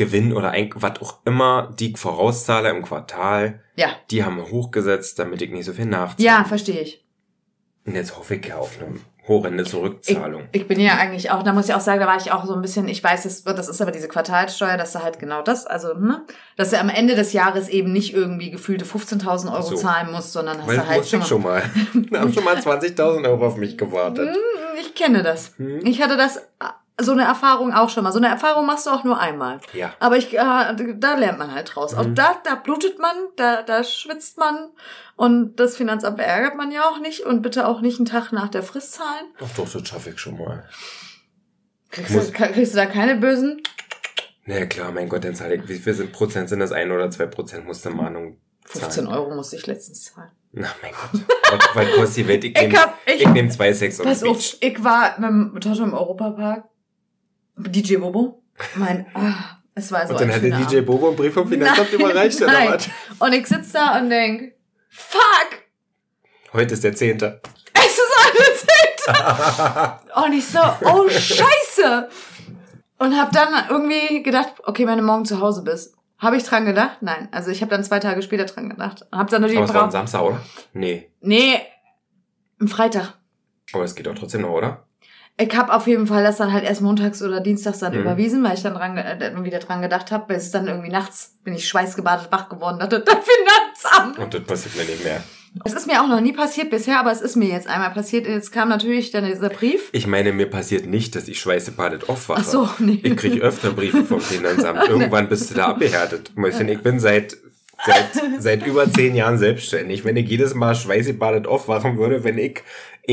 Gewinn 0.00 0.32
oder 0.32 0.50
ein, 0.50 0.70
was 0.74 1.00
auch 1.02 1.18
immer, 1.26 1.72
die 1.78 1.90
ich 1.92 1.98
vorauszahle 1.98 2.70
im 2.70 2.82
Quartal, 2.82 3.60
Ja. 3.76 3.88
die 4.10 4.24
haben 4.24 4.36
wir 4.38 4.50
hochgesetzt, 4.50 5.18
damit 5.18 5.42
ich 5.42 5.50
nicht 5.50 5.66
so 5.66 5.72
viel 5.74 5.84
nachzahle. 5.86 6.24
Ja, 6.26 6.44
verstehe 6.44 6.80
ich. 6.80 7.04
Und 7.86 7.94
jetzt 7.94 8.16
hoffe 8.16 8.36
ich 8.36 8.46
ja 8.46 8.56
auf 8.56 8.78
eine 8.80 8.98
horrende 9.28 9.62
Ich, 9.64 9.68
Zurückzahlung. 9.68 10.48
ich 10.52 10.66
bin 10.66 10.80
ja 10.80 10.94
eigentlich 10.96 11.30
auch, 11.30 11.42
da 11.42 11.52
muss 11.52 11.68
ich 11.68 11.74
auch 11.74 11.80
sagen, 11.80 12.00
da 12.00 12.06
war 12.06 12.16
ich 12.16 12.32
auch 12.32 12.44
so 12.46 12.54
ein 12.54 12.62
bisschen, 12.62 12.88
ich 12.88 13.04
weiß, 13.04 13.22
das, 13.24 13.44
das 13.44 13.68
ist 13.68 13.80
aber 13.82 13.90
diese 13.90 14.08
Quartalssteuer, 14.08 14.76
dass 14.76 14.92
du 14.92 15.02
halt 15.02 15.18
genau 15.18 15.42
das, 15.42 15.66
also, 15.66 15.92
ne, 15.94 16.22
dass 16.56 16.70
du 16.70 16.78
am 16.80 16.88
Ende 16.88 17.14
des 17.14 17.32
Jahres 17.32 17.68
eben 17.68 17.92
nicht 17.92 18.12
irgendwie 18.14 18.50
gefühlte 18.50 18.84
15.000 18.84 19.52
Euro 19.52 19.62
So. 19.62 19.74
zahlen 19.76 20.10
musst, 20.12 20.32
sondern 20.32 20.58
hast 20.58 20.66
Weil 20.66 20.76
du 20.78 20.86
halt 20.88 21.04
ich 21.04 21.26
schon 21.26 21.42
mal. 21.42 21.62
Da 22.10 22.20
haben 22.20 22.32
schon 22.32 22.44
mal 22.44 22.56
20.000 22.56 23.28
Euro 23.28 23.46
auf 23.46 23.56
mich 23.56 23.76
gewartet. 23.78 24.34
Ich 24.80 24.94
kenne 24.94 25.22
das. 25.22 25.52
Hm? 25.58 25.80
Ich 25.84 26.00
hatte 26.02 26.16
das, 26.16 26.40
so 27.00 27.12
eine 27.12 27.24
Erfahrung 27.24 27.72
auch 27.72 27.88
schon 27.88 28.04
mal. 28.04 28.12
So 28.12 28.18
eine 28.18 28.28
Erfahrung 28.28 28.66
machst 28.66 28.86
du 28.86 28.90
auch 28.90 29.04
nur 29.04 29.18
einmal. 29.18 29.60
Ja. 29.72 29.94
Aber 30.00 30.16
ich, 30.16 30.32
äh, 30.32 30.36
da 30.38 31.14
lernt 31.14 31.38
man 31.38 31.54
halt 31.54 31.74
draus. 31.74 31.92
Mhm. 31.92 31.98
Auch 31.98 32.06
da, 32.14 32.36
da 32.44 32.54
blutet 32.54 32.98
man, 32.98 33.14
da, 33.36 33.62
da 33.62 33.84
schwitzt 33.84 34.38
man. 34.38 34.70
Und 35.16 35.56
das 35.56 35.76
Finanzamt 35.76 36.18
ärgert 36.18 36.56
man 36.56 36.70
ja 36.70 36.88
auch 36.88 37.00
nicht. 37.00 37.20
Und 37.20 37.42
bitte 37.42 37.66
auch 37.66 37.80
nicht 37.80 37.98
einen 37.98 38.06
Tag 38.06 38.32
nach 38.32 38.48
der 38.48 38.62
Frist 38.62 38.92
zahlen. 38.94 39.26
Doch, 39.38 39.48
doch, 39.56 39.70
das 39.70 39.86
schaffe 39.86 40.10
ich 40.10 40.18
schon 40.18 40.38
mal. 40.38 40.64
Kriegst, 41.90 42.14
du, 42.14 42.32
kriegst 42.32 42.72
du 42.74 42.76
da 42.76 42.86
keine 42.86 43.16
bösen? 43.16 43.62
Na 44.46 44.58
ja, 44.58 44.66
klar, 44.66 44.92
mein 44.92 45.08
Gott, 45.08 45.24
dann 45.24 45.34
zahle 45.34 45.56
ich, 45.56 45.68
wie 45.68 45.78
viel 45.78 45.94
sind 45.94 46.12
Prozent 46.12 46.48
sind 46.48 46.60
das? 46.60 46.72
ein 46.72 46.90
oder 46.90 47.10
zwei 47.10 47.26
Prozent 47.26 47.66
musste 47.66 47.90
Mahnung 47.90 48.38
zahlen. 48.64 48.84
15 48.84 49.06
Euro 49.08 49.34
musste 49.34 49.56
ich 49.56 49.66
letztens 49.66 50.04
zahlen. 50.04 50.30
Na, 50.52 50.68
mein 50.82 50.92
Gott. 50.92 51.22
Was, 51.50 51.76
was 51.76 51.94
kostet 51.96 52.16
die 52.16 52.28
Welt? 52.28 52.44
Ich 52.44 52.56
Ich 52.56 53.18
nehme 53.18 53.32
nehm 53.34 53.48
2,6 53.48 54.02
Pass 54.02 54.22
und 54.22 54.28
auf, 54.28 54.36
Beach. 54.36 54.56
ich 54.60 54.82
war 54.82 55.20
mit 55.20 55.30
dem 55.30 55.60
Toto 55.60 55.84
im 55.84 55.94
Europapark. 55.94 56.64
DJ 57.68 57.96
Bobo. 57.96 58.42
Mein, 58.74 59.06
ah, 59.14 59.58
es 59.74 59.90
war 59.92 60.06
so 60.06 60.12
Und 60.14 60.20
dann 60.20 60.30
ein 60.30 60.36
hat 60.36 60.42
der 60.42 60.58
DJ. 60.58 60.80
Bobo 60.80 61.08
einen 61.08 61.16
Brief 61.16 61.34
vom 61.34 61.48
Finanzamt 61.48 61.92
Nein, 61.92 62.00
überreicht, 62.00 62.40
oder 62.42 62.52
was? 62.52 62.88
Und 63.18 63.32
ich 63.32 63.46
sitz 63.46 63.72
da 63.72 63.98
und 63.98 64.10
denk, 64.10 64.52
fuck, 64.88 65.20
Heute 66.52 66.74
ist 66.74 66.82
der 66.82 66.94
Zehnte. 66.96 67.40
es 67.74 67.92
ist 67.92 68.00
alles 68.34 68.66
Und 70.24 70.32
ich 70.32 70.46
so, 70.46 70.58
oh 70.84 71.08
Scheiße. 71.08 72.08
Und 72.98 73.16
hab 73.18 73.32
dann 73.32 73.48
irgendwie 73.70 74.22
gedacht, 74.22 74.54
okay, 74.64 74.86
wenn 74.86 74.98
du 74.98 75.04
morgen 75.04 75.24
zu 75.24 75.40
Hause 75.40 75.62
bist. 75.62 75.94
Habe 76.18 76.36
ich 76.36 76.44
dran 76.44 76.66
gedacht? 76.66 76.98
Nein. 77.00 77.28
Also 77.32 77.50
ich 77.50 77.62
habe 77.62 77.70
dann 77.70 77.82
zwei 77.82 77.98
Tage 77.98 78.20
später 78.20 78.44
dran 78.44 78.68
gedacht. 78.68 79.06
Hab 79.10 79.30
dann 79.30 79.40
natürlich 79.40 79.58
Aber 79.62 79.68
es 79.68 79.74
war 79.74 79.84
ein. 79.84 79.90
Samstag, 79.90 80.20
oder? 80.22 80.40
Nee. 80.74 81.10
Nee, 81.20 81.60
am 82.60 82.68
Freitag. 82.68 83.14
Aber 83.72 83.84
es 83.84 83.94
geht 83.94 84.06
doch 84.06 84.14
trotzdem 84.14 84.42
noch, 84.42 84.50
oder? 84.50 84.86
Ich 85.40 85.56
habe 85.56 85.72
auf 85.72 85.86
jeden 85.86 86.06
Fall 86.06 86.22
das 86.22 86.36
dann 86.36 86.52
halt 86.52 86.64
erst 86.64 86.82
montags 86.82 87.22
oder 87.22 87.40
dienstags 87.40 87.78
dann 87.78 87.94
Mhm. 87.94 88.00
überwiesen, 88.00 88.44
weil 88.44 88.54
ich 88.54 88.62
dann 88.62 88.74
dran, 88.74 88.96
äh, 88.98 89.32
wieder 89.42 89.58
dran 89.58 89.80
gedacht 89.80 90.10
habe. 90.12 90.34
Bis 90.34 90.50
dann 90.50 90.66
irgendwie 90.68 90.90
nachts 90.90 91.36
bin 91.44 91.54
ich 91.54 91.66
schweißgebadet 91.66 92.30
wach 92.30 92.48
geworden. 92.50 92.78
Dachte, 92.78 93.00
das 93.00 93.14
Finanzamt. 93.84 94.18
Und 94.18 94.34
das 94.34 94.42
passiert 94.42 94.76
mir 94.76 94.84
nicht 94.84 95.02
mehr. 95.02 95.22
Es 95.64 95.72
ist 95.72 95.86
mir 95.88 96.00
auch 96.02 96.06
noch 96.06 96.20
nie 96.20 96.32
passiert 96.32 96.70
bisher, 96.70 97.00
aber 97.00 97.10
es 97.10 97.20
ist 97.20 97.34
mir 97.36 97.48
jetzt 97.48 97.66
einmal 97.66 97.90
passiert. 97.90 98.26
Jetzt 98.26 98.52
kam 98.52 98.68
natürlich 98.68 99.10
dann 99.10 99.24
dieser 99.24 99.48
Brief. 99.48 99.88
Ich 99.92 100.06
meine, 100.06 100.32
mir 100.32 100.48
passiert 100.48 100.86
nicht, 100.86 101.16
dass 101.16 101.26
ich 101.26 101.40
schweißebadet 101.40 102.08
aufwache. 102.08 102.42
Ach 102.42 102.48
so, 102.48 102.68
nee. 102.78 103.00
Ich 103.02 103.16
kriege 103.16 103.40
öfter 103.40 103.70
Briefe 103.70 104.04
vom 104.04 104.20
Finanzamt. 104.20 104.80
Irgendwann 104.88 105.28
bist 105.28 105.50
du 105.50 105.54
da 105.54 105.68
abgehärtet. 105.68 106.32
Ich 106.68 106.82
bin 106.82 107.00
seit 107.00 107.36
seit, 107.84 108.10
seit 108.38 108.66
über 108.66 108.92
zehn 108.92 109.14
Jahren 109.14 109.38
selbstständig. 109.38 110.04
Wenn 110.04 110.16
ich 110.16 110.28
jedes 110.28 110.54
Mal 110.54 110.74
schweißgebadet 110.74 111.46
aufwachen 111.46 111.98
würde, 111.98 112.24
wenn 112.24 112.38
ich 112.38 112.62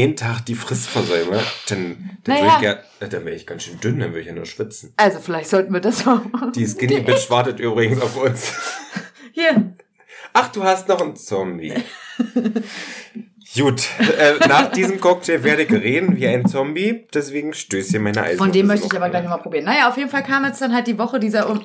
einen 0.03 0.15
Tag 0.15 0.45
die 0.45 0.55
Frist 0.55 0.87
versäume, 0.87 1.39
dann, 1.67 2.17
dann, 2.23 2.35
Naja. 2.35 2.45
naja. 2.45 2.57
ich 2.57 3.01
ja, 3.01 3.07
dann 3.07 3.25
wäre 3.25 3.35
ich 3.35 3.45
ganz 3.47 3.63
schön 3.63 3.79
dünn, 3.79 3.99
dann 3.99 4.09
würde 4.09 4.21
ich 4.21 4.27
ja 4.27 4.33
nur 4.33 4.45
schwitzen. 4.45 4.93
Also 4.97 5.19
vielleicht 5.19 5.49
sollten 5.49 5.73
wir 5.73 5.81
das 5.81 6.05
mal 6.05 6.21
machen. 6.31 6.51
Die 6.53 6.65
Skinny 6.67 7.01
Bitch 7.01 7.29
wartet 7.29 7.59
übrigens 7.59 8.01
auf 8.01 8.17
uns. 8.17 8.53
Hier. 9.31 9.75
Ach, 10.33 10.51
du 10.51 10.63
hast 10.63 10.87
noch 10.87 11.01
einen 11.01 11.15
Zombie. 11.15 11.73
Gut, 13.55 13.87
äh, 13.99 14.47
nach 14.47 14.71
diesem 14.71 14.99
Cocktail 14.99 15.43
werde 15.43 15.63
ich 15.63 15.71
reden 15.71 16.15
wie 16.17 16.27
ein 16.27 16.45
Zombie, 16.47 17.07
deswegen 17.13 17.53
stößt 17.53 17.91
hier 17.91 17.99
meine 17.99 18.21
Eis. 18.21 18.37
Von 18.37 18.51
dem 18.51 18.67
möchte 18.67 18.85
ich 18.87 18.95
aber 18.95 19.09
gleich 19.09 19.23
nochmal 19.23 19.41
probieren. 19.41 19.65
Naja, 19.65 19.89
auf 19.89 19.97
jeden 19.97 20.09
Fall 20.09 20.23
kam 20.23 20.45
jetzt 20.45 20.61
dann 20.61 20.73
halt 20.73 20.85
die 20.85 20.99
Woche 20.99 21.19
dieser 21.19 21.49
um, 21.49 21.63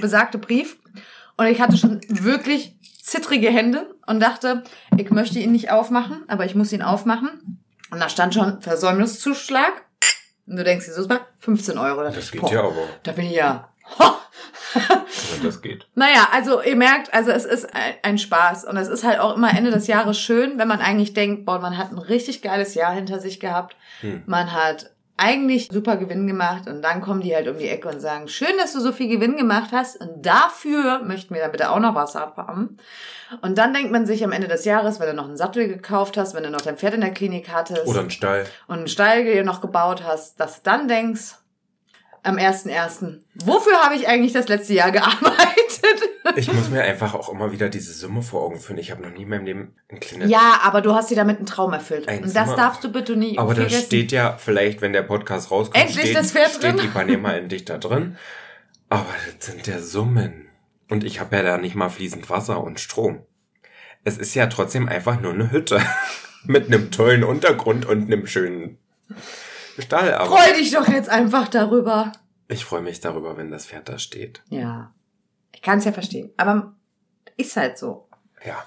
besagte 0.00 0.38
Brief. 0.38 0.76
Und 1.36 1.46
ich 1.46 1.60
hatte 1.60 1.76
schon 1.76 2.00
wirklich 2.08 2.76
zittrige 3.00 3.48
Hände 3.48 3.94
und 4.06 4.20
dachte, 4.20 4.64
ich 4.98 5.10
möchte 5.10 5.38
ihn 5.38 5.52
nicht 5.52 5.70
aufmachen, 5.70 6.24
aber 6.28 6.44
ich 6.44 6.54
muss 6.54 6.72
ihn 6.72 6.82
aufmachen. 6.82 7.59
Und 7.90 8.00
da 8.00 8.08
stand 8.08 8.34
schon 8.34 8.60
Versäumniszuschlag. 8.62 9.72
Und 10.46 10.56
du 10.56 10.64
denkst 10.64 10.86
dir, 10.86 10.92
so 10.92 11.02
ist 11.02 11.08
mal 11.08 11.20
15 11.40 11.78
Euro. 11.78 11.98
Da 11.98 12.04
dachte 12.04 12.16
Das 12.16 12.24
ich, 12.26 12.32
geht 12.32 12.40
boah, 12.40 12.52
ja 12.52 12.60
aber. 12.62 12.88
Da 13.02 13.12
bin 13.12 13.26
ich 13.26 13.32
ja. 13.36 13.68
Ho! 13.98 14.04
Ja, 14.72 15.04
das 15.42 15.62
geht. 15.62 15.86
Naja, 15.96 16.28
also 16.32 16.62
ihr 16.62 16.76
merkt, 16.76 17.12
also 17.12 17.30
es 17.32 17.44
ist 17.44 17.74
ein- 17.74 17.94
ein 18.04 18.18
Spaß 18.18 18.64
und 18.64 18.76
es 18.76 18.86
ist 18.88 19.02
halt 19.04 19.18
auch 19.18 19.34
immer 19.36 19.50
Ende 19.56 19.72
des 19.72 19.88
Jahres 19.88 20.18
schön, 20.18 20.58
wenn 20.58 20.68
man 20.68 20.80
eigentlich 20.80 21.12
denkt, 21.12 21.44
boah, 21.44 21.58
man 21.58 21.76
hat 21.76 21.90
ein 21.90 21.98
richtig 21.98 22.40
geiles 22.40 22.74
Jahr 22.74 22.92
hinter 22.94 23.18
sich 23.18 23.40
gehabt. 23.40 23.76
Hm. 24.00 24.22
Man 24.26 24.52
hat 24.52 24.90
eigentlich 25.20 25.68
super 25.70 25.96
Gewinn 25.96 26.26
gemacht 26.26 26.66
und 26.66 26.80
dann 26.82 27.02
kommen 27.02 27.20
die 27.20 27.34
halt 27.34 27.46
um 27.46 27.58
die 27.58 27.68
Ecke 27.68 27.88
und 27.88 28.00
sagen, 28.00 28.26
schön, 28.26 28.56
dass 28.58 28.72
du 28.72 28.80
so 28.80 28.90
viel 28.90 29.08
Gewinn 29.08 29.36
gemacht 29.36 29.70
hast 29.70 30.00
und 30.00 30.24
dafür 30.24 31.00
möchten 31.00 31.34
wir 31.34 31.42
dann 31.42 31.52
bitte 31.52 31.70
auch 31.70 31.78
noch 31.78 31.94
was 31.94 32.16
abhaben. 32.16 32.78
Und 33.42 33.58
dann 33.58 33.74
denkt 33.74 33.92
man 33.92 34.06
sich 34.06 34.24
am 34.24 34.32
Ende 34.32 34.48
des 34.48 34.64
Jahres, 34.64 34.98
wenn 34.98 35.08
du 35.08 35.14
noch 35.14 35.26
einen 35.26 35.36
Sattel 35.36 35.68
gekauft 35.68 36.16
hast, 36.16 36.34
wenn 36.34 36.42
du 36.42 36.50
noch 36.50 36.62
dein 36.62 36.78
Pferd 36.78 36.94
in 36.94 37.02
der 37.02 37.12
Klinik 37.12 37.50
hattest 37.52 37.86
Oder 37.86 38.00
ein 38.00 38.10
Stall. 38.10 38.46
und 38.66 38.78
einen 38.78 38.88
Stall 38.88 39.44
noch 39.44 39.60
gebaut 39.60 40.02
hast, 40.04 40.40
dass 40.40 40.56
du 40.56 40.60
dann 40.64 40.88
denkst, 40.88 41.34
am 42.22 42.36
1.1., 42.36 43.20
wofür 43.34 43.76
habe 43.82 43.94
ich 43.94 44.08
eigentlich 44.08 44.32
das 44.32 44.48
letzte 44.48 44.74
Jahr 44.74 44.90
gearbeitet? 44.90 45.46
Ich 46.36 46.52
muss 46.52 46.68
mir 46.68 46.82
einfach 46.82 47.14
auch 47.14 47.28
immer 47.30 47.50
wieder 47.50 47.68
diese 47.70 47.92
Summe 47.92 48.22
vor 48.22 48.42
Augen 48.42 48.60
führen. 48.60 48.78
Ich 48.78 48.90
habe 48.92 49.02
noch 49.02 49.10
nie 49.10 49.22
in 49.22 49.28
meinem 49.30 49.46
Leben 49.46 49.74
ein 49.88 49.98
kleines 49.98 50.30
Ja, 50.30 50.60
aber 50.62 50.80
du 50.80 50.94
hast 50.94 51.10
dir 51.10 51.16
damit 51.16 51.38
einen 51.38 51.46
Traum 51.46 51.72
erfüllt. 51.72 52.08
Ein 52.08 52.22
und 52.22 52.36
das 52.36 52.44
Zimmer. 52.44 52.56
darfst 52.56 52.84
du 52.84 52.92
bitte 52.92 53.16
nie 53.16 53.36
Aber 53.38 53.54
da 53.54 53.62
vergessen. 53.62 53.86
steht 53.86 54.12
ja 54.12 54.36
vielleicht, 54.36 54.80
wenn 54.80 54.92
der 54.92 55.02
Podcast 55.02 55.50
rauskommt, 55.50 55.82
Endlich 55.82 56.04
steht, 56.04 56.16
das 56.16 56.30
Pferd 56.32 56.50
steht 56.50 56.62
drin. 56.78 56.84
Ipanema 56.84 57.32
endlich 57.36 57.64
da 57.64 57.78
drin. 57.78 58.16
Aber 58.90 59.06
das 59.38 59.46
sind 59.46 59.66
ja 59.66 59.80
Summen. 59.80 60.48
Und 60.88 61.02
ich 61.04 61.18
habe 61.20 61.34
ja 61.36 61.42
da 61.42 61.58
nicht 61.58 61.74
mal 61.74 61.88
fließend 61.88 62.28
Wasser 62.30 62.62
und 62.62 62.78
Strom. 62.78 63.24
Es 64.04 64.16
ist 64.18 64.34
ja 64.34 64.46
trotzdem 64.46 64.88
einfach 64.88 65.20
nur 65.20 65.32
eine 65.32 65.50
Hütte. 65.50 65.80
Mit 66.44 66.66
einem 66.66 66.90
tollen 66.90 67.24
Untergrund 67.24 67.86
und 67.86 68.04
einem 68.04 68.26
schönen 68.26 68.78
Stall. 69.80 70.14
Aber 70.14 70.36
Freu 70.36 70.52
dich 70.58 70.72
doch 70.72 70.88
jetzt 70.88 71.08
einfach 71.08 71.48
darüber. 71.48 72.12
ich 72.48 72.64
freue 72.64 72.82
mich 72.82 73.00
darüber, 73.00 73.36
wenn 73.36 73.50
das 73.50 73.66
Pferd 73.66 73.88
da 73.88 73.98
steht. 73.98 74.42
Ja. 74.48 74.92
Ich 75.52 75.62
kann 75.62 75.78
es 75.78 75.84
ja 75.84 75.92
verstehen. 75.92 76.30
Aber 76.36 76.74
ist 77.36 77.56
halt 77.56 77.78
so. 77.78 78.06
Ja, 78.44 78.64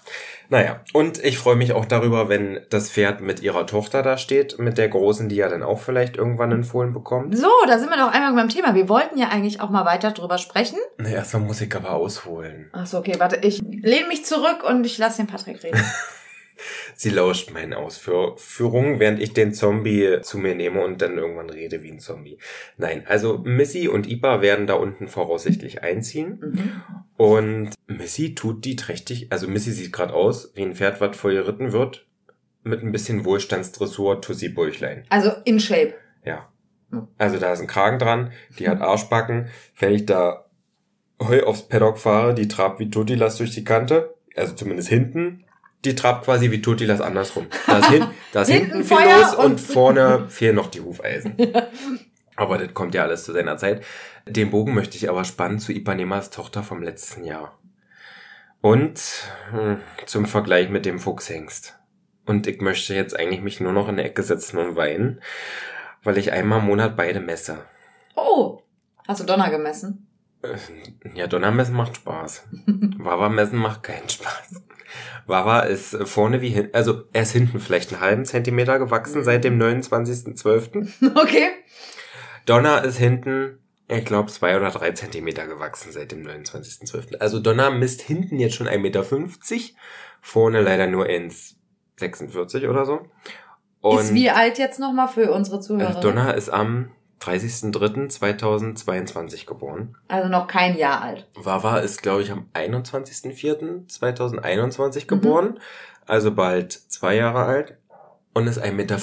naja. 0.50 0.82
Und 0.94 1.24
ich 1.24 1.40
freue 1.40 1.56
mich 1.56 1.74
auch 1.74 1.86
darüber, 1.86 2.30
wenn 2.30 2.60
das 2.70 2.92
Pferd 2.92 3.22
mit 3.22 3.42
ihrer 3.42 3.66
Tochter 3.66 4.04
da 4.04 4.20
steht, 4.20 4.60
mit 4.60 4.78
der 4.78 4.88
Großen, 4.88 5.30
die 5.30 5.36
ja 5.38 5.50
dann 5.50 5.64
auch 5.64 5.80
vielleicht 5.80 6.16
irgendwann 6.16 6.54
einen 6.54 6.64
Fohlen 6.64 6.94
bekommt. 6.94 7.36
So, 7.36 7.50
da 7.66 7.80
sind 7.80 7.90
wir 7.90 7.98
doch 7.98 8.12
einmal 8.14 8.34
beim 8.34 8.50
Thema. 8.50 8.76
Wir 8.76 8.88
wollten 8.88 9.18
ja 9.18 9.30
eigentlich 9.30 9.62
auch 9.62 9.72
mal 9.72 9.84
weiter 9.86 10.12
drüber 10.12 10.38
sprechen. 10.38 10.78
Na, 10.98 11.10
erstmal 11.10 11.42
muss 11.42 11.60
ich 11.60 11.76
aber 11.76 11.92
ausholen. 11.92 12.70
Ach 12.74 12.86
so, 12.86 13.00
okay, 13.00 13.16
warte. 13.18 13.38
Ich 13.38 13.64
lehne 13.64 14.08
mich 14.08 14.26
zurück 14.26 14.64
und 14.64 14.86
ich 14.86 15.00
lasse 15.00 15.18
den 15.18 15.28
Patrick 15.28 15.64
reden. 15.64 15.82
Sie 16.96 17.10
lauscht 17.10 17.52
meinen 17.52 17.74
Ausführungen, 17.74 19.00
während 19.00 19.22
ich 19.22 19.34
den 19.34 19.54
Zombie 19.54 20.20
zu 20.22 20.38
mir 20.38 20.56
nehme 20.56 20.84
und 20.84 21.02
dann 21.02 21.18
irgendwann 21.18 21.50
rede 21.50 21.84
wie 21.84 21.92
ein 21.92 22.00
Zombie. 22.00 22.38
Nein, 22.78 23.04
also 23.08 23.40
Missy 23.40 23.88
und 23.88 24.08
Ipa 24.10 24.42
werden 24.42 24.68
da 24.68 24.76
unten 24.76 25.08
voraussichtlich 25.08 25.84
einziehen. 25.84 26.40
mhm. 26.40 26.72
Und 27.18 27.72
Missy 27.88 28.36
tut 28.36 28.66
die 28.66 28.76
trächtig, 28.76 29.28
also 29.32 29.48
Missy 29.48 29.72
sieht 29.72 29.94
gerade 29.94 30.14
aus 30.14 30.52
wie 30.56 30.64
ein 30.64 30.76
Pferd, 30.76 31.00
was 31.00 31.16
voll 31.16 31.34
geritten 31.34 31.72
wird. 31.72 32.08
Mit 32.64 32.82
ein 32.82 32.92
bisschen 32.92 33.26
Wohlstandsdressur, 33.26 34.22
Tussi 34.22 34.50
Burchlein. 34.50 35.06
Also 35.10 35.32
in 35.44 35.60
Shape. 35.60 35.94
Ja. 36.26 36.50
Hm. 36.92 37.08
Also 37.18 37.38
da 37.38 37.52
ist 37.52 37.60
ein 37.60 37.68
Kragen 37.68 38.00
dran, 38.00 38.32
die 38.58 38.70
hat 38.70 38.82
Arschbacken. 38.82 39.50
Wenn 39.78 39.94
ich 39.94 40.06
da 40.06 40.46
Heu 41.22 41.44
aufs 41.44 41.68
Paddock 41.68 41.98
fahre, 41.98 42.34
die 42.34 42.48
trabt 42.48 42.80
wie 42.80 42.90
Tutilas 42.90 43.38
durch 43.38 43.52
die 43.52 43.64
Kante. 43.64 44.16
Also 44.36 44.54
zumindest 44.56 44.90
hinten. 44.90 45.46
Die 45.86 45.96
trabt 45.96 46.26
quasi 46.26 46.50
wie 46.52 46.62
Tutilas 46.62 47.02
andersrum. 47.02 47.48
Da 47.68 47.80
ist, 47.80 47.90
hin, 47.90 48.06
da 48.32 48.42
ist 48.44 48.50
Hinten 48.50 48.72
hinten 48.72 48.84
viel 48.88 48.98
los 48.98 49.36
und, 49.36 49.46
und- 49.46 49.62
vorne 49.62 50.26
fehlen 50.30 50.56
noch 50.56 50.68
die 50.72 50.82
Hufeisen. 50.82 51.36
Aber 52.36 52.58
das 52.58 52.74
kommt 52.74 52.96
ja 52.96 53.04
alles 53.04 53.24
zu 53.26 53.34
seiner 53.34 53.58
Zeit. 53.58 53.84
Den 54.28 54.50
Bogen 54.52 54.74
möchte 54.74 54.98
ich 54.98 55.08
aber 55.10 55.24
spannen 55.24 55.60
zu 55.60 55.72
Ipanemas 55.72 56.30
Tochter 56.32 56.64
vom 56.64 56.82
letzten 56.82 57.26
Jahr. 57.26 57.60
Und 58.62 59.00
hm, 59.52 59.78
zum 60.06 60.26
Vergleich 60.26 60.70
mit 60.70 60.86
dem 60.86 60.98
Fuchshengst. 61.00 61.78
Und 62.26 62.48
ich 62.48 62.62
möchte 62.62 62.96
jetzt 62.96 63.20
eigentlich 63.20 63.42
mich 63.42 63.60
nur 63.60 63.74
noch 63.74 63.90
in 63.90 63.98
der 63.98 64.06
Ecke 64.06 64.24
setzen 64.24 64.58
und 64.58 64.76
weinen, 64.78 65.22
weil 66.04 66.18
ich 66.18 66.32
einmal 66.32 66.60
im 66.60 66.66
Monat 66.66 66.96
beide 66.96 67.20
messe. 67.20 67.66
Oh. 68.16 68.62
Hast 69.08 69.20
du 69.22 69.26
Donner 69.26 69.50
gemessen? 69.52 70.08
Äh, 70.42 70.56
Ja, 71.14 71.28
Donnermessen 71.28 71.76
macht 71.76 71.98
Spaß. 71.98 72.48
Wawa-Messen 72.98 73.60
macht 73.60 73.84
keinen 73.84 74.08
Spaß. 74.10 74.64
Wawa 75.26 75.62
ist 75.62 75.94
äh, 75.94 76.06
vorne 76.06 76.42
wie 76.42 76.50
hinten, 76.50 76.76
also 76.76 77.04
er 77.14 77.24
ist 77.24 77.32
hinten 77.32 77.60
vielleicht 77.60 77.92
einen 77.92 78.02
halben 78.02 78.26
Zentimeter 78.26 78.80
gewachsen 78.80 79.24
seit 79.24 79.44
dem 79.44 79.60
29.12. 79.60 81.16
Okay. 81.24 81.50
Donner 82.46 82.84
ist 82.84 82.98
hinten, 82.98 83.60
ich 83.88 84.06
glaube, 84.06 84.32
zwei 84.32 84.58
oder 84.58 84.70
drei 84.70 84.92
Zentimeter 84.92 85.48
gewachsen 85.48 85.92
seit 85.92 86.12
dem 86.12 86.26
29.12. 86.26 87.18
Also 87.18 87.40
Donner 87.40 87.72
misst 87.72 88.02
hinten 88.02 88.40
jetzt 88.40 88.56
schon 88.56 88.68
1,50 88.68 88.80
Meter, 88.80 89.04
vorne 90.22 90.62
leider 90.62 90.88
nur 90.88 91.06
1,46 91.06 92.70
oder 92.70 92.86
so. 92.86 93.08
ist 94.00 94.14
wie 94.14 94.30
alt 94.30 94.58
jetzt 94.58 94.80
nochmal 94.80 95.08
für 95.08 95.32
unsere 95.32 95.58
äh, 95.58 95.62
Zuhörer? 95.62 96.02
Donner 96.02 96.36
ist 96.36 96.50
am 96.50 96.90
30.03.2022 97.24 99.46
geboren. 99.46 99.96
Also 100.08 100.30
noch 100.30 100.48
kein 100.48 100.78
Jahr 100.78 101.02
alt. 101.02 101.28
Wawa 101.36 101.80
ist, 101.80 102.02
glaube 102.04 102.22
ich, 102.24 102.32
am 102.32 102.46
21.04.2021 102.54 105.04
Mhm. 105.04 105.08
geboren, 105.08 105.60
also 106.06 106.32
bald 106.32 106.74
zwei 106.74 107.16
Jahre 107.16 107.44
alt 107.46 107.78
und 108.34 108.48
ist 108.48 108.60
1,55 108.62 108.72
Meter 108.74 108.98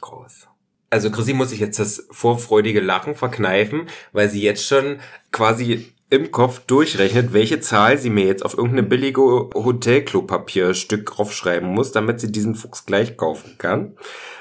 groß. 0.00 0.48
Also 0.90 1.10
Chrissy 1.10 1.34
muss 1.34 1.50
sich 1.50 1.60
jetzt 1.60 1.78
das 1.78 2.06
vorfreudige 2.10 2.80
Lachen 2.80 3.14
verkneifen, 3.14 3.88
weil 4.12 4.30
sie 4.30 4.40
jetzt 4.40 4.66
schon 4.66 5.00
quasi 5.32 5.92
im 6.10 6.30
Kopf 6.30 6.60
durchrechnet, 6.60 7.34
welche 7.34 7.60
Zahl 7.60 7.98
sie 7.98 8.08
mir 8.08 8.24
jetzt 8.24 8.42
auf 8.42 8.54
irgendeine 8.54 8.84
billige 8.84 9.20
Hotelklopapierstück 9.20 11.04
draufschreiben 11.04 11.68
muss, 11.68 11.92
damit 11.92 12.20
sie 12.20 12.32
diesen 12.32 12.54
Fuchs 12.54 12.86
gleich 12.86 13.18
kaufen 13.18 13.56
kann. 13.58 13.98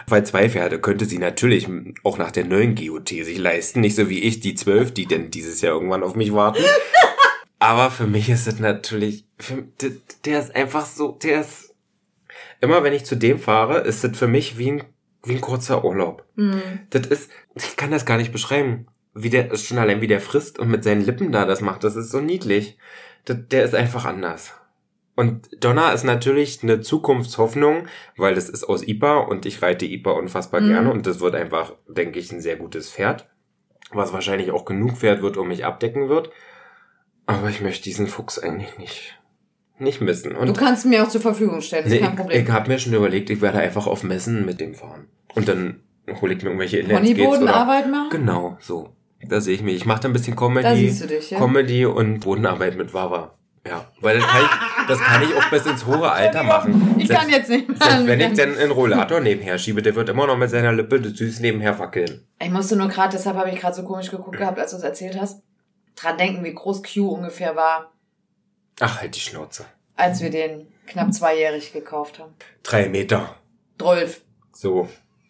Weil 0.10 0.26
zwei 0.26 0.50
Pferde 0.50 0.80
könnte 0.80 1.06
sie 1.06 1.18
natürlich 1.18 1.68
auch 2.04 2.18
nach 2.18 2.32
der 2.32 2.46
neuen 2.46 2.76
GOT 2.76 3.10
sich 3.10 3.38
leisten, 3.38 3.82
nicht 3.82 3.96
so 3.96 4.10
wie 4.10 4.24
ich 4.24 4.40
die 4.40 4.56
zwölf, 4.56 4.94
die 4.94 5.06
denn 5.06 5.32
dieses 5.32 5.60
Jahr 5.60 5.74
irgendwann 5.74 6.04
auf 6.04 6.16
mich 6.16 6.34
warten. 6.34 6.64
Aber 7.60 7.92
für 7.92 8.08
mich 8.08 8.30
ist 8.30 8.48
es 8.48 8.60
natürlich, 8.60 9.26
für, 9.38 9.66
der, 9.82 9.92
der 10.24 10.40
ist 10.40 10.56
einfach 10.56 10.86
so, 10.86 11.12
der 11.12 11.42
ist, 11.42 11.74
immer 12.62 12.84
wenn 12.84 12.94
ich 12.94 13.04
zu 13.04 13.16
dem 13.16 13.38
fahre, 13.40 13.80
ist 13.80 14.04
es 14.04 14.18
für 14.18 14.28
mich 14.28 14.58
wie 14.58 14.72
ein, 14.72 14.84
wie 15.24 15.34
ein 15.34 15.42
kurzer 15.42 15.84
Urlaub. 15.84 16.24
Hm. 16.36 16.62
Das 16.90 17.08
ist, 17.08 17.30
ich 17.56 17.76
kann 17.76 17.92
das 17.92 18.06
gar 18.06 18.18
nicht 18.18 18.32
beschreiben. 18.32 18.88
Wie 19.14 19.32
der, 19.32 19.52
ist 19.52 19.66
schon 19.66 19.80
allein 19.80 20.00
wie 20.00 20.08
der 20.08 20.22
frisst 20.22 20.60
und 20.60 20.70
mit 20.70 20.84
seinen 20.84 21.04
Lippen 21.04 21.32
da 21.32 21.46
das 21.46 21.62
macht, 21.62 21.84
das 21.84 21.96
ist 21.96 22.12
so 22.12 22.22
niedlich. 22.22 22.78
Das, 23.26 23.38
der 23.50 23.66
ist 23.66 23.76
einfach 23.76 24.06
anders. 24.06 24.54
Und 25.18 25.50
Donna 25.64 25.94
ist 25.94 26.04
natürlich 26.04 26.62
eine 26.62 26.80
Zukunftshoffnung, 26.80 27.88
weil 28.18 28.36
das 28.36 28.50
ist 28.50 28.64
aus 28.64 28.88
IPA 28.88 29.18
und 29.22 29.48
ich 29.48 29.64
reite 29.64 29.86
IPA 29.88 30.12
unfassbar 30.12 30.62
Mhm. 30.62 30.68
gerne 30.68 30.92
und 30.92 31.08
das 31.08 31.20
wird 31.20 31.34
einfach, 31.34 31.74
denke 31.88 32.20
ich, 32.20 32.32
ein 32.32 32.40
sehr 32.40 32.56
gutes 32.56 32.92
Pferd. 32.92 33.28
Was 33.92 34.14
wahrscheinlich 34.14 34.52
auch 34.52 34.64
genug 34.64 34.98
Pferd 34.98 35.24
wird, 35.24 35.38
um 35.38 35.48
mich 35.48 35.66
abdecken 35.66 36.08
wird. 36.08 36.30
Aber 37.26 37.50
ich 37.50 37.62
möchte 37.62 37.84
diesen 37.86 38.06
Fuchs 38.06 38.38
eigentlich 38.38 38.78
nicht, 38.78 39.20
nicht 39.80 40.02
missen. 40.02 40.36
Und 40.36 40.50
Du 40.50 40.54
kannst 40.54 40.86
mir 40.86 41.04
auch 41.04 41.10
zur 41.10 41.22
Verfügung 41.22 41.62
stellen, 41.62 41.86
das 41.86 41.92
Nee, 41.94 41.98
ist 42.00 42.04
kein 42.04 42.14
ich, 42.14 42.20
Problem. 42.20 42.44
ich 42.44 42.52
habe 42.52 42.70
mir 42.70 42.78
schon 42.80 42.94
überlegt, 42.94 43.30
ich 43.32 43.42
werde 43.42 43.58
einfach 43.58 43.88
auf 43.88 44.04
Messen 44.04 44.46
mit 44.46 44.60
dem 44.62 44.76
fahren. 44.76 45.08
Und 45.34 45.48
dann 45.48 45.82
hole 46.22 46.34
ich 46.36 46.44
mir 46.44 46.50
irgendwelche. 46.50 46.84
Ponybodenarbeit 46.84 47.90
machen? 47.90 48.10
Genau, 48.12 48.58
so. 48.62 48.90
Da 49.28 49.42
sehe 49.42 49.56
ich 49.56 49.64
mich. 49.64 49.76
Ich 49.78 49.86
mache 49.88 50.02
da 50.02 50.10
ein 50.10 50.14
bisschen 50.14 50.36
Da 50.36 50.40
Comedy, 50.46 50.76
siehst 50.90 51.04
du 51.04 51.08
dich, 51.08 51.32
ja. 51.32 51.40
Comedy 51.40 51.86
und 51.88 52.20
Bodenarbeit 52.20 52.78
mit 52.78 52.94
Wawa. 52.94 53.37
Ja, 53.68 53.86
weil 54.02 54.20
das 54.20 54.28
kann, 54.28 54.42
ich, 54.44 54.88
das 54.88 55.00
kann 55.00 55.24
ich 55.24 55.36
auch 55.36 55.50
bis 55.50 55.66
ins 55.66 55.86
hohe 55.86 56.10
Alter 56.12 56.44
machen. 56.44 56.96
Ich 56.98 57.08
Selbst- 57.08 57.22
kann 57.24 57.30
jetzt 57.32 57.50
nicht 57.50 57.68
mehr. 57.68 57.78
Selbst 57.78 58.08
wenn 58.08 58.20
ich 58.22 58.34
dann 58.34 58.58
einen 58.58 58.72
Rollator 58.72 59.20
nebenher 59.20 59.58
schiebe, 59.58 59.82
der 59.82 59.96
wird 59.96 60.10
immer 60.10 60.28
noch 60.28 60.38
mit 60.38 60.50
seiner 60.50 60.72
Lippe 60.74 61.04
süß 61.04 61.40
nebenher 61.42 61.78
wackeln. 61.80 62.26
Ich 62.40 62.50
musste 62.50 62.76
nur 62.76 62.88
gerade, 62.88 63.12
deshalb 63.18 63.36
habe 63.38 63.50
ich 63.50 63.60
gerade 63.60 63.76
so 63.76 63.84
komisch 63.84 64.10
geguckt 64.12 64.38
gehabt, 64.38 64.60
als 64.60 64.72
du 64.72 64.78
es 64.78 64.84
erzählt 64.84 65.20
hast, 65.20 65.42
dran 65.96 66.18
denken, 66.18 66.44
wie 66.44 66.54
groß 66.54 66.82
Q 66.84 67.08
ungefähr 67.10 67.56
war. 67.56 67.92
Ach, 68.80 69.02
halt 69.02 69.16
die 69.16 69.20
Schnauze. 69.20 69.66
als 69.96 70.22
wir 70.22 70.30
den 70.30 70.68
knapp 70.86 71.12
zweijährig 71.14 71.74
gekauft 71.74 72.20
haben. 72.20 72.34
Drei 72.64 72.88
Meter. 72.88 73.36
Drolf. 73.78 74.22
So. 74.54 74.88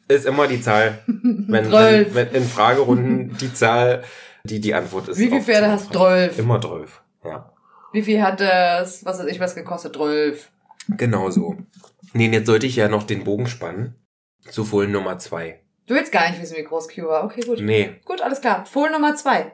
Ist 0.09 0.25
immer 0.25 0.47
die 0.47 0.61
Zahl. 0.61 0.99
Wenn, 1.07 1.71
wenn, 1.71 2.13
wenn 2.15 2.27
in 2.33 2.43
Fragerunden 2.47 3.35
die 3.37 3.53
Zahl, 3.53 4.03
die 4.43 4.59
die 4.61 4.73
Antwort 4.73 5.07
ist. 5.09 5.17
Wie 5.17 5.27
viele 5.27 5.41
Pferde 5.41 5.69
hast 5.71 5.87
frei. 5.87 5.93
Drolf? 5.93 6.39
Immer 6.39 6.59
Drölf. 6.59 7.01
Ja. 7.25 7.51
Wie 7.93 8.01
viel 8.01 8.21
hat 8.21 8.39
das, 8.39 9.05
was 9.05 9.19
weiß 9.19 9.27
ich, 9.27 9.39
was 9.39 9.55
gekostet? 9.55 9.95
Drolf. 9.95 10.51
Genau 10.89 11.29
so. 11.29 11.57
Nee, 12.13 12.29
jetzt 12.29 12.47
sollte 12.47 12.65
ich 12.65 12.75
ja 12.75 12.87
noch 12.87 13.03
den 13.03 13.23
Bogen 13.23 13.47
spannen. 13.47 13.95
Zu 14.49 14.63
Fohlen 14.63 14.91
Nummer 14.91 15.19
zwei. 15.19 15.61
Du 15.87 15.95
willst 15.95 16.11
gar 16.11 16.29
nicht 16.29 16.41
wissen, 16.41 16.57
wie 16.57 16.63
groß 16.63 16.89
Q 16.89 17.07
war. 17.07 17.23
Okay, 17.23 17.41
gut. 17.41 17.59
Nee. 17.61 17.95
Gut, 18.05 18.21
alles 18.21 18.41
klar. 18.41 18.65
Fohlen 18.65 18.91
Nummer 18.91 19.15
zwei. 19.15 19.53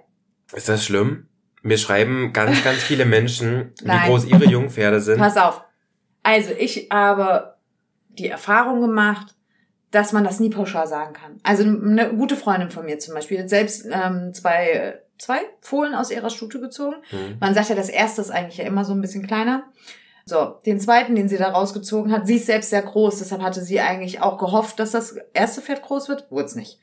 Ist 0.51 0.69
das 0.69 0.83
schlimm? 0.85 1.27
Mir 1.61 1.77
schreiben 1.77 2.33
ganz, 2.33 2.63
ganz 2.63 2.79
viele 2.79 3.05
Menschen, 3.05 3.73
wie 3.81 4.07
groß 4.07 4.25
ihre 4.25 4.45
Jungpferde 4.45 4.99
sind. 4.99 5.17
Pass 5.17 5.37
auf. 5.37 5.63
Also, 6.21 6.51
ich 6.57 6.89
habe 6.91 7.55
die 8.09 8.27
Erfahrung 8.27 8.81
gemacht, 8.81 9.35
dass 9.91 10.11
man 10.11 10.23
das 10.23 10.39
nie 10.39 10.49
pauschal 10.49 10.87
sagen 10.87 11.13
kann. 11.13 11.39
Also, 11.43 11.63
eine 11.63 12.13
gute 12.15 12.35
Freundin 12.35 12.69
von 12.69 12.85
mir 12.85 12.99
zum 12.99 13.13
Beispiel 13.13 13.39
hat 13.39 13.49
selbst 13.49 13.87
ähm, 13.89 14.33
zwei, 14.33 15.01
zwei 15.23 15.39
Fohlen 15.61 15.95
aus 15.95 16.11
ihrer 16.11 16.29
Stute 16.29 16.59
gezogen. 16.59 16.95
Hm. 17.09 17.37
Man 17.39 17.53
sagt 17.53 17.69
ja, 17.69 17.75
das 17.75 17.89
erste 17.89 18.21
ist 18.21 18.31
eigentlich 18.31 18.57
ja 18.57 18.65
immer 18.65 18.85
so 18.85 18.93
ein 18.93 19.01
bisschen 19.01 19.25
kleiner. 19.25 19.63
So, 20.25 20.59
den 20.65 20.79
zweiten, 20.79 21.15
den 21.15 21.27
sie 21.27 21.37
da 21.37 21.49
rausgezogen 21.49 22.11
hat, 22.11 22.27
sie 22.27 22.35
ist 22.37 22.45
selbst 22.45 22.69
sehr 22.69 22.81
groß, 22.81 23.19
deshalb 23.19 23.41
hatte 23.41 23.61
sie 23.61 23.81
eigentlich 23.81 24.21
auch 24.21 24.37
gehofft, 24.37 24.79
dass 24.79 24.91
das 24.91 25.17
erste 25.33 25.61
Pferd 25.61 25.81
groß 25.81 26.07
wird. 26.07 26.31
Wurde 26.31 26.45
es 26.45 26.55
nicht. 26.55 26.79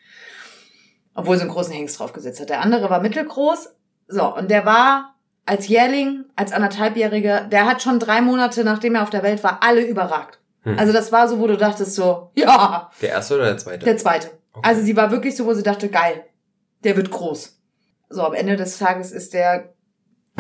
Obwohl 1.15 1.37
sie 1.37 1.43
einen 1.43 1.51
großen 1.51 1.73
Hengst 1.73 1.99
draufgesetzt 1.99 2.41
hat. 2.41 2.51
Der 2.51 2.61
andere 2.61 2.91
war 2.91 3.01
mittelgroß. 3.01 3.75
So, 4.09 4.35
und 4.37 4.51
der 4.51 4.67
war 4.67 5.15
als 5.47 5.69
Jährling, 5.69 6.27
als 6.37 6.53
anderthalbjähriger, 6.53 7.43
der 7.43 7.67
hat 7.67 7.83
schon 7.83 7.99
drei 7.99 8.21
Monate, 8.21 8.63
nachdem 8.63 8.95
er 8.95 9.03
auf 9.03 9.11
der 9.11 9.23
Welt 9.23 9.43
war, 9.43 9.63
alle 9.63 9.83
überragt. 9.83 10.39
Hm. 10.63 10.79
Also 10.79 10.93
das 10.93 11.11
war 11.11 11.27
so, 11.29 11.39
wo 11.41 11.47
du 11.47 11.57
dachtest 11.57 11.95
so, 11.95 12.31
ja, 12.35 12.91
Der 13.01 13.11
erste 13.11 13.35
oder 13.37 13.47
der 13.47 13.59
zweite? 13.59 13.85
der 13.85 13.97
zweite. 13.97 14.31
Okay. 14.53 14.69
Also 14.69 14.83
sie 14.83 14.97
war 14.97 15.11
wirklich 15.11 15.37
so, 15.37 15.47
wo 15.47 15.55
sie 15.55 15.63
dachte, 15.63 15.89
geil, 15.89 16.25
der 16.85 16.97
wird 16.97 17.11
groß. 17.11 17.60
So, 18.11 18.23
am 18.25 18.35
Ende 18.35 18.57
des 18.57 18.79
Tages 18.79 19.13
ist 19.13 19.33
der 19.35 19.73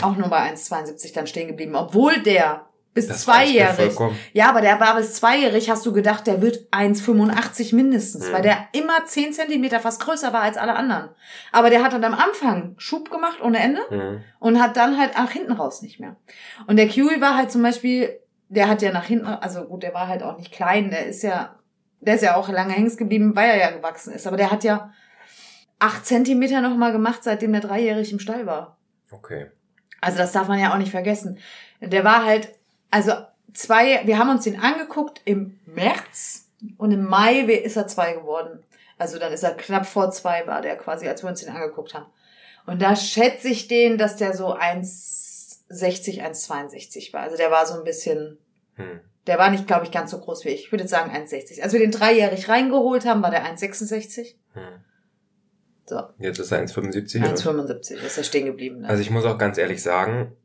auch 0.02 0.16
nur 0.16 0.28
bei 0.28 0.38
1,72 0.52 1.14
dann 1.14 1.26
stehen 1.26 1.48
geblieben, 1.48 1.74
obwohl 1.76 2.20
der 2.22 2.66
bis 2.92 3.06
Das 3.06 3.22
zweijährig. 3.22 3.96
Ja, 4.32 4.48
aber 4.48 4.60
der 4.62 4.80
war 4.80 4.96
bis 4.96 5.14
zweijährig, 5.14 5.70
hast 5.70 5.86
du 5.86 5.92
gedacht, 5.92 6.26
der 6.26 6.42
wird 6.42 6.66
1,85 6.72 7.72
mindestens, 7.76 8.28
Mhm. 8.28 8.32
weil 8.32 8.42
der 8.42 8.56
immer 8.72 9.04
10 9.06 9.32
Zentimeter 9.32 9.78
fast 9.78 10.02
größer 10.02 10.32
war 10.32 10.42
als 10.42 10.56
alle 10.56 10.74
anderen. 10.74 11.10
Aber 11.52 11.70
der 11.70 11.84
hat 11.84 11.92
dann 11.92 12.02
am 12.02 12.14
Anfang 12.14 12.74
Schub 12.78 13.10
gemacht 13.10 13.40
ohne 13.42 13.58
Ende 13.60 13.80
Hm. 13.90 14.20
und 14.40 14.60
hat 14.60 14.76
dann 14.76 14.98
halt 14.98 15.14
nach 15.16 15.30
hinten 15.30 15.52
raus 15.52 15.82
nicht 15.82 16.00
mehr. 16.00 16.16
Und 16.66 16.76
der 16.76 16.88
Kiwi 16.88 17.20
war 17.20 17.36
halt 17.36 17.52
zum 17.52 17.62
Beispiel, 17.62 18.18
der 18.48 18.68
hat 18.68 18.82
ja 18.82 18.90
nach 18.90 19.04
hinten, 19.04 19.26
also 19.26 19.62
gut, 19.66 19.84
der 19.84 19.94
war 19.94 20.08
halt 20.08 20.24
auch 20.24 20.36
nicht 20.36 20.50
klein, 20.50 20.90
der 20.90 21.06
ist 21.06 21.22
ja, 21.22 21.54
der 22.00 22.16
ist 22.16 22.22
ja 22.22 22.34
auch 22.34 22.48
lange 22.48 22.72
hängen 22.72 22.96
geblieben, 22.96 23.36
weil 23.36 23.50
er 23.50 23.58
ja 23.58 23.70
gewachsen 23.70 24.12
ist. 24.12 24.26
Aber 24.26 24.36
der 24.36 24.50
hat 24.50 24.64
ja 24.64 24.92
acht 25.81 26.07
Zentimeter 26.07 26.61
nochmal 26.61 26.93
gemacht, 26.93 27.24
seitdem 27.24 27.53
der 27.53 27.61
dreijährig 27.62 28.12
im 28.12 28.20
Stall 28.20 28.47
war. 28.47 28.76
Okay. 29.11 29.51
Also 30.01 30.18
das 30.18 30.33
darf 30.33 30.47
man 30.47 30.61
ja 30.61 30.72
auch 30.72 30.78
nicht 30.78 30.93
vergessen. 30.93 31.39
Der 31.81 32.05
war 32.05 32.24
halt, 32.24 32.49
also 32.91 33.12
zwei, 33.53 34.07
wir 34.07 34.18
haben 34.18 34.31
uns 34.31 34.45
den 34.45 34.61
angeguckt 34.61 35.20
im 35.24 35.59
März 35.66 36.49
und 36.76 36.93
im 36.93 37.05
Mai 37.05 37.41
ist 37.41 37.76
er 37.76 37.87
zwei 37.89 38.12
geworden. 38.12 38.62
Also 38.99 39.18
dann 39.18 39.33
ist 39.33 39.43
er 39.43 39.55
knapp 39.55 39.87
vor 39.87 40.11
zwei 40.11 40.47
war 40.47 40.61
der 40.61 40.76
quasi, 40.76 41.09
als 41.09 41.22
wir 41.22 41.31
uns 41.31 41.41
den 41.41 41.55
angeguckt 41.55 41.95
haben. 41.95 42.07
Und 42.66 42.83
da 42.83 42.95
schätze 42.95 43.49
ich 43.49 43.66
den, 43.66 43.97
dass 43.97 44.16
der 44.16 44.37
so 44.37 44.55
1,60, 44.55 46.22
1,62 46.22 47.12
war. 47.12 47.22
Also 47.22 47.37
der 47.37 47.51
war 47.51 47.66
so 47.66 47.74
ein 47.74 47.85
bisschen, 47.85 48.39
Hm. 48.74 49.01
der 49.26 49.39
war 49.39 49.51
nicht, 49.51 49.66
glaube 49.66 49.87
ich, 49.87 49.91
ganz 49.91 50.11
so 50.11 50.18
groß 50.20 50.45
wie 50.45 50.51
ich. 50.51 50.64
Ich 50.66 50.72
würde 50.72 50.85
jetzt 50.85 50.91
sagen 50.91 51.11
1,60. 51.11 51.62
Als 51.62 51.72
wir 51.72 51.81
den 51.81 51.91
dreijährig 51.91 52.49
reingeholt 52.49 53.07
haben, 53.07 53.22
war 53.22 53.31
der 53.31 53.45
1,66. 53.47 54.35
Hm. 54.53 54.85
So, 55.91 56.01
Jetzt 56.18 56.38
ist 56.38 56.53
er 56.53 56.62
1,75. 56.64 57.18
oder? 57.18 57.34
1,75 57.34 57.95
ist 57.97 58.16
er 58.16 58.22
stehen 58.22 58.47
geblieben. 58.47 58.82
Ne? 58.82 58.88
Also 58.88 59.03
ich 59.03 59.11
muss 59.11 59.24
auch 59.24 59.38
ganz 59.38 59.59
ehrlich 59.59 59.82
sagen, 59.82 60.36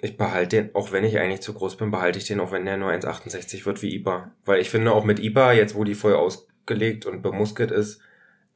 ich 0.00 0.16
behalte 0.16 0.56
den, 0.56 0.74
auch 0.74 0.92
wenn 0.92 1.04
ich 1.04 1.18
eigentlich 1.18 1.42
zu 1.42 1.52
groß 1.52 1.76
bin, 1.76 1.90
behalte 1.90 2.18
ich 2.18 2.24
den, 2.24 2.40
auch 2.40 2.52
wenn 2.52 2.64
der 2.64 2.78
nur 2.78 2.88
1,68 2.90 3.66
wird 3.66 3.82
wie 3.82 3.94
Iba. 3.94 4.32
Weil 4.46 4.62
ich 4.62 4.70
finde 4.70 4.92
auch 4.92 5.04
mit 5.04 5.18
Iba, 5.18 5.52
jetzt 5.52 5.74
wo 5.74 5.84
die 5.84 5.94
voll 5.94 6.14
ausgelegt 6.14 7.04
und 7.04 7.20
bemuskelt 7.20 7.70
ist, 7.70 8.00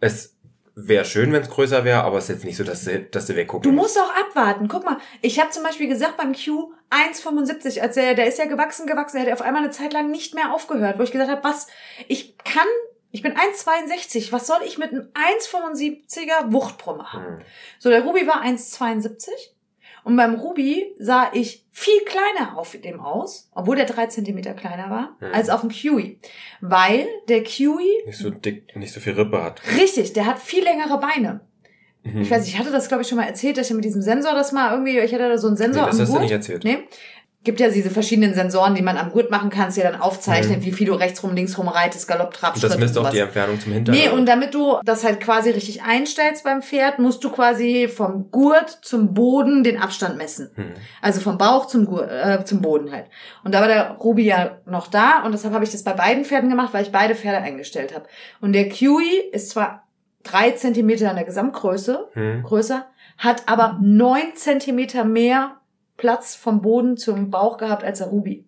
es 0.01 0.39
wäre 0.74 1.05
schön, 1.05 1.35
wenn 1.35 1.43
es 1.43 1.51
größer 1.51 1.85
wäre, 1.85 2.03
aber 2.03 2.16
es 2.16 2.24
ist 2.24 2.37
jetzt 2.37 2.45
nicht 2.47 2.57
so, 2.57 2.64
dass 2.64 2.87
sie, 2.87 3.11
dass 3.11 3.26
sie 3.26 3.37
weggucken. 3.37 3.70
Du 3.70 3.76
musst 3.76 3.99
auch 3.99 4.11
abwarten. 4.26 4.68
Guck 4.68 4.87
mal, 4.87 4.97
ich 5.20 5.39
habe 5.39 5.51
zum 5.51 5.62
Beispiel 5.64 5.87
gesagt 5.87 6.16
beim 6.16 6.33
Q 6.33 6.72
1,75, 6.89 7.80
als 7.80 7.99
er, 7.99 8.14
der 8.14 8.26
ist 8.26 8.39
ja 8.39 8.47
gewachsen, 8.47 8.87
gewachsen, 8.87 9.18
der 9.18 9.26
hat 9.26 9.39
auf 9.39 9.45
einmal 9.45 9.64
eine 9.64 9.70
Zeit 9.70 9.93
lang 9.93 10.11
nicht 10.11 10.35
mehr 10.35 10.55
aufgehört, 10.55 10.99
wo 10.99 11.03
ich 11.03 11.12
gesagt 11.12 11.30
habe, 11.30 11.45
was, 11.45 11.66
ich 12.09 12.39
kann, 12.39 12.66
ich 13.12 13.22
bin 13.22 13.34
1,62, 13.34 14.32
was 14.32 14.46
soll 14.46 14.58
ich 14.66 14.78
mit 14.78 14.90
einem 14.90 15.08
1,75er 15.14 16.52
Wuchtbrumme 16.52 17.12
haben? 17.12 17.24
Hm. 17.24 17.38
So, 17.78 17.90
der 17.90 18.02
Ruby 18.02 18.26
war 18.26 18.42
1,72 18.42 19.28
und 20.04 20.16
beim 20.16 20.34
Ruby 20.34 20.94
sah 20.98 21.30
ich 21.32 21.64
viel 21.70 22.00
kleiner 22.04 22.58
auf 22.58 22.76
dem 22.82 23.00
aus, 23.00 23.48
obwohl 23.54 23.76
der 23.76 23.86
drei 23.86 24.06
Zentimeter 24.06 24.54
kleiner 24.54 24.90
war, 24.90 25.16
Hm. 25.20 25.32
als 25.32 25.48
auf 25.50 25.60
dem 25.60 25.70
Kiwi. 25.70 26.18
Weil 26.60 27.06
der 27.28 27.42
Kiwi, 27.44 28.02
Nicht 28.06 28.18
so 28.18 28.30
dick, 28.30 28.74
nicht 28.76 28.92
so 28.92 29.00
viel 29.00 29.12
Rippe 29.12 29.42
hat. 29.42 29.62
richtig, 29.78 30.12
der 30.14 30.26
hat 30.26 30.38
viel 30.40 30.64
längere 30.64 30.98
Beine. 30.98 31.40
Mhm. 32.04 32.22
Ich 32.22 32.30
weiß 32.32 32.40
nicht, 32.42 32.54
ich 32.54 32.58
hatte 32.58 32.72
das, 32.72 32.88
glaube 32.88 33.02
ich, 33.02 33.08
schon 33.08 33.18
mal 33.18 33.26
erzählt, 33.26 33.56
dass 33.58 33.70
ich 33.70 33.76
mit 33.76 33.84
diesem 33.84 34.02
Sensor 34.02 34.34
das 34.34 34.50
mal 34.50 34.72
irgendwie, 34.72 34.98
ich 34.98 35.14
hatte 35.14 35.28
da 35.28 35.38
so 35.38 35.46
einen 35.46 35.54
nee, 35.56 35.62
Sensor 35.62 35.86
das 35.86 35.94
am 35.94 36.00
hast 36.00 36.08
du 36.08 36.12
Gurt. 36.14 36.22
nicht 36.22 36.32
erzählt. 36.32 36.64
Nee. 36.64 36.78
Gibt 37.45 37.59
ja 37.59 37.68
diese 37.70 37.90
verschiedenen 37.90 38.34
Sensoren, 38.34 38.76
die 38.76 38.82
man 38.82 38.97
am 38.97 39.11
Gurt 39.11 39.30
machen 39.32 39.51
kann, 39.51 39.72
die 39.72 39.80
dann 39.80 40.01
aufzeichnet, 40.01 40.61
Mhm. 40.61 40.64
wie 40.64 40.70
viel 40.72 40.86
du 40.86 40.95
rechts 40.95 41.22
rum, 41.24 41.34
links 41.34 41.59
rum 41.59 41.66
reitest, 41.66 42.07
Galopp, 42.07 42.32
Trab, 42.34 42.55
Und 42.55 42.62
das 42.62 42.78
misst 42.78 42.97
auch 42.97 43.11
die 43.11 43.18
Entfernung 43.18 43.59
zum 43.59 43.72
Hinterrad. 43.72 44.01
Nee, 44.01 44.09
und 44.11 44.26
damit 44.26 44.55
du 44.55 44.76
das 44.84 45.03
halt 45.03 45.18
quasi 45.20 45.51
richtig 45.51 45.82
einstellst 45.82 46.45
beim 46.45 46.62
Pferd, 46.62 47.01
musst 47.01 47.24
du 47.24 47.30
quasi 47.30 47.88
vom 47.88 48.30
Gurt 48.30 48.78
zum 48.82 49.12
Boden 49.12 49.64
den 49.64 49.76
Abstand 49.80 50.16
messen. 50.18 50.51
Hm. 50.55 50.66
Also 51.01 51.20
vom 51.20 51.36
Bauch 51.36 51.66
zum, 51.66 51.84
Gur- 51.86 52.09
äh, 52.09 52.45
zum 52.45 52.61
Boden 52.62 52.93
halt. 52.93 53.07
Und 53.43 53.53
da 53.55 53.61
war 53.61 53.66
der 53.66 53.90
Ruby 53.99 54.24
ja 54.24 54.59
noch 54.66 54.86
da 54.86 55.22
und 55.24 55.32
deshalb 55.32 55.53
habe 55.53 55.64
ich 55.64 55.72
das 55.72 55.82
bei 55.82 55.95
beiden 55.95 56.24
Pferden 56.24 56.49
gemacht, 56.49 56.72
weil 56.72 56.84
ich 56.84 56.93
beide 56.93 57.16
Pferde 57.16 57.38
eingestellt 57.38 57.93
habe. 57.93 58.05
Und 58.40 58.53
der 58.53 58.68
Kiwi 58.68 59.20
ist 59.32 59.51
zwar 59.51 59.88
drei 60.22 60.53
Zentimeter 60.53 61.11
in 61.11 61.16
der 61.16 61.24
Gesamtgröße, 61.24 62.09
Hm. 62.12 62.43
größer, 62.45 62.86
hat 63.18 63.43
aber 63.47 63.78
neun 63.82 64.36
Zentimeter 64.36 65.03
mehr 65.05 65.57
Platz 66.03 66.34
vom 66.34 66.61
Boden 66.62 66.96
zum 66.96 67.30
Bauch 67.30 67.59
gehabt 67.59 67.84
als 67.84 67.98
der 67.98 68.09
Ruby. 68.09 68.44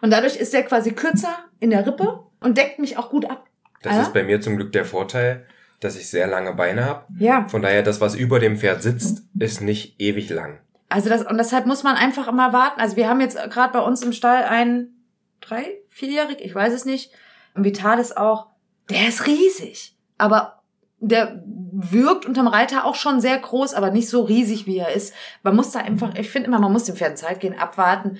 Und 0.00 0.12
dadurch 0.12 0.36
ist 0.36 0.54
er 0.54 0.62
quasi 0.62 0.92
kürzer 0.92 1.34
in 1.58 1.70
der 1.70 1.84
Rippe 1.84 2.20
und 2.40 2.56
deckt 2.56 2.78
mich 2.78 2.96
auch 2.98 3.10
gut 3.10 3.28
ab. 3.28 3.46
Das 3.82 3.94
Ah. 3.96 4.02
ist 4.02 4.12
bei 4.14 4.22
mir 4.22 4.40
zum 4.40 4.54
Glück 4.56 4.70
der 4.70 4.84
Vorteil, 4.84 5.44
dass 5.80 5.96
ich 5.96 6.08
sehr 6.08 6.28
lange 6.28 6.54
Beine 6.54 6.84
habe. 6.84 7.04
Ja. 7.18 7.48
Von 7.48 7.62
daher, 7.62 7.82
das, 7.82 8.00
was 8.00 8.14
über 8.14 8.38
dem 8.38 8.56
Pferd 8.56 8.80
sitzt, 8.80 9.24
ist 9.36 9.60
nicht 9.60 10.00
ewig 10.00 10.30
lang. 10.30 10.60
Also 10.88 11.08
das, 11.08 11.22
und 11.26 11.36
deshalb 11.36 11.66
muss 11.66 11.82
man 11.82 11.96
einfach 11.96 12.28
immer 12.28 12.52
warten. 12.52 12.80
Also 12.80 12.94
wir 12.94 13.08
haben 13.08 13.20
jetzt 13.20 13.36
gerade 13.50 13.72
bei 13.72 13.80
uns 13.80 14.02
im 14.02 14.12
Stall 14.12 14.44
einen 14.44 15.04
drei, 15.40 15.66
vierjährig, 15.88 16.36
ich 16.40 16.54
weiß 16.54 16.72
es 16.72 16.84
nicht. 16.84 17.10
Und 17.54 17.64
Vital 17.64 17.98
ist 17.98 18.16
auch, 18.16 18.46
der 18.88 19.08
ist 19.08 19.26
riesig. 19.26 19.96
Aber 20.16 20.62
der 21.08 21.42
wirkt 21.72 22.24
unterm 22.24 22.46
Reiter 22.46 22.84
auch 22.84 22.94
schon 22.94 23.20
sehr 23.20 23.38
groß, 23.38 23.74
aber 23.74 23.90
nicht 23.90 24.08
so 24.08 24.22
riesig, 24.22 24.66
wie 24.66 24.78
er 24.78 24.92
ist. 24.92 25.14
Man 25.42 25.56
muss 25.56 25.72
da 25.72 25.80
einfach, 25.80 26.14
ich 26.14 26.30
finde 26.30 26.48
immer, 26.48 26.60
man 26.60 26.72
muss 26.72 26.84
dem 26.84 26.96
Pferd 26.96 27.18
Zeit 27.18 27.40
gehen, 27.40 27.58
abwarten. 27.58 28.18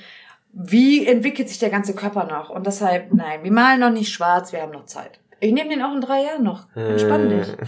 Wie 0.53 1.07
entwickelt 1.07 1.49
sich 1.49 1.59
der 1.59 1.71
ganze 1.71 1.95
Körper 1.95 2.25
noch? 2.25 2.51
Und 2.51 2.67
deshalb, 2.67 3.13
nein, 3.13 3.43
wir 3.43 3.53
malen 3.53 3.81
noch 3.81 3.91
nicht 3.91 4.13
schwarz, 4.13 4.53
wir 4.53 4.63
haben 4.63 4.73
noch 4.73 4.87
Zeit. 4.87 5.21
Ich 5.41 5.53
nehme 5.53 5.71
den 5.71 5.83
auch 5.83 5.95
in 5.95 6.01
drei 6.01 6.23
Jahren 6.23 6.45
noch. 6.45 6.75
Entspann 6.77 7.29
dich. 7.29 7.49
Hm. 7.49 7.59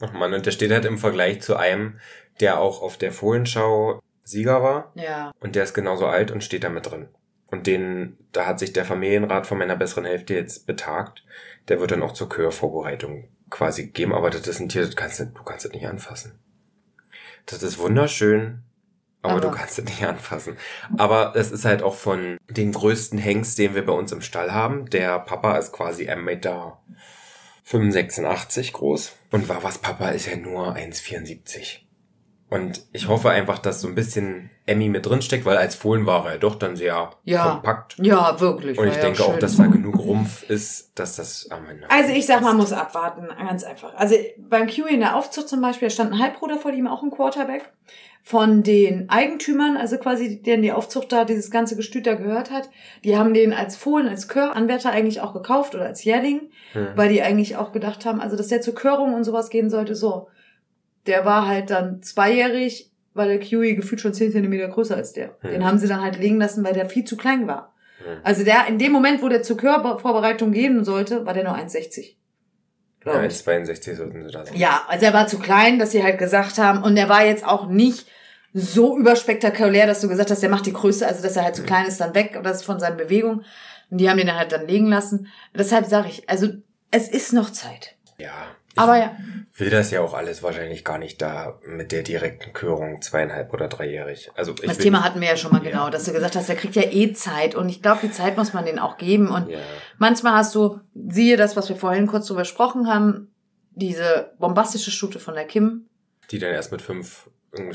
Ach 0.00 0.12
man, 0.12 0.32
und 0.32 0.46
der 0.46 0.52
steht 0.52 0.70
halt 0.70 0.84
im 0.84 0.98
Vergleich 0.98 1.40
zu 1.40 1.56
einem, 1.56 1.98
der 2.40 2.60
auch 2.60 2.82
auf 2.82 2.96
der 2.96 3.12
Fohlenschau 3.12 4.00
Sieger 4.22 4.62
war. 4.62 4.92
Ja. 4.94 5.32
Und 5.40 5.56
der 5.56 5.64
ist 5.64 5.74
genauso 5.74 6.06
alt 6.06 6.30
und 6.30 6.44
steht 6.44 6.64
da 6.64 6.68
mit 6.68 6.90
drin. 6.90 7.08
Und 7.50 7.66
den, 7.66 8.18
da 8.32 8.46
hat 8.46 8.58
sich 8.58 8.72
der 8.72 8.84
Familienrat 8.84 9.46
von 9.46 9.58
meiner 9.58 9.76
besseren 9.76 10.04
Hälfte 10.04 10.34
jetzt 10.34 10.66
betagt. 10.66 11.24
Der 11.68 11.80
wird 11.80 11.90
dann 11.90 12.02
auch 12.02 12.12
zur 12.12 12.28
Chörvorbereitung 12.28 13.28
quasi 13.50 13.84
gegeben. 13.86 14.14
Aber 14.14 14.30
das 14.30 14.46
ist 14.46 14.60
ein 14.60 14.68
Tier, 14.68 14.84
das 14.84 14.96
kannst 14.96 15.20
du, 15.20 15.26
du 15.26 15.42
kannst 15.42 15.64
das 15.64 15.72
nicht 15.72 15.86
anfassen. 15.86 16.38
Das 17.46 17.62
ist 17.62 17.78
wunderschön, 17.78 18.62
aber, 19.22 19.32
Aber- 19.34 19.40
du 19.40 19.50
kannst 19.50 19.78
es 19.78 19.84
nicht 19.84 20.04
anfassen. 20.04 20.56
Aber 20.96 21.34
es 21.34 21.50
ist 21.50 21.64
halt 21.64 21.82
auch 21.82 21.94
von 21.94 22.36
den 22.50 22.72
größten 22.72 23.18
Hengst, 23.18 23.58
den 23.58 23.74
wir 23.74 23.84
bei 23.84 23.92
uns 23.92 24.12
im 24.12 24.20
Stall 24.20 24.52
haben. 24.52 24.88
Der 24.90 25.18
Papa 25.20 25.56
ist 25.56 25.72
quasi 25.72 26.08
1 26.08 26.22
Meter 26.22 26.80
85 27.64 28.72
groß. 28.72 29.12
Und 29.30 29.48
Wawas 29.48 29.78
Papa 29.78 30.10
ist 30.10 30.26
ja 30.26 30.36
nur 30.36 30.74
1,74. 30.74 31.80
Und 32.50 32.80
ich 32.92 33.08
hoffe 33.08 33.28
einfach, 33.28 33.58
dass 33.58 33.82
so 33.82 33.88
ein 33.88 33.94
bisschen 33.94 34.48
Emmy 34.64 34.88
mit 34.88 35.04
drin 35.04 35.20
steckt, 35.20 35.44
weil 35.44 35.58
als 35.58 35.74
Fohlen 35.74 36.06
war 36.06 36.26
er 36.30 36.38
doch 36.38 36.54
dann 36.54 36.76
sehr 36.76 37.10
Ja. 37.24 37.50
kompakt. 37.50 37.96
Ja, 38.00 38.40
wirklich. 38.40 38.78
Und 38.78 38.88
ich 38.88 38.94
ja 38.94 39.02
denke 39.02 39.22
auch, 39.22 39.32
schön. 39.32 39.40
dass 39.40 39.56
da 39.58 39.66
genug 39.66 39.98
Rumpf 39.98 40.48
ist, 40.48 40.98
dass 40.98 41.16
das 41.16 41.50
am 41.50 41.66
Ende. 41.68 41.90
Also 41.90 42.12
ich 42.14 42.24
sag, 42.24 42.40
man 42.40 42.56
muss 42.56 42.72
abwarten, 42.72 43.28
ganz 43.38 43.64
einfach. 43.64 43.94
Also 43.96 44.14
beim 44.38 44.66
QE 44.66 44.88
in 44.88 45.00
der 45.00 45.16
Aufzucht 45.16 45.48
zum 45.48 45.60
Beispiel, 45.60 45.88
da 45.88 45.94
stand 45.94 46.12
ein 46.12 46.18
Halbbruder 46.18 46.56
vor 46.56 46.72
ihm, 46.72 46.86
auch 46.88 47.02
ein 47.02 47.10
Quarterback. 47.10 47.70
Von 48.22 48.62
den 48.62 49.08
Eigentümern, 49.08 49.76
also 49.76 49.96
quasi 49.96 50.42
denen 50.42 50.62
die 50.62 50.72
Aufzucht 50.72 51.12
da 51.12 51.24
dieses 51.24 51.50
ganze 51.50 51.76
Gestüt 51.76 52.06
da 52.06 52.14
gehört 52.14 52.50
hat, 52.50 52.68
die 53.04 53.16
haben 53.16 53.32
den 53.32 53.52
als 53.54 53.76
Fohlen, 53.76 54.08
als 54.08 54.26
Chöranwärter 54.28 54.90
eigentlich 54.90 55.20
auch 55.20 55.32
gekauft 55.34 55.74
oder 55.74 55.84
als 55.84 56.02
Jährling, 56.04 56.50
Hm. 56.72 56.88
weil 56.94 57.08
die 57.10 57.22
eigentlich 57.22 57.56
auch 57.56 57.72
gedacht 57.72 58.04
haben, 58.04 58.20
also 58.20 58.36
dass 58.36 58.48
der 58.48 58.60
zur 58.60 58.74
Körung 58.74 59.14
und 59.14 59.24
sowas 59.24 59.48
gehen 59.50 59.70
sollte, 59.70 59.94
so. 59.94 60.28
Der 61.08 61.24
war 61.24 61.46
halt 61.46 61.70
dann 61.70 62.02
zweijährig, 62.02 62.90
war 63.14 63.26
der 63.26 63.40
QE 63.40 63.74
gefühlt 63.74 64.00
schon 64.00 64.14
10 64.14 64.32
Zentimeter 64.32 64.68
größer 64.68 64.94
als 64.94 65.12
der. 65.12 65.36
Hm. 65.40 65.50
Den 65.50 65.64
haben 65.64 65.78
sie 65.78 65.88
dann 65.88 66.02
halt 66.02 66.18
legen 66.18 66.38
lassen, 66.38 66.62
weil 66.64 66.74
der 66.74 66.88
viel 66.88 67.04
zu 67.04 67.16
klein 67.16 67.48
war. 67.48 67.74
Hm. 68.04 68.18
Also 68.22 68.44
der, 68.44 68.66
in 68.68 68.78
dem 68.78 68.92
Moment, 68.92 69.22
wo 69.22 69.28
der 69.28 69.42
zur 69.42 69.56
Körpervorbereitung 69.56 70.52
gehen 70.52 70.84
sollte, 70.84 71.26
war 71.26 71.34
der 71.34 71.44
nur 71.44 71.54
1,60. 71.54 72.00
Ja, 72.00 72.12
Glaube 73.00 73.26
ich. 73.26 73.32
1,62 73.34 73.96
sollten 73.96 74.24
sie 74.24 74.30
da 74.30 74.44
sein. 74.44 74.56
Ja, 74.56 74.82
also 74.86 75.06
er 75.06 75.14
war 75.14 75.26
zu 75.26 75.38
klein, 75.38 75.78
dass 75.78 75.92
sie 75.92 76.02
halt 76.02 76.18
gesagt 76.18 76.58
haben, 76.58 76.82
und 76.82 76.96
er 76.96 77.08
war 77.08 77.24
jetzt 77.24 77.44
auch 77.44 77.68
nicht 77.68 78.06
so 78.52 78.96
überspektakulär, 78.98 79.86
dass 79.86 80.00
du 80.00 80.08
gesagt 80.08 80.30
hast, 80.30 80.42
der 80.42 80.50
macht 80.50 80.66
die 80.66 80.72
Größe, 80.72 81.06
also 81.06 81.22
dass 81.22 81.36
er 81.36 81.44
halt 81.44 81.56
zu 81.56 81.62
klein 81.62 81.86
ist, 81.86 82.00
dann 82.00 82.14
weg, 82.14 82.30
oder 82.32 82.42
das 82.50 82.58
ist 82.58 82.64
von 82.64 82.80
seinen 82.80 82.96
Bewegungen. 82.96 83.44
Und 83.90 83.98
die 83.98 84.10
haben 84.10 84.18
den 84.18 84.26
dann 84.26 84.38
halt 84.38 84.52
dann 84.52 84.66
legen 84.66 84.88
lassen. 84.88 85.28
Deshalb 85.56 85.86
sage 85.86 86.08
ich, 86.08 86.28
also 86.28 86.48
es 86.90 87.08
ist 87.08 87.32
noch 87.32 87.50
Zeit. 87.50 87.96
Ja. 88.18 88.32
Aber 88.78 88.96
ja, 88.98 89.12
will 89.56 89.70
das 89.70 89.90
ja 89.90 90.00
auch 90.00 90.14
alles 90.14 90.42
wahrscheinlich 90.42 90.84
gar 90.84 90.98
nicht 90.98 91.20
da 91.20 91.58
mit 91.66 91.90
der 91.92 92.02
direkten 92.02 92.52
Körung 92.52 93.02
zweieinhalb 93.02 93.52
oder 93.52 93.68
dreijährig. 93.68 94.30
Also 94.36 94.52
ich 94.60 94.68
das 94.68 94.78
Thema 94.78 95.02
hatten 95.04 95.20
wir 95.20 95.28
ja 95.28 95.36
schon 95.36 95.52
mal 95.52 95.62
Ja. 95.64 95.70
genau, 95.70 95.90
dass 95.90 96.04
du 96.04 96.12
gesagt 96.12 96.36
hast, 96.36 96.48
der 96.48 96.56
kriegt 96.56 96.76
ja 96.76 96.82
eh 96.84 97.12
Zeit. 97.12 97.54
Und 97.54 97.68
ich 97.68 97.82
glaube, 97.82 98.00
die 98.02 98.10
Zeit 98.10 98.36
muss 98.36 98.52
man 98.52 98.64
denen 98.64 98.78
auch 98.78 98.96
geben. 98.98 99.28
Und 99.28 99.48
Ja. 99.48 99.58
manchmal 99.98 100.34
hast 100.34 100.54
du, 100.54 100.80
siehe 100.94 101.36
das, 101.36 101.56
was 101.56 101.68
wir 101.68 101.76
vorhin 101.76 102.06
kurz 102.06 102.26
drüber 102.26 102.40
gesprochen 102.42 102.86
haben, 102.88 103.32
diese 103.72 104.32
bombastische 104.38 104.90
Stute 104.90 105.18
von 105.18 105.34
der 105.34 105.44
Kim, 105.44 105.86
Die 106.30 106.38
dann 106.38 106.50
erst 106.52 106.72
mit 106.72 106.82
fünf 106.82 107.28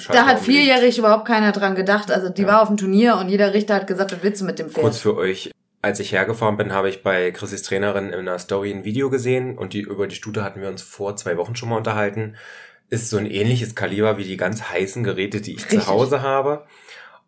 Da 0.10 0.26
hat 0.28 0.40
vierjährig 0.40 1.00
überhaupt 1.00 1.26
keiner 1.26 1.52
dran 1.52 1.74
gedacht. 1.76 2.12
Also 2.12 2.30
die 2.30 2.44
Ja. 2.44 2.48
war 2.50 2.62
auf 2.62 2.68
dem 2.68 2.78
Turnier 2.78 3.18
und 3.18 3.30
jeder 3.30 3.54
Richter 3.54 3.76
hat 3.76 3.88
gesagt, 3.88 4.12
was 4.14 4.22
willst 4.22 4.42
du 4.42 4.46
mit 4.46 4.60
dem 4.60 4.70
Pferd? 4.70 4.84
Kurz 4.84 5.00
für 5.00 5.16
euch. 5.18 5.52
Als 5.84 6.00
ich 6.00 6.14
hergefahren 6.14 6.56
bin, 6.56 6.72
habe 6.72 6.88
ich 6.88 7.04
bei 7.04 7.32
Chrissys 7.32 7.62
Trainerin 7.62 8.08
in 8.08 8.20
einer 8.20 8.40
Story 8.40 8.72
ein 8.72 8.86
Video 8.86 9.10
gesehen 9.10 9.58
und 9.58 9.74
die 9.74 9.82
über 9.82 10.08
die 10.08 10.16
Stute 10.16 10.42
hatten 10.42 10.62
wir 10.62 10.70
uns 10.70 10.82
vor 10.82 11.18
zwei 11.18 11.36
Wochen 11.36 11.58
schon 11.58 11.68
mal 11.68 11.76
unterhalten. 11.76 12.38
Ist 12.90 13.10
so 13.10 13.18
ein 13.18 13.26
ähnliches 13.26 13.76
Kaliber 13.76 14.18
wie 14.18 14.24
die 14.24 14.38
ganz 14.38 14.64
heißen 14.64 15.04
Geräte, 15.04 15.42
die 15.42 15.56
ich 15.56 15.66
Richtig. 15.66 15.82
zu 15.82 15.88
Hause 15.88 16.22
habe. 16.22 16.66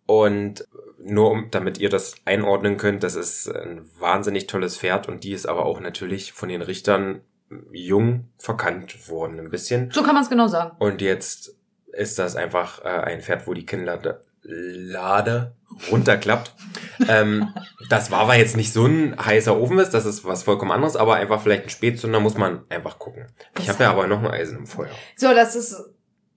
Und 0.05 0.65
nur 1.03 1.31
um, 1.31 1.51
damit 1.51 1.79
ihr 1.79 1.89
das 1.89 2.15
einordnen 2.23 2.77
könnt, 2.77 3.03
das 3.03 3.15
ist 3.15 3.53
ein 3.53 3.89
wahnsinnig 3.99 4.47
tolles 4.47 4.77
Pferd 4.77 5.09
und 5.09 5.25
die 5.25 5.33
ist 5.33 5.47
aber 5.47 5.65
auch 5.65 5.81
natürlich 5.81 6.31
von 6.31 6.47
den 6.47 6.61
Richtern 6.61 7.19
jung 7.73 8.29
verkannt 8.37 9.09
worden, 9.09 9.37
ein 9.37 9.49
bisschen. 9.49 9.91
So 9.91 10.01
kann 10.01 10.13
man 10.13 10.23
es 10.23 10.29
genau 10.29 10.47
sagen. 10.47 10.71
Und 10.79 11.01
jetzt 11.01 11.57
ist 11.91 12.19
das 12.19 12.37
einfach 12.37 12.85
äh, 12.85 12.87
ein 12.87 13.19
Pferd, 13.19 13.47
wo 13.47 13.53
die 13.53 13.65
Kinnlade 13.65 14.21
Lade 14.43 15.55
runterklappt. 15.91 16.53
Ähm, 17.07 17.53
das 17.89 18.11
war 18.11 18.19
aber 18.21 18.35
jetzt 18.35 18.55
nicht 18.57 18.73
so 18.73 18.85
ein 18.85 19.15
heißer 19.17 19.57
Ofen 19.59 19.77
ist, 19.79 19.91
das 19.91 20.05
ist 20.05 20.25
was 20.25 20.43
vollkommen 20.43 20.71
anderes, 20.71 20.95
aber 20.95 21.15
einfach 21.15 21.41
vielleicht 21.41 21.63
ein 21.63 21.69
Spätzünder 21.69 22.19
muss 22.19 22.37
man 22.37 22.61
einfach 22.69 22.99
gucken. 22.99 23.25
Ich 23.59 23.69
habe 23.69 23.83
ja 23.83 23.91
aber 23.91 24.07
noch 24.07 24.19
ein 24.19 24.27
Eisen 24.31 24.57
im 24.59 24.67
Feuer. 24.67 24.89
So, 25.15 25.33
das 25.33 25.55
ist 25.55 25.75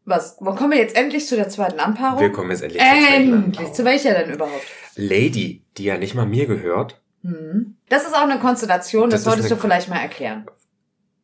was. 0.04 0.36
Wo 0.40 0.54
kommen 0.54 0.72
wir 0.72 0.78
jetzt 0.78 0.96
endlich 0.96 1.26
zu 1.26 1.36
der 1.36 1.48
zweiten 1.48 1.80
Anpaarung? 1.80 2.20
Wir 2.20 2.32
kommen 2.32 2.50
jetzt 2.50 2.62
endlich 2.62 2.82
zur 2.82 2.90
zweiten 2.90 3.32
endlich. 3.44 3.72
Zu 3.72 3.84
welcher 3.84 4.14
denn 4.14 4.30
überhaupt? 4.32 4.64
Lady, 4.96 5.62
die 5.76 5.84
ja 5.84 5.98
nicht 5.98 6.14
mal 6.14 6.26
mir 6.26 6.46
gehört. 6.46 7.00
Hm. 7.22 7.76
Das 7.88 8.04
ist 8.06 8.14
auch 8.14 8.22
eine 8.28 8.38
Konstellation, 8.38 9.10
das, 9.10 9.22
Das 9.22 9.24
solltest 9.32 9.50
du 9.50 9.56
vielleicht 9.56 9.88
mal 9.88 9.98
erklären. 10.00 10.46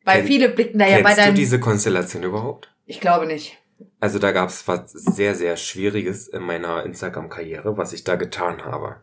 Weil 0.05 0.19
Kenn- 0.19 0.27
viele 0.27 0.49
blicken 0.51 0.79
da 0.79 0.87
ja 0.87 0.97
bei 0.99 1.03
Kennst 1.03 1.19
du 1.19 1.23
deinem. 1.23 1.35
diese 1.35 1.61
Konstellation 1.61 2.23
überhaupt? 2.25 2.69
Ich 2.85 3.01
glaube 3.01 3.27
nicht. 3.27 3.57
Also 4.01 4.19
da 4.19 4.33
gab 4.33 4.51
es 4.51 4.69
was 4.69 4.93
sehr, 4.93 5.35
sehr 5.35 5.57
Schwieriges 5.57 6.29
in 6.29 6.43
meiner 6.43 6.85
Instagram-Karriere, 6.85 7.77
was 7.79 7.93
ich 7.93 8.05
da 8.05 8.17
getan 8.17 8.65
habe. 8.65 8.97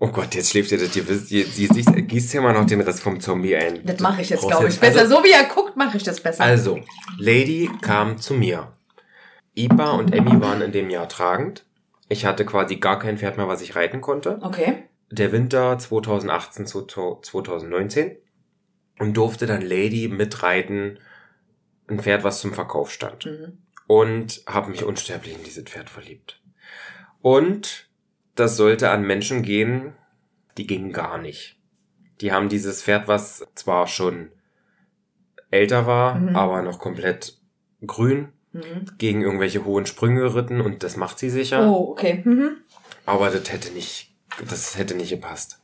Oh 0.00 0.08
Gott, 0.08 0.34
jetzt 0.34 0.50
schläft 0.50 0.70
ihr 0.72 0.78
das. 0.78 0.94
Ihr 0.96 1.04
ihr, 1.30 1.46
ihr, 1.56 2.02
gießt 2.02 2.32
hier 2.32 2.40
mal 2.40 2.52
noch 2.52 2.66
den 2.66 2.80
Rest 2.80 3.00
vom 3.00 3.20
Zombie 3.20 3.56
ein. 3.56 3.84
Das 3.84 4.00
mache 4.00 4.22
ich 4.22 4.30
jetzt, 4.30 4.46
glaube 4.46 4.68
ich, 4.68 4.78
besser. 4.78 5.00
Also, 5.00 5.16
so 5.16 5.24
wie 5.24 5.32
er 5.32 5.44
guckt, 5.44 5.76
mache 5.76 5.96
ich 5.96 6.02
das 6.02 6.20
besser. 6.20 6.42
also, 6.44 6.80
Lady 7.18 7.70
kam 7.80 8.18
zu 8.18 8.34
mir. 8.34 8.72
Ipa 9.54 9.92
und 9.92 10.14
Emmy 10.14 10.40
waren 10.40 10.62
in 10.62 10.72
dem 10.72 10.88
Jahr 10.88 11.08
tragend. 11.08 11.64
Ich 12.08 12.24
hatte 12.24 12.46
quasi 12.46 12.76
gar 12.76 12.98
kein 12.98 13.18
Pferd 13.18 13.36
mehr, 13.36 13.48
was 13.48 13.60
ich 13.60 13.74
reiten 13.76 14.00
konnte. 14.00 14.38
okay. 14.42 14.84
Der 15.10 15.32
Winter 15.32 15.78
2018 15.78 16.66
zu 16.66 16.82
2019 16.84 18.18
und 18.98 19.16
durfte 19.16 19.46
dann 19.46 19.62
Lady 19.62 20.08
mitreiten, 20.08 20.98
ein 21.88 21.98
Pferd, 21.98 22.24
was 22.24 22.40
zum 22.40 22.52
Verkauf 22.52 22.92
stand. 22.92 23.24
Mhm. 23.24 23.58
und 23.86 24.42
habe 24.46 24.70
mich 24.70 24.84
unsterblich 24.84 25.34
in 25.34 25.42
dieses 25.44 25.64
Pferd 25.64 25.88
verliebt. 25.88 26.42
Und 27.22 27.87
das 28.38 28.56
sollte 28.56 28.90
an 28.90 29.02
Menschen 29.02 29.42
gehen, 29.42 29.92
die 30.56 30.66
gingen 30.66 30.92
gar 30.92 31.18
nicht. 31.18 31.56
Die 32.20 32.32
haben 32.32 32.48
dieses 32.48 32.82
Pferd, 32.82 33.06
was 33.08 33.46
zwar 33.54 33.86
schon 33.86 34.30
älter 35.50 35.86
war, 35.86 36.16
Mhm. 36.16 36.36
aber 36.36 36.62
noch 36.62 36.78
komplett 36.78 37.38
grün, 37.86 38.28
Mhm. 38.52 38.86
gegen 38.98 39.22
irgendwelche 39.22 39.64
hohen 39.64 39.86
Sprünge 39.86 40.20
geritten 40.22 40.60
und 40.60 40.82
das 40.82 40.96
macht 40.96 41.18
sie 41.18 41.30
sicher. 41.30 41.68
Oh, 41.70 41.90
okay. 41.90 42.22
Mhm. 42.24 42.56
Aber 43.06 43.30
das 43.30 43.50
hätte 43.52 43.72
nicht, 43.72 44.14
das 44.48 44.76
hätte 44.76 44.94
nicht 44.94 45.10
gepasst. 45.10 45.60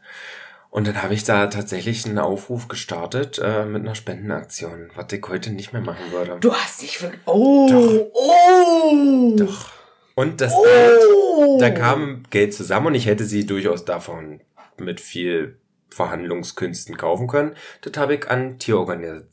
Und 0.71 0.89
dann 0.89 1.03
habe 1.03 1.15
ich 1.15 1.23
da 1.23 1.47
tatsächlich 1.47 2.05
einen 2.05 2.19
Aufruf 2.19 2.67
gestartet 2.67 3.39
äh, 3.43 3.65
mit 3.65 3.83
einer 3.83 3.95
Spendenaktion, 3.95 4.91
was 4.97 5.13
ich 5.13 5.25
heute 5.29 5.51
nicht 5.51 5.73
mehr 5.73 5.83
machen 5.83 6.11
würde. 6.11 6.37
Du 6.41 6.53
hast 6.53 6.83
dich 6.83 7.01
wirklich. 7.01 7.21
Oh, 7.27 7.69
Doch. 7.71 8.11
oh. 8.13 9.37
Doch. 9.37 9.71
Und 10.15 10.41
das 10.41 10.53
Oh. 10.55 11.59
da 11.61 11.71
kam 11.71 12.23
Geld 12.31 12.55
zusammen 12.55 12.89
und 12.89 12.95
ich 12.95 13.07
hätte 13.07 13.25
sie 13.25 13.47
durchaus 13.47 13.85
davon 13.85 14.41
mit 14.79 15.01
viel 15.01 15.59
Verhandlungskünsten 15.91 16.97
kaufen 16.97 17.27
können. 17.27 17.55
Das 17.83 17.97
habe 18.01 18.15
ich 18.17 18.29
an 18.29 18.59
Tierorganisationen 18.59 19.29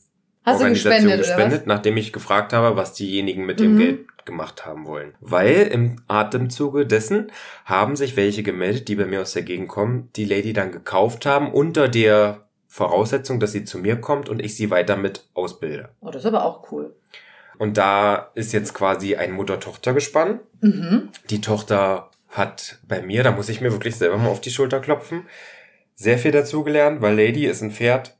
gespendet, 0.74 1.18
gespendet, 1.18 1.66
nachdem 1.66 1.96
ich 1.96 2.12
gefragt 2.12 2.52
habe, 2.52 2.76
was 2.76 2.94
diejenigen 2.94 3.44
mit 3.46 3.60
dem 3.60 3.74
Mhm. 3.74 3.78
Geld 3.78 4.06
gemacht 4.24 4.64
haben 4.66 4.86
wollen. 4.86 5.14
Weil 5.20 5.62
im 5.72 5.96
Atemzuge 6.06 6.86
dessen 6.86 7.32
haben 7.64 7.96
sich 7.96 8.16
welche 8.16 8.42
gemeldet, 8.44 8.86
die 8.88 8.94
bei 8.96 9.06
mir 9.06 9.20
aus 9.22 9.32
der 9.32 9.42
Gegend 9.42 9.68
kommen, 9.68 10.10
die 10.14 10.24
Lady 10.24 10.52
dann 10.52 10.70
gekauft 10.70 11.26
haben, 11.26 11.52
unter 11.52 11.88
der 11.88 12.42
Voraussetzung, 12.68 13.40
dass 13.40 13.52
sie 13.52 13.64
zu 13.64 13.78
mir 13.78 13.96
kommt 14.00 14.28
und 14.28 14.40
ich 14.42 14.56
sie 14.56 14.70
weiter 14.70 14.96
mit 14.96 15.24
ausbilde. 15.34 15.90
Oh, 16.00 16.06
das 16.10 16.22
ist 16.22 16.26
aber 16.26 16.44
auch 16.44 16.70
cool. 16.72 16.94
Und 17.58 17.76
da 17.76 18.30
ist 18.34 18.52
jetzt 18.52 18.74
quasi 18.74 19.16
ein 19.16 19.32
Mutter-Tochter-Gespann. 19.32 20.40
Mhm. 20.60 21.08
Die 21.30 21.40
Tochter 21.40 22.10
hat 22.28 22.78
bei 22.88 23.02
mir, 23.02 23.22
da 23.22 23.30
muss 23.30 23.48
ich 23.48 23.60
mir 23.60 23.72
wirklich 23.72 23.96
selber 23.96 24.16
mal 24.16 24.30
auf 24.30 24.40
die 24.40 24.50
Schulter 24.50 24.80
klopfen, 24.80 25.26
sehr 25.94 26.18
viel 26.18 26.30
dazugelernt, 26.30 27.02
weil 27.02 27.14
Lady 27.14 27.46
ist 27.46 27.62
ein 27.62 27.70
Pferd, 27.70 28.16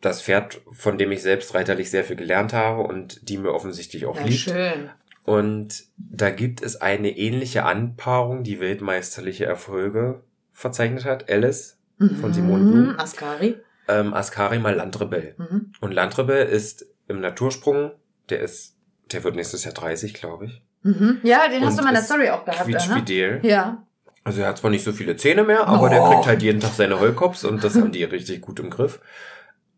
Das 0.00 0.20
Pferd, 0.22 0.60
von 0.70 0.98
dem 0.98 1.10
ich 1.12 1.22
selbst 1.22 1.54
reiterlich 1.54 1.90
sehr 1.90 2.04
viel 2.04 2.14
gelernt 2.16 2.52
habe 2.52 2.82
und 2.82 3.26
die 3.28 3.38
mir 3.38 3.52
offensichtlich 3.54 4.04
auch 4.06 4.16
Ja, 4.18 4.24
liegt. 4.26 4.38
schön. 4.40 4.90
Und 5.24 5.84
da 5.96 6.28
gibt 6.28 6.62
es 6.62 6.76
eine 6.80 7.16
ähnliche 7.16 7.64
Anpaarung, 7.64 8.42
die 8.44 8.60
weltmeisterliche 8.60 9.46
Erfolge 9.46 10.22
verzeichnet 10.52 11.04
hat. 11.06 11.30
Alice, 11.30 11.78
Von 12.20 12.32
Simone 12.34 12.64
Blum. 12.70 12.88
Mhm, 12.92 12.98
Ascari. 13.00 13.56
ähm, 13.88 14.12
Ascari 14.14 14.58
mal 14.58 14.74
Landrebell. 14.74 15.34
Mhm. 15.38 15.72
Und 15.80 15.92
Landrebell 15.92 16.46
ist 16.46 16.84
im 17.08 17.20
Natursprung, 17.20 17.90
der 18.28 18.40
ist, 18.40 18.76
der 19.10 19.24
wird 19.24 19.34
nächstes 19.36 19.64
Jahr 19.64 19.72
30, 19.74 20.12
glaube 20.12 20.44
ich. 20.46 20.62
Mhm. 20.82 21.20
Ja, 21.22 21.48
den 21.48 21.62
hast 21.64 21.72
Und 21.72 21.78
du 21.78 21.82
mal 21.84 21.88
in 21.88 21.94
der 21.94 22.04
Story 22.04 22.28
auch 22.28 22.44
gehabt, 22.44 22.68
ne? 22.68 22.76
Quietschfidel. 22.76 23.40
Ja. 23.42 23.84
Also 24.24 24.40
er 24.40 24.48
hat 24.48 24.58
zwar 24.58 24.70
nicht 24.70 24.84
so 24.84 24.92
viele 24.92 25.16
Zähne 25.16 25.44
mehr, 25.44 25.66
aber 25.68 25.90
der 25.90 26.02
Oh. 26.02 26.10
kriegt 26.10 26.26
halt 26.26 26.42
jeden 26.42 26.60
Tag 26.60 26.72
seine 26.72 26.98
Heulkops 26.98 27.44
und 27.44 27.62
das 27.62 27.76
haben 27.76 27.92
die 27.92 28.04
richtig 28.04 28.40
gut 28.40 28.58
im 28.58 28.70
Griff. 28.70 29.00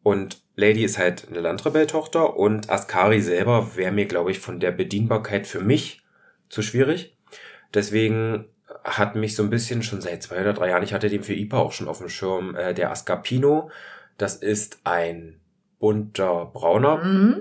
Und 0.02 0.40
Lady 0.54 0.84
ist 0.84 0.98
halt 0.98 1.26
eine 1.28 1.40
Landrebell-Tochter 1.40 2.36
und 2.36 2.70
Ascari 2.70 3.20
selber 3.20 3.74
wäre 3.76 3.90
mir, 3.92 4.06
glaube 4.06 4.30
ich, 4.30 4.38
von 4.38 4.60
der 4.60 4.70
Bedienbarkeit 4.70 5.46
für 5.48 5.60
mich 5.60 6.02
zu 6.48 6.62
schwierig. 6.62 7.16
Deswegen 7.74 8.46
hat 8.84 9.16
mich 9.16 9.34
so 9.34 9.42
ein 9.42 9.50
bisschen 9.50 9.82
schon 9.82 10.00
seit 10.00 10.22
zwei 10.22 10.40
oder 10.40 10.52
drei 10.52 10.68
Jahren, 10.70 10.84
ich 10.84 10.94
hatte 10.94 11.08
den 11.08 11.24
für 11.24 11.34
IPA 11.34 11.58
auch 11.58 11.72
schon 11.72 11.88
auf 11.88 11.98
dem 11.98 12.08
Schirm, 12.08 12.54
äh, 12.54 12.72
der 12.72 12.92
Ascapino. 12.92 13.70
Das 14.16 14.36
ist 14.36 14.78
ein 14.84 15.40
bunter 15.80 16.46
Brauner 16.52 16.98
Mhm. 16.98 17.40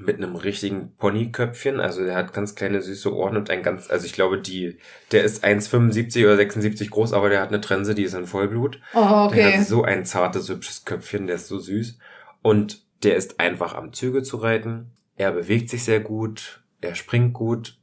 Mit 0.00 0.16
einem 0.16 0.36
richtigen 0.36 0.94
Ponyköpfchen. 0.96 1.80
Also 1.80 2.04
der 2.04 2.14
hat 2.14 2.32
ganz 2.32 2.54
kleine 2.54 2.80
süße 2.82 3.14
Ohren 3.14 3.36
und 3.36 3.50
ein 3.50 3.62
ganz, 3.62 3.90
also 3.90 4.06
ich 4.06 4.12
glaube, 4.12 4.38
die, 4.38 4.78
der 5.12 5.24
ist 5.24 5.44
1,75 5.44 6.24
oder 6.24 6.36
76 6.36 6.90
groß, 6.90 7.12
aber 7.12 7.28
der 7.28 7.40
hat 7.40 7.48
eine 7.48 7.60
Trense, 7.60 7.94
die 7.94 8.04
ist 8.04 8.14
in 8.14 8.26
Vollblut. 8.26 8.80
Oh, 8.94 8.98
Der 8.98 9.48
okay. 9.48 9.58
hat 9.58 9.66
so 9.66 9.82
ein 9.82 10.04
zartes, 10.04 10.48
hübsches 10.48 10.84
Köpfchen, 10.84 11.26
der 11.26 11.36
ist 11.36 11.48
so 11.48 11.58
süß. 11.58 11.98
Und 12.42 12.82
der 13.02 13.16
ist 13.16 13.40
einfach 13.40 13.74
am 13.74 13.92
Züge 13.92 14.22
zu 14.22 14.38
reiten. 14.38 14.92
Er 15.16 15.32
bewegt 15.32 15.70
sich 15.70 15.84
sehr 15.84 16.00
gut, 16.00 16.62
er 16.80 16.94
springt 16.94 17.34
gut. 17.34 17.76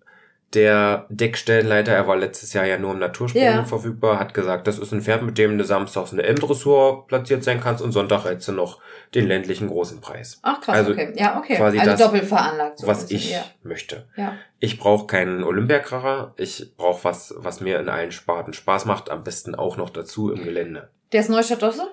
Der 0.53 1.05
Deckstellenleiter, 1.09 1.91
er 1.91 2.07
war 2.07 2.15
letztes 2.15 2.53
Jahr 2.53 2.65
ja 2.65 2.77
nur 2.77 2.93
im 2.93 2.99
Natursprung 2.99 3.41
Ja. 3.43 3.65
verfügbar, 3.65 4.17
hat 4.17 4.33
gesagt, 4.33 4.65
das 4.65 4.79
ist 4.79 4.93
ein 4.93 5.01
Pferd, 5.01 5.21
mit 5.23 5.37
dem 5.37 5.57
du 5.57 5.65
samstags 5.65 6.13
eine 6.13 6.23
M-Dressur 6.23 7.05
platziert 7.07 7.43
sein 7.43 7.59
kannst 7.59 7.83
und 7.83 7.91
Sonntag 7.91 8.23
reizt 8.23 8.47
du 8.47 8.53
noch 8.53 8.79
den 9.13 9.27
ländlichen 9.27 9.67
großen 9.67 9.99
Preis. 9.99 10.39
Ach 10.43 10.61
krass, 10.61 10.77
Also 10.77 10.91
okay. 10.91 11.13
Ja, 11.17 11.37
okay. 11.37 11.57
quasi 11.57 11.79
also 11.79 11.91
das, 11.91 11.99
doppelt 11.99 12.23
veranlagt. 12.25 12.79
so 12.79 12.87
was 12.87 13.11
ich 13.11 13.31
Ja. 13.33 13.43
möchte. 13.63 14.07
ja. 14.15 14.35
Ich 14.59 14.79
brauche 14.79 15.05
keinen 15.05 15.43
Olympiakracher. 15.43 16.33
Ich 16.37 16.73
brauche 16.77 17.03
was, 17.03 17.33
was 17.37 17.59
mir 17.59 17.79
in 17.79 17.89
allen 17.89 18.11
Sparten 18.13 18.53
Spaß 18.53 18.85
macht. 18.85 19.09
Am 19.11 19.23
besten 19.23 19.53
auch 19.53 19.75
noch 19.77 19.89
dazu 19.89 20.31
im 20.31 20.43
Gelände. 20.45 20.89
Der 21.11 21.19
ist 21.19 21.29
Neustadt-Dosse? 21.29 21.87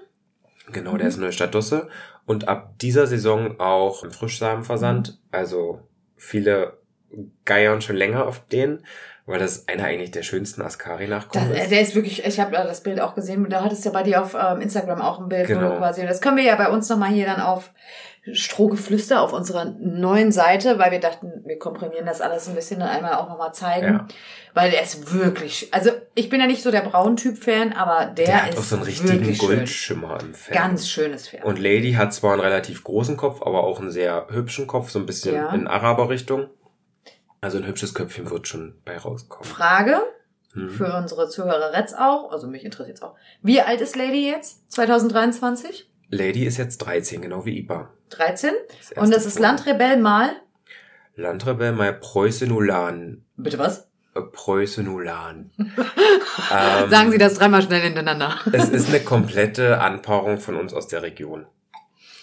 Genau, 0.72 0.92
Mhm. 0.92 0.98
der 0.98 1.08
ist 1.08 1.18
Neustadt 1.18 1.54
Dosse. 1.54 1.88
Und 2.24 2.48
ab 2.48 2.78
dieser 2.78 3.06
Saison 3.06 3.58
auch 3.60 4.02
im 4.04 4.12
Frischsamenversand. 4.12 5.08
Mhm. 5.10 5.16
Also 5.32 5.80
viele 6.16 6.78
geiern 7.44 7.80
schon 7.80 7.96
länger 7.96 8.26
auf 8.26 8.40
den, 8.48 8.84
weil 9.26 9.38
das 9.38 9.68
einer 9.68 9.84
eigentlich 9.84 10.10
der 10.10 10.22
schönsten 10.22 10.60
Ascari-Nachkommen 10.62 11.48
Das, 11.48 11.58
äh, 11.58 11.62
ist. 11.62 11.70
der 11.70 11.80
ist 11.80 11.94
wirklich, 11.94 12.24
ich 12.26 12.40
habe 12.40 12.52
das 12.52 12.82
Bild 12.82 13.00
auch 13.00 13.14
gesehen, 13.14 13.46
da 13.48 13.62
hattest 13.64 13.84
ja 13.84 13.90
bei 13.90 14.02
dir 14.02 14.20
auf 14.22 14.34
ähm, 14.34 14.60
Instagram 14.60 15.00
auch 15.00 15.20
ein 15.20 15.28
Bild, 15.28 15.48
wo 15.48 15.54
Genau. 15.54 15.70
du 15.72 15.78
quasi, 15.78 16.06
das 16.06 16.20
können 16.20 16.36
wir 16.36 16.44
ja 16.44 16.56
bei 16.56 16.68
uns 16.68 16.88
nochmal 16.88 17.10
hier 17.10 17.26
dann 17.26 17.40
auf 17.40 17.70
Strohgeflüster 18.32 19.20
auf 19.20 19.32
unserer 19.34 19.66
neuen 19.78 20.32
Seite, 20.32 20.78
weil 20.78 20.90
wir 20.90 21.00
dachten, 21.00 21.42
wir 21.44 21.58
komprimieren 21.58 22.06
das 22.06 22.20
alles 22.22 22.48
ein 22.48 22.54
bisschen 22.54 22.80
dann 22.80 22.88
einmal 22.88 23.14
auch 23.14 23.28
nochmal 23.28 23.52
zeigen, 23.52 23.86
Ja. 23.86 24.08
weil 24.54 24.70
der 24.70 24.82
ist 24.82 25.12
wirklich, 25.12 25.68
also 25.72 25.90
ich 26.14 26.30
bin 26.30 26.40
ja 26.40 26.46
nicht 26.46 26.62
so 26.62 26.70
der 26.70 26.80
Brauntyp-Fan, 26.80 27.74
aber 27.74 28.06
der, 28.06 28.24
Der, 28.26 28.42
hat 28.44 28.50
ist 28.54 28.58
auch 28.58 28.62
so 28.62 28.76
einen 28.76 28.84
richtigen 28.86 29.24
schön. 29.34 29.36
Goldschimmer 29.48 30.18
im 30.22 30.34
Fell. 30.34 30.54
Ganz 30.56 30.88
schönes 30.88 31.28
Pferd. 31.28 31.44
Und 31.44 31.58
Lady 31.58 31.92
hat 31.92 32.14
zwar 32.14 32.32
einen 32.32 32.40
relativ 32.40 32.82
großen 32.82 33.16
Kopf, 33.18 33.42
aber 33.42 33.62
auch 33.64 33.78
einen 33.80 33.90
sehr 33.90 34.26
hübschen 34.30 34.66
Kopf, 34.66 34.88
so 34.90 34.98
ein 34.98 35.06
bisschen 35.06 35.34
Ja. 35.34 35.52
in 35.52 35.66
Araber-Richtung. 35.66 36.46
Also 37.44 37.58
ein 37.58 37.66
hübsches 37.66 37.92
Köpfchen 37.92 38.30
wird 38.30 38.48
schon 38.48 38.74
bei 38.86 38.96
rauskommen. 38.96 39.44
Frage 39.44 40.00
Hm. 40.54 40.70
für 40.70 40.96
unsere 40.96 41.28
Zuhörer 41.28 41.74
Reds 41.74 41.92
auch, 41.92 42.30
also 42.32 42.46
mich 42.46 42.64
interessiert 42.64 43.02
auch. 43.02 43.16
Wie 43.42 43.60
alt 43.60 43.82
ist 43.82 43.96
Lady 43.96 44.26
jetzt? 44.30 44.70
2023? 44.72 45.90
Lady 46.08 46.46
ist 46.46 46.56
jetzt 46.56 46.78
13, 46.78 47.20
genau 47.20 47.44
wie 47.44 47.58
Ipa. 47.58 47.90
13? 48.10 48.52
Das 48.88 48.92
Und 49.02 49.12
das 49.12 49.26
ist. 49.26 49.38
Landrebell 49.38 49.98
mal. 49.98 50.30
Landrebell 51.16 51.72
mal 51.72 51.92
Preußenulan. 51.92 53.24
Bitte 53.36 53.58
was? 53.58 53.88
Äh, 54.14 54.22
Preußenulan. 54.22 55.50
ähm, 55.58 56.88
Sagen 56.90 57.10
Sie 57.10 57.18
das 57.18 57.34
dreimal 57.34 57.60
schnell 57.60 57.82
hintereinander. 57.82 58.36
Es 58.52 58.70
ist 58.70 58.88
eine 58.88 59.00
komplette 59.00 59.80
Anpaarung 59.82 60.38
von 60.38 60.54
uns 60.56 60.72
aus 60.72 60.86
der 60.86 61.02
Region. 61.02 61.46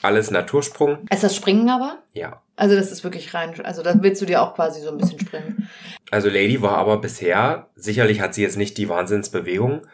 Alles 0.02 0.32
Natursprung, 0.32 1.06
Ist 1.12 1.24
das 1.24 1.36
Springen 1.36 1.70
aber? 1.70 2.00
ja. 2.14 2.42
Also 2.62 2.76
das 2.76 2.92
ist 2.92 3.04
wirklich 3.04 3.34
rein, 3.34 3.56
also 3.64 3.82
da 3.82 3.96
willst 4.04 4.22
du 4.22 4.28
dir 4.28 4.40
auch 4.44 4.54
quasi 4.54 4.82
so 4.82 4.92
ein 4.92 4.98
bisschen 5.00 5.20
springen. 5.20 5.68
Also 6.12 6.30
Lady 6.30 6.62
war 6.62 6.78
aber 6.78 7.02
bisher, 7.02 7.70
sicherlich 7.74 8.22
hat 8.22 8.36
sie 8.36 8.44
jetzt 8.44 8.56
nicht 8.56 8.78
die 8.78 8.88
Wahnsinnsbewegung, 8.88 9.88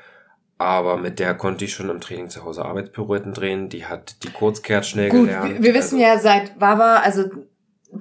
aber 0.57 0.97
mit 0.97 1.19
der 1.19 1.33
konnte 1.33 1.63
ich 1.63 1.73
schon 1.73 1.89
im 1.89 2.01
Training 2.01 2.29
zu 2.29 2.43
Hause 2.43 2.65
Arbeitspirouetten 2.65 3.31
drehen. 3.31 3.69
Die 3.69 3.85
hat 3.85 4.21
die 4.23 4.29
Kurzkehrt 4.31 4.85
schnell 4.85 5.07
Gut, 5.07 5.27
gelernt. 5.27 5.49
wir, 5.49 5.63
wir 5.63 5.73
wissen 5.75 6.03
also, 6.03 6.07
ja 6.07 6.19
seit 6.19 6.59
Wawa, 6.59 6.97
also 6.97 7.29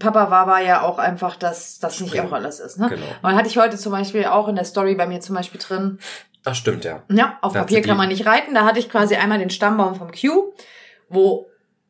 Papa 0.01 0.33
Wawa 0.33 0.59
ja 0.59 0.83
auch 0.83 0.99
einfach, 0.99 1.37
dass 1.37 1.79
das 1.79 2.01
nicht 2.01 2.21
auch 2.21 2.33
alles 2.33 2.59
ist. 2.59 2.81
Ne? 2.81 2.89
Genau. 2.89 3.07
Und 3.23 3.37
hatte 3.37 3.47
ich 3.47 3.59
heute 3.59 3.77
zum 3.77 3.93
Beispiel 3.93 4.25
auch 4.25 4.49
in 4.49 4.57
der 4.57 4.65
Story 4.65 4.97
bei 4.97 5.07
mir 5.07 5.21
zum 5.21 5.37
Beispiel 5.37 5.61
drin, 5.61 6.01
Ach, 6.45 6.57
stimmt, 6.57 6.85
ja. 6.85 7.05
Ja, 7.09 7.39
auf 7.41 7.53
Da 7.53 7.61
Papier 7.61 7.83
kann 7.83 7.97
man 7.97 8.09
nicht 8.09 8.27
reiten. 8.27 8.53
Da 8.53 8.65
hatte 8.65 8.81
ich 8.81 8.91
quasi 8.91 9.15
einmal 9.15 9.39
den 9.39 9.51
Stammbaum 9.51 9.95
vom 9.95 10.11
Q, 10.11 10.53
wo 11.09 11.47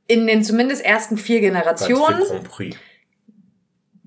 in 0.07 0.27
den 0.27 0.45
zumindest 0.45 0.85
ersten 0.85 1.17
vier 1.17 1.41
Generationen 1.41 2.19
viel 2.19 2.27
Grand 2.27 2.49
Prix. 2.49 2.77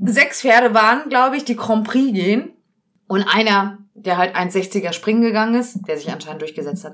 sechs 0.06 0.41
Pferde 0.41 0.74
waren, 0.74 1.10
glaube 1.10 1.38
ich, 1.38 1.45
die 1.45 1.56
Grand 1.56 1.88
Prix 1.88 2.14
gehen. 2.14 2.54
Und 3.08 3.24
einer, 3.24 3.80
der 3.95 4.18
halt 4.18 4.36
1,60er 4.36 4.93
springen 4.93 5.22
gegangen 5.22 5.60
ist, 5.60 5.80
der 5.88 5.97
sich 5.97 6.12
anscheinend 6.12 6.43
durchgesetzt 6.43 6.86
hat. 6.86 6.93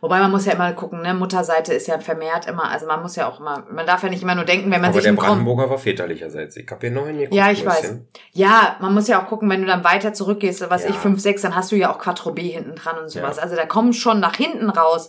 Wobei 0.00 0.20
man 0.20 0.30
muss 0.30 0.46
ja 0.46 0.52
immer 0.52 0.72
gucken, 0.74 1.02
ne, 1.02 1.12
Mutterseite 1.12 1.74
ist 1.74 1.88
ja 1.88 1.98
vermehrt 1.98 2.46
immer, 2.46 2.70
also 2.70 2.86
man 2.86 3.02
muss 3.02 3.16
ja 3.16 3.28
auch 3.28 3.40
immer, 3.40 3.66
man 3.70 3.84
darf 3.84 4.04
ja 4.04 4.08
nicht 4.08 4.22
immer 4.22 4.36
nur 4.36 4.44
denken, 4.44 4.70
wenn 4.70 4.80
man 4.80 4.90
Aber 4.90 4.94
sich 4.94 5.02
der 5.02 5.10
einen 5.10 5.18
Grand 5.18 5.30
Brandenburger 5.30 5.68
war 5.68 5.78
väterlicherseits. 5.78 6.56
Ich 6.56 6.70
hab 6.70 6.80
hier 6.80 6.92
noch 6.92 7.04
hingeguckt. 7.06 7.34
Ja, 7.34 7.50
ich 7.50 7.66
weiß. 7.66 7.96
Ja, 8.30 8.76
man 8.80 8.94
muss 8.94 9.08
ja 9.08 9.20
auch 9.20 9.26
gucken, 9.26 9.50
wenn 9.50 9.60
du 9.60 9.66
dann 9.66 9.82
weiter 9.82 10.12
zurückgehst, 10.12 10.64
was 10.70 10.84
Ja. 10.84 10.90
ich 10.90 10.96
5, 10.96 11.20
6, 11.20 11.42
dann 11.42 11.56
hast 11.56 11.72
du 11.72 11.76
ja 11.76 11.92
auch 11.92 11.98
Quattro 11.98 12.30
B 12.30 12.48
hinten 12.48 12.76
dran 12.76 12.96
und 12.96 13.08
sowas. 13.08 13.38
Ja. 13.38 13.42
Also 13.42 13.56
da 13.56 13.66
kommen 13.66 13.92
schon 13.92 14.20
nach 14.20 14.36
hinten 14.36 14.70
raus, 14.70 15.08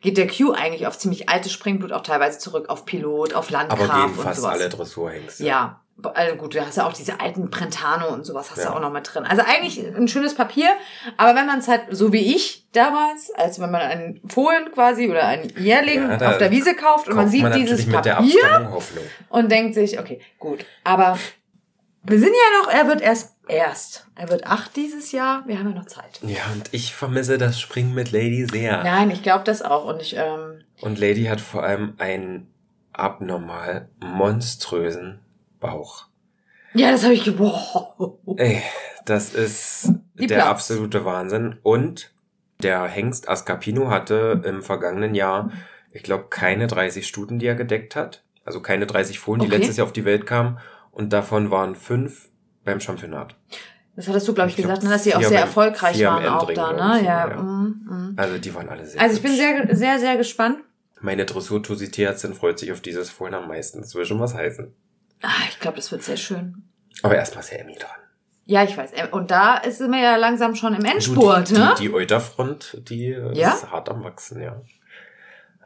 geht 0.00 0.16
der 0.16 0.26
Q 0.28 0.52
eigentlich 0.52 0.86
auf 0.86 0.98
ziemlich 0.98 1.28
altes 1.28 1.52
Springblut 1.52 1.92
auch 1.92 2.02
teilweise 2.02 2.38
zurück, 2.38 2.68
auf 2.68 2.84
Pilot, 2.84 3.34
auf 3.34 3.46
Aber 3.48 3.58
Landgraf 3.58 4.06
gehen 4.06 4.16
und 4.18 4.22
fast 4.24 4.40
sowas. 4.40 4.52
alle 4.54 4.68
Dressurhengste. 4.68 5.44
Ja, 5.44 5.80
also 6.14 6.36
gut, 6.36 6.54
du 6.54 6.64
hast 6.64 6.76
ja 6.76 6.86
auch 6.86 6.92
diese 6.92 7.18
alten 7.20 7.50
Prentano 7.50 8.08
und 8.14 8.24
sowas 8.24 8.50
hast 8.50 8.58
du 8.58 8.62
Ja. 8.68 8.72
auch 8.76 8.80
noch 8.80 8.92
mit 8.92 9.12
drin. 9.12 9.24
Also 9.24 9.42
eigentlich 9.44 9.78
ein 9.84 10.06
schönes 10.06 10.34
Papier, 10.36 10.68
aber 11.16 11.34
wenn 11.34 11.46
man 11.46 11.58
es 11.58 11.66
halt, 11.66 11.82
so 11.90 12.12
wie 12.12 12.34
ich 12.36 12.68
damals, 12.72 13.32
als 13.34 13.58
wenn 13.60 13.72
man 13.72 13.80
einen 13.80 14.20
Fohlen 14.28 14.70
quasi 14.72 15.10
oder 15.10 15.24
einen 15.26 15.50
Jährling 15.58 16.08
Ja, 16.20 16.28
auf 16.30 16.38
der 16.38 16.52
Wiese 16.52 16.76
kauft 16.76 17.08
und 17.08 17.16
man 17.16 17.28
sieht 17.28 17.42
man 17.42 17.52
dieses 17.52 17.88
Papier 17.90 18.70
und 19.28 19.50
denkt 19.50 19.74
sich, 19.74 19.98
okay, 19.98 20.20
gut, 20.38 20.64
aber 20.84 21.18
wir 22.04 22.18
sind 22.20 22.30
ja 22.30 22.62
noch, 22.62 22.70
er 22.72 22.86
wird 22.86 23.00
erst, 23.00 23.34
erst, 23.48 24.06
er 24.14 24.28
wird 24.30 24.46
acht 24.46 24.76
dieses 24.76 25.12
Jahr, 25.12 25.42
wir 25.46 25.58
haben 25.58 25.70
ja 25.70 25.74
noch 25.74 25.86
Zeit. 25.86 26.20
Ja, 26.22 26.42
und 26.54 26.68
ich 26.72 26.94
vermisse 26.94 27.38
das 27.38 27.60
Springen 27.60 27.94
mit 27.94 28.12
Lady 28.12 28.46
sehr. 28.50 28.82
Nein, 28.84 29.10
ich 29.10 29.22
glaube 29.22 29.44
das 29.44 29.62
auch 29.62 29.84
und 29.86 30.00
ich, 30.02 30.16
ähm, 30.16 30.60
Und 30.80 30.98
Lady 30.98 31.24
hat 31.24 31.40
vor 31.40 31.62
allem 31.62 31.94
einen 31.98 32.48
abnormal 32.92 33.88
monströsen 34.00 35.20
Bauch. 35.60 36.06
ja, 36.74 36.90
das 36.90 37.02
habe 37.04 37.14
ich, 37.14 37.36
boah. 37.36 38.18
Ey, 38.36 38.62
das 39.04 39.34
ist 39.34 39.92
Die 40.14 40.26
der 40.26 40.36
Platz. 40.36 40.48
absolute 40.48 41.04
Wahnsinn. 41.04 41.56
Und 41.62 42.12
der 42.62 42.84
Hengst 42.86 43.28
Ascapino 43.28 43.88
hatte 43.90 44.42
im 44.44 44.62
vergangenen 44.62 45.14
Jahr, 45.14 45.50
ich 45.92 46.02
glaube, 46.02 46.26
keine 46.28 46.66
30 46.66 47.06
Stuten, 47.06 47.38
die 47.38 47.46
er 47.46 47.54
gedeckt 47.54 47.96
hat. 47.96 48.22
Also 48.44 48.60
keine 48.60 48.86
30 48.86 49.18
Fohlen, 49.18 49.40
die 49.40 49.46
Okay. 49.46 49.56
letztes 49.56 49.76
Jahr 49.76 49.86
auf 49.86 49.92
die 49.92 50.04
Welt 50.04 50.26
kamen. 50.26 50.58
Und 50.90 51.12
davon 51.12 51.50
waren 51.50 51.74
fünf 51.74 52.27
beim 52.68 52.80
Championat. 52.80 53.34
Das 53.96 54.06
hattest 54.06 54.28
du, 54.28 54.34
glaube 54.34 54.50
ich, 54.50 54.58
Ich 54.58 54.64
glaub, 54.64 54.76
gesagt, 54.76 54.84
ne, 54.84 54.90
dass 54.90 55.04
sie 55.04 55.14
auch 55.14 55.22
sehr 55.22 55.40
erfolgreich 55.40 56.00
waren 56.04 56.24
auch 56.26 56.46
da, 56.46 56.52
glaub 56.52 56.76
ne? 56.76 57.04
Ja. 57.04 57.28
ja. 57.30 57.42
mm, 57.42 57.86
mm. 57.88 58.14
Also 58.16 58.38
die 58.38 58.54
waren 58.54 58.68
alle 58.68 58.86
sehr 58.86 59.00
Also 59.00 59.16
ich 59.16 59.22
bin 59.22 59.32
hübsch. 59.32 59.40
sehr, 59.40 59.76
sehr, 59.76 59.98
sehr 59.98 60.16
gespannt. 60.16 60.58
Meine 61.00 61.24
Dressur-Tierärztin 61.24 62.34
freut 62.34 62.58
sich 62.58 62.70
auf 62.72 62.80
dieses 62.80 63.10
Fohlen 63.10 63.34
am 63.34 63.48
meisten. 63.48 63.80
Das 63.80 63.94
will 63.94 64.04
schon 64.04 64.20
was 64.20 64.34
heißen. 64.34 64.72
Ah, 65.22 65.28
ich 65.48 65.58
glaube, 65.58 65.76
das 65.76 65.90
wird 65.90 66.02
sehr 66.02 66.16
schön. 66.16 66.62
Aber 67.02 67.16
erstmal 67.16 67.42
ist 67.42 67.52
ja 67.52 67.58
Emmy 67.58 67.74
dran. 67.74 67.90
Ja, 68.44 68.64
ich 68.64 68.76
weiß. 68.76 68.92
Und 69.10 69.30
da 69.30 69.56
ist 69.56 69.80
mir 69.80 70.02
ja 70.02 70.16
langsam 70.16 70.54
schon 70.54 70.74
im 70.74 70.84
Endspurt, 70.84 71.50
du, 71.50 71.54
die, 71.54 71.60
ne? 71.60 71.74
Die, 71.78 71.82
die 71.88 71.92
Euterfront, 71.92 72.78
die 72.88 73.08
Ja? 73.32 73.50
ist 73.52 73.70
hart 73.70 73.88
am 73.88 74.04
Wachsen, 74.04 74.40
ja. 74.40 74.60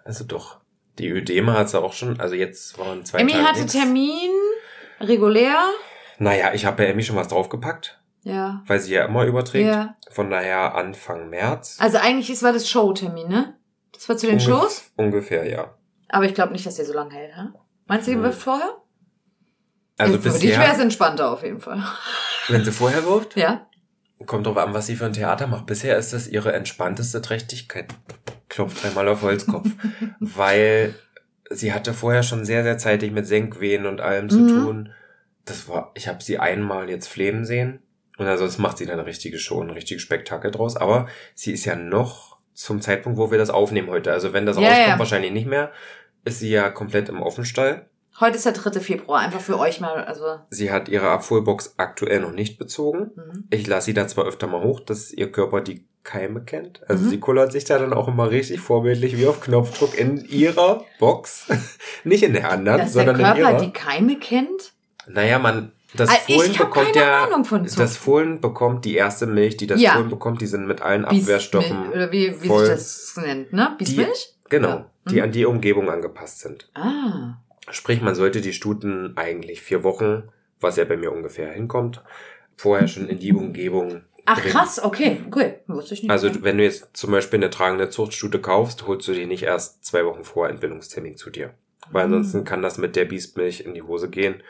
Also 0.05 0.25
doch. 0.25 0.59
Die 0.99 1.09
Ödeme 1.09 1.53
hat 1.53 1.71
sie 1.71 1.81
auch 1.81 1.93
schon, 1.93 2.19
also 2.21 2.35
jetzt 2.35 2.79
waren 2.79 3.05
zwei 3.05 3.21
Emmy 3.21 3.33
Tage 3.33 3.45
hatte 3.45 3.61
nix. 3.61 3.73
Termin, 3.73 4.31
regulär. 5.01 5.57
Naja, 6.19 6.53
ich 6.55 6.65
habe 6.67 6.77
bei 6.79 6.87
Emmy 6.87 7.03
schon 7.03 7.17
was 7.17 7.29
draufgepackt, 7.29 8.01
Ja. 8.23 8.63
weil 8.67 8.81
sie 8.81 8.93
ja 8.95 9.05
immer 9.05 9.25
überträgt. 9.25 9.67
Ja. 9.69 9.97
Von 10.11 10.31
daher 10.31 10.75
Anfang 10.75 11.31
März. 11.31 11.77
Also 11.81 11.99
eigentlich 11.99 12.31
ist, 12.31 12.43
war 12.43 12.53
das 12.53 12.69
Showtermin, 12.69 13.29
ne? 13.29 13.57
Das 13.93 14.09
war 14.09 14.17
zu 14.17 14.27
den 14.27 14.39
Ungef- 14.39 14.45
Shows? 14.45 14.93
Ungefähr, 14.97 15.49
ja. 15.49 15.75
Aber 16.09 16.25
ich 16.27 16.35
glaube 16.35 16.53
nicht, 16.53 16.67
dass 16.67 16.77
der 16.77 16.85
so 16.85 16.93
lange 16.93 17.15
hält, 17.15 17.37
ha? 17.37 17.53
Meinst 17.87 18.07
du, 18.07 18.11
die 18.13 18.17
Hm. 18.17 18.25
wirft 18.25 18.43
vorher? 18.43 18.77
Also 19.99 20.15
Für 20.19 20.31
dich 20.31 20.43
wäre 20.51 20.63
es 20.65 20.69
bisher, 20.71 20.83
entspannter 20.83 21.31
auf 21.31 21.43
jeden 21.43 21.61
Fall. 21.61 21.83
wenn 22.49 22.65
sie 22.65 22.73
vorher 22.73 23.05
wirft, 23.05 23.37
Ja? 23.37 23.67
kommt 24.27 24.47
drauf 24.47 24.57
an, 24.57 24.73
was 24.75 24.87
sie 24.87 24.97
für 24.97 25.07
ein 25.07 25.13
Theater 25.13 25.47
macht. 25.47 25.67
Bisher 25.67 25.97
ist 25.97 26.13
das 26.13 26.29
ihre 26.29 26.53
entspannteste 26.53 27.21
Trächtigkeit. 27.23 27.93
Klopft 28.49 28.83
dreimal 28.83 29.09
auf 29.09 29.23
Holzkopf. 29.23 29.69
weil 30.21 30.95
sie 31.51 31.73
hatte 31.73 31.93
vorher 31.93 32.23
schon 32.23 32.45
sehr, 32.45 32.63
sehr 32.63 32.79
zeitig 32.79 33.13
mit 33.13 33.27
Senkwehen 33.27 33.85
und 33.87 34.01
allem 34.01 34.29
zu 34.29 34.39
Mhm. 34.39 34.49
tun. 34.49 34.93
Das 35.45 35.69
war, 35.69 35.91
ich 35.95 36.09
habe 36.09 36.23
sie 36.23 36.39
einmal 36.39 36.89
jetzt 36.89 37.09
flehen 37.09 37.45
sehen. 37.45 37.81
Und 38.19 38.27
ansonsten 38.27 38.63
macht 38.63 38.79
sie 38.79 38.87
dann 38.87 38.99
eine 38.99 39.07
richtige 39.09 39.39
Show, 39.39 39.61
ein 39.61 39.71
richtiges 39.71 40.03
Spektakel 40.03 40.51
draus. 40.51 40.77
Aber 40.77 41.09
sie 41.35 41.53
ist 41.53 41.65
ja 41.65 41.75
noch 41.77 42.37
zum 42.55 42.81
Zeitpunkt, 42.81 43.19
wo 43.19 43.31
wir 43.31 43.39
das 43.39 43.51
aufnehmen 43.51 43.89
heute. 43.89 44.13
Also 44.13 44.33
wenn 44.33 44.47
das 44.47 44.57
Ja, 44.59 44.69
rauskommt, 44.69 44.89
ja. 44.89 44.99
wahrscheinlich 44.99 45.33
nicht 45.33 45.47
mehr, 45.47 45.73
ist 46.25 46.39
sie 46.39 46.51
ja 46.51 46.71
komplett 46.71 47.09
im 47.09 47.23
Offenstall. 47.23 47.87
Heute 48.21 48.37
ist 48.37 48.45
der 48.45 48.53
3. 48.53 48.79
Februar, 48.81 49.21
einfach 49.21 49.41
für 49.41 49.59
euch 49.59 49.81
mal, 49.81 50.05
also. 50.05 50.37
Sie 50.51 50.71
hat 50.71 50.89
ihre 50.91 51.09
Abholbox 51.09 51.75
aktuell 51.79 52.21
noch 52.21 52.33
nicht 52.33 52.59
bezogen. 52.59 53.11
Mhm. 53.17 53.45
Ich 53.51 53.67
lasse 53.67 53.87
sie 53.87 53.95
da 53.95 54.07
zwar 54.07 54.27
öfter 54.27 54.47
mal 54.47 54.63
hoch, 54.63 54.81
dass 54.81 55.11
ihr 55.11 55.33
Körper 55.33 55.63
die 55.63 55.87
Keime 56.05 56.43
kennt. 56.45 56.83
Also 56.89 57.05
Mhm. 57.07 57.09
sie 57.09 57.19
kullert 57.21 57.53
sich 57.53 57.65
da 57.65 57.79
dann 57.79 57.95
auch 57.95 58.09
immer 58.09 58.31
richtig 58.31 58.61
vorbildlich 58.61 59.17
wie 59.17 59.27
auf 59.27 59.41
Knopfdruck 59.41 59.99
in 59.99 60.19
ihrer 60.27 60.85
Box. 60.99 61.47
Nicht 62.05 62.23
in 62.23 62.35
der 62.35 62.51
anderen, 62.51 62.81
Dass 62.83 62.93
der 62.93 63.05
sondern 63.07 63.17
in 63.17 63.25
Körper 63.25 63.51
ihrer. 63.53 63.61
die 63.61 63.73
Keime 63.73 64.19
kennt? 64.19 64.72
Naja, 65.09 65.39
man, 65.39 65.73
das 65.95 66.09
Also 66.11 66.23
Fohlen 66.33 66.53
bekommt 66.53 66.93
keine 66.95 67.07
ja, 67.07 67.25
Ahnung 67.25 67.45
von 67.45 67.67
Zucht. 67.67 67.81
das 67.81 67.97
Fohlen 67.97 68.41
bekommt 68.41 68.85
die 68.85 68.95
erste 68.95 69.27
Milch, 69.27 69.57
die 69.57 69.67
das 69.67 69.81
Ja. 69.81 69.93
Fohlen 69.95 70.09
bekommt, 70.09 70.41
die 70.41 70.47
sind 70.47 70.67
mit 70.67 70.81
allen 70.81 71.05
Abwehrstoffen. 71.05 71.91
Oder 71.91 72.11
wie, 72.13 72.35
wie 72.43 72.47
voll. 72.49 72.65
sich 72.67 72.75
das 72.75 73.17
nennt, 73.23 73.53
ne? 73.53 73.75
Biesmilch? 73.79 74.35
Genau, 74.49 74.69
Ja. 74.69 74.87
die 75.11 75.17
Mhm. 75.17 75.23
an 75.23 75.33
die 75.33 75.45
Umgebung 75.47 75.91
angepasst 75.91 76.41
sind. 76.41 76.69
Ah. 76.75 77.35
Sprich, 77.71 78.01
man 78.01 78.15
sollte 78.15 78.41
die 78.41 78.53
Stuten 78.53 79.13
eigentlich 79.17 79.63
vier 79.63 79.83
Wochen, 79.85 80.25
was 80.61 80.77
ja 80.77 80.85
bei 80.85 80.97
mir 80.97 81.13
ungefähr 81.13 81.51
hinkommt, 81.53 82.03
vorher 82.57 82.89
schon 82.89 83.09
in 83.09 83.19
die 83.19 83.33
Umgebung 83.33 84.03
Ach 84.25 84.39
bringen. 84.41 84.53
krass, 84.53 84.83
okay, 84.83 85.21
cool. 85.35 85.55
Wusste 85.67 85.95
ich 85.95 86.03
nicht. 86.03 86.11
Also 86.11 86.31
wenn 86.43 86.59
du 86.59 86.65
jetzt 86.65 86.89
zum 86.97 87.11
Beispiel 87.13 87.39
eine 87.39 87.51
tragende 87.51 87.89
Zuchtstute 87.89 88.41
kaufst, 88.41 88.87
holst 88.87 89.09
du 89.09 89.13
die 89.13 89.27
nicht 89.27 89.43
erst 89.43 89.85
zwei 89.85 90.05
Wochen 90.05 90.25
vor 90.25 90.49
Entbindungstermin 90.49 91.17
zu 91.17 91.31
dir. 91.31 91.51
Weil 91.91 92.07
Mhm. 92.09 92.15
ansonsten 92.15 92.45
kann 92.45 92.63
das 92.63 92.79
mit 92.79 92.95
der 92.97 93.05
Biestmilch 93.05 93.61
in 93.61 93.75
die 93.75 93.83
Hose 93.83 94.09
gehen. 94.09 94.43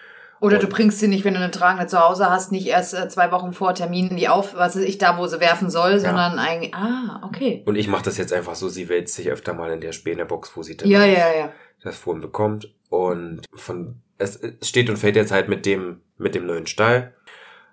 Oder 0.42 0.58
du 0.58 0.66
bringst 0.66 0.98
sie 0.98 1.06
nicht, 1.06 1.24
wenn 1.24 1.34
du 1.34 1.40
eine 1.40 1.52
tragende 1.52 1.86
zu 1.86 2.00
Hause 2.00 2.28
hast, 2.28 2.50
nicht 2.50 2.66
erst 2.66 2.94
äh, 2.94 3.08
zwei 3.08 3.30
Wochen 3.30 3.52
vor 3.52 3.74
Termin 3.74 4.08
in 4.08 4.16
die 4.16 4.28
auf, 4.28 4.54
was 4.54 4.74
weiß 4.74 4.82
ich, 4.82 4.98
da, 4.98 5.16
wo 5.16 5.28
sie 5.28 5.38
werfen 5.38 5.70
soll, 5.70 6.00
sondern 6.00 6.36
eigentlich, 6.36 6.74
ah, 6.74 7.20
okay. 7.24 7.62
Und 7.64 7.76
ich 7.76 7.86
mache 7.86 8.02
das 8.02 8.18
jetzt 8.18 8.32
einfach 8.32 8.56
so, 8.56 8.68
sie 8.68 8.88
wälzt 8.88 9.14
sich 9.14 9.30
öfter 9.30 9.54
mal 9.54 9.70
in 9.70 9.80
der 9.80 9.92
Spähnebox, 9.92 10.56
wo 10.56 10.64
sie 10.64 10.76
dann 10.76 10.88
Ja, 10.88 11.04
ja, 11.04 11.32
ja. 11.32 11.52
das 11.84 11.96
Fohlen 11.96 12.20
bekommt. 12.20 12.74
Und 12.90 13.42
von 13.54 14.02
es, 14.18 14.34
es 14.34 14.68
steht 14.68 14.90
und 14.90 14.96
fällt 14.96 15.14
jetzt 15.14 15.30
halt 15.30 15.48
mit 15.48 15.64
dem, 15.64 16.00
mit 16.18 16.34
dem 16.34 16.44
neuen 16.44 16.66
Stall. 16.66 17.14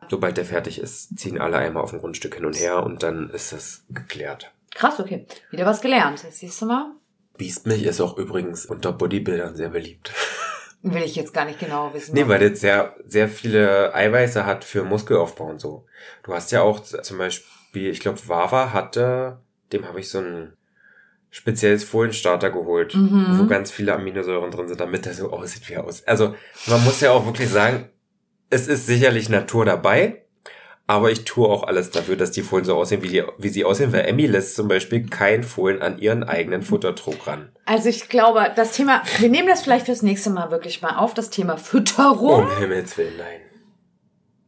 Sobald 0.08 0.38
der 0.38 0.46
fertig 0.46 0.80
ist, 0.80 1.18
ziehen 1.18 1.42
alle 1.42 1.58
einmal 1.58 1.82
auf 1.82 1.90
dem 1.90 2.00
Grundstück 2.00 2.36
hin 2.36 2.46
und 2.46 2.56
her 2.56 2.84
und 2.84 3.02
dann 3.02 3.32
ist 3.32 3.52
das 3.52 3.84
geklärt. 3.90 4.52
Krass, 4.76 5.00
okay. 5.00 5.26
Wieder 5.50 5.66
was 5.66 5.82
gelernt. 5.82 6.22
Jetzt 6.22 6.38
siehst 6.38 6.62
du 6.62 6.68
mal. 6.68 6.92
Biestmilch 7.36 7.82
ist 7.82 8.00
auch 8.00 8.16
übrigens 8.16 8.68
unter 8.68 8.94
Bodybuildern 8.94 9.56
sehr 9.56 9.70
beliebt. 9.70 10.14
Will 10.82 11.04
ich 11.04 11.16
jetzt 11.16 11.34
gar 11.34 11.46
nicht 11.46 11.60
genau 11.60 11.94
wissen. 11.94 12.14
Nee, 12.16 12.28
weil 12.28 12.50
das 12.50 12.62
sehr, 12.62 12.96
sehr 13.06 13.28
viele 13.28 13.94
Eiweiße 13.94 14.46
hat 14.46 14.64
für 14.64 14.84
Muskelaufbau 14.84 15.46
und 15.46 15.60
so. 15.60 15.86
Du 16.24 16.34
hast 16.34 16.52
ja 16.52 16.62
auch 16.62 16.80
zum 16.82 17.18
Beispiel, 17.18 17.90
ich 17.90 18.00
glaube, 18.00 18.20
Wawa 18.28 18.72
hatte, 18.72 19.40
dem 19.74 19.86
habe 19.88 20.00
ich 20.00 20.10
so 20.10 20.20
ein 20.20 20.54
spezielles 21.32 21.84
Fohlenstarter 21.84 22.50
geholt, 22.50 22.96
Mhm. 22.96 23.38
wo 23.38 23.46
ganz 23.46 23.72
viele 23.72 23.94
Aminosäuren 23.94 24.52
drin 24.52 24.68
sind, 24.68 24.80
damit 24.80 25.06
er 25.06 25.14
so 25.14 25.32
aussieht, 25.32 25.68
wie 25.70 25.74
er 25.74 25.84
aussieht. 25.84 26.08
Also 26.08 26.34
man 26.68 26.84
muss 26.86 27.02
ja 27.02 27.12
auch 27.12 27.26
wirklich 27.26 27.50
sagen, 27.50 27.90
es 28.50 28.68
ist 28.68 28.88
sicherlich 28.88 29.30
Natur 29.30 29.66
dabei, 29.66 30.24
aber 30.90 31.12
ich 31.12 31.24
tue 31.24 31.48
auch 31.48 31.62
alles 31.68 31.92
dafür, 31.92 32.16
dass 32.16 32.32
die 32.32 32.42
Fohlen 32.42 32.66
so 32.66 32.76
aussehen, 32.76 33.04
wie, 33.04 33.10
die, 33.10 33.24
wie 33.38 33.50
sie 33.50 33.64
aussehen, 33.64 33.94
weil 33.94 34.06
Emmy 34.08 34.26
lässt 34.26 34.56
zum 34.56 34.68
Beispiel 34.68 35.06
kein 35.08 35.44
Fohlen 35.44 35.84
an 35.84 36.00
ihren 36.00 36.24
eigenen 36.24 36.64
Futtertrog 36.64 37.28
ran. 37.28 37.50
Also 37.66 37.90
ich 37.90 38.10
glaube, 38.10 38.52
das 38.56 38.72
Thema, 38.72 39.04
wir 39.20 39.30
nehmen 39.30 39.48
das 39.48 39.62
vielleicht 39.62 39.86
fürs 39.86 40.02
nächste 40.02 40.32
Mal 40.32 40.50
wirklich 40.50 40.82
mal 40.82 40.98
auf, 40.98 41.14
das 41.14 41.30
Thema 41.30 41.58
Fütterung. 41.58 42.46
Um 42.46 42.58
Himmels 42.58 42.98
Willen, 42.98 43.14
nein. 43.20 43.40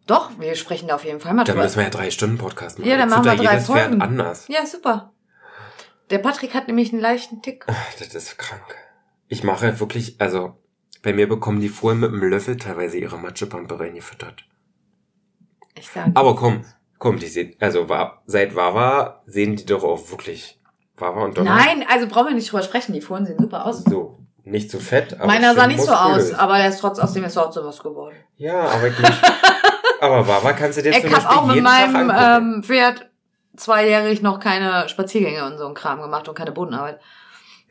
Doch, 0.07 0.31
wir 0.39 0.55
sprechen 0.55 0.87
da 0.87 0.95
auf 0.95 1.05
jeden 1.05 1.19
Fall 1.19 1.35
mal 1.35 1.43
Da 1.43 1.51
drüber. 1.51 1.63
müssen 1.63 1.75
wir 1.77 1.83
ja 1.83 1.89
drei 1.91 2.09
Stunden 2.09 2.39
Podcast 2.39 2.79
machen. 2.79 2.89
Ja, 2.89 2.97
dann 2.97 3.09
machen 3.09 3.23
wir 3.23 3.35
drei 3.35 3.51
jedes 3.53 3.67
Pferd 3.67 3.89
Folgen. 3.89 4.01
anders. 4.01 4.47
Ja, 4.47 4.65
super. 4.65 5.13
Der 6.09 6.17
Patrick 6.17 6.55
hat 6.55 6.65
nämlich 6.67 6.91
einen 6.91 7.03
leichten 7.03 7.43
Tick. 7.43 7.67
Das 7.99 8.15
ist 8.15 8.39
krank. 8.39 8.75
Ich 9.27 9.43
mache 9.43 9.79
wirklich, 9.79 10.15
also 10.19 10.57
bei 11.03 11.13
mir 11.13 11.29
bekommen 11.29 11.61
die 11.61 11.69
Fohlen 11.69 11.99
mit 11.99 12.09
einem 12.11 12.23
Löffel 12.23 12.57
teilweise 12.57 12.97
ihre 12.97 13.19
Matschepampe 13.19 13.79
reingefüttert. 13.79 14.43
Ich 15.75 15.89
sage. 15.89 16.11
Aber 16.13 16.35
komm, 16.35 16.63
komm, 16.97 17.19
die 17.19 17.27
sehen, 17.27 17.55
also 17.59 17.87
seit 18.25 18.55
Wawa 18.55 19.21
sehen 19.25 19.55
die 19.55 19.65
doch 19.65 19.83
auch 19.83 20.09
wirklich 20.11 20.59
Wawa 20.97 21.23
und 21.25 21.37
Donner. 21.37 21.55
Nein, 21.55 21.85
also 21.89 22.07
brauchen 22.07 22.27
wir 22.27 22.35
nicht 22.35 22.51
drüber 22.51 22.63
sprechen. 22.63 22.93
Die 22.93 23.01
Fohlen 23.01 23.25
sehen 23.25 23.37
super 23.39 23.65
aus. 23.65 23.83
So, 23.83 24.19
nicht 24.43 24.71
so 24.71 24.79
fett, 24.79 25.13
aber 25.13 25.27
Meiner 25.27 25.53
sah 25.55 25.67
nicht 25.67 25.81
so 25.81 25.91
aus, 25.91 26.33
aber 26.33 26.57
der 26.57 26.69
ist 26.69 26.79
trotz 26.79 26.99
aus 26.99 27.13
dem 27.13 27.23
ist 27.23 27.37
auch 27.37 27.51
so 27.51 27.65
was 27.65 27.81
geworden. 27.81 28.15
Ja, 28.37 28.61
aber 28.61 28.87
ich 28.87 28.97
nicht. 28.97 29.21
aber 30.01 30.27
Wawa 30.27 30.53
kannst 30.53 30.77
du 30.77 30.83
dir 30.83 30.91
Ich 30.91 31.01
zum 31.01 31.13
habe 31.13 31.23
Beispiel 31.23 31.37
auch 31.37 31.45
mit 31.45 31.55
jeden 31.55 31.63
meinem 31.63 32.11
ähm, 32.15 32.63
Pferd 32.63 33.09
zweijährig 33.55 34.21
noch 34.21 34.39
keine 34.39 34.87
Spaziergänge 34.89 35.45
und 35.45 35.57
so 35.57 35.67
ein 35.67 35.73
Kram 35.73 36.01
gemacht 36.01 36.27
und 36.27 36.35
keine 36.35 36.51
Bodenarbeit. 36.51 36.99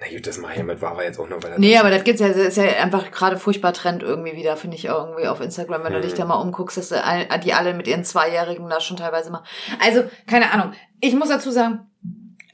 Na 0.00 0.08
gut, 0.08 0.26
das 0.26 0.38
mache 0.38 0.54
ich 0.54 0.62
mit 0.62 0.80
Wawa 0.80 1.02
jetzt 1.02 1.18
auch 1.18 1.28
noch, 1.28 1.42
weil 1.42 1.52
er 1.52 1.58
Nee, 1.58 1.76
aber 1.76 1.90
das 1.90 2.04
gibt's 2.04 2.20
ja, 2.22 2.28
das 2.28 2.36
ist 2.38 2.56
ja 2.56 2.64
einfach 2.64 3.10
gerade 3.10 3.36
furchtbar 3.36 3.74
Trend 3.74 4.02
irgendwie 4.02 4.34
wieder, 4.34 4.56
finde 4.56 4.76
ich 4.76 4.86
irgendwie 4.86 5.26
auf 5.26 5.40
Instagram, 5.42 5.84
wenn 5.84 5.92
du 5.92 5.98
Hm. 5.98 6.02
dich 6.02 6.14
da 6.14 6.24
mal 6.24 6.36
umguckst, 6.36 6.78
dass 6.78 6.88
du 6.88 6.96
die 7.44 7.52
alle 7.52 7.74
mit 7.74 7.86
ihren 7.86 8.02
Zweijährigen 8.04 8.68
da 8.70 8.80
schon 8.80 8.96
teilweise 8.96 9.30
machen. 9.30 9.44
Also, 9.78 10.04
keine 10.26 10.52
Ahnung. 10.52 10.72
Ich 11.00 11.14
muss 11.14 11.28
dazu 11.28 11.50
sagen, 11.50 11.80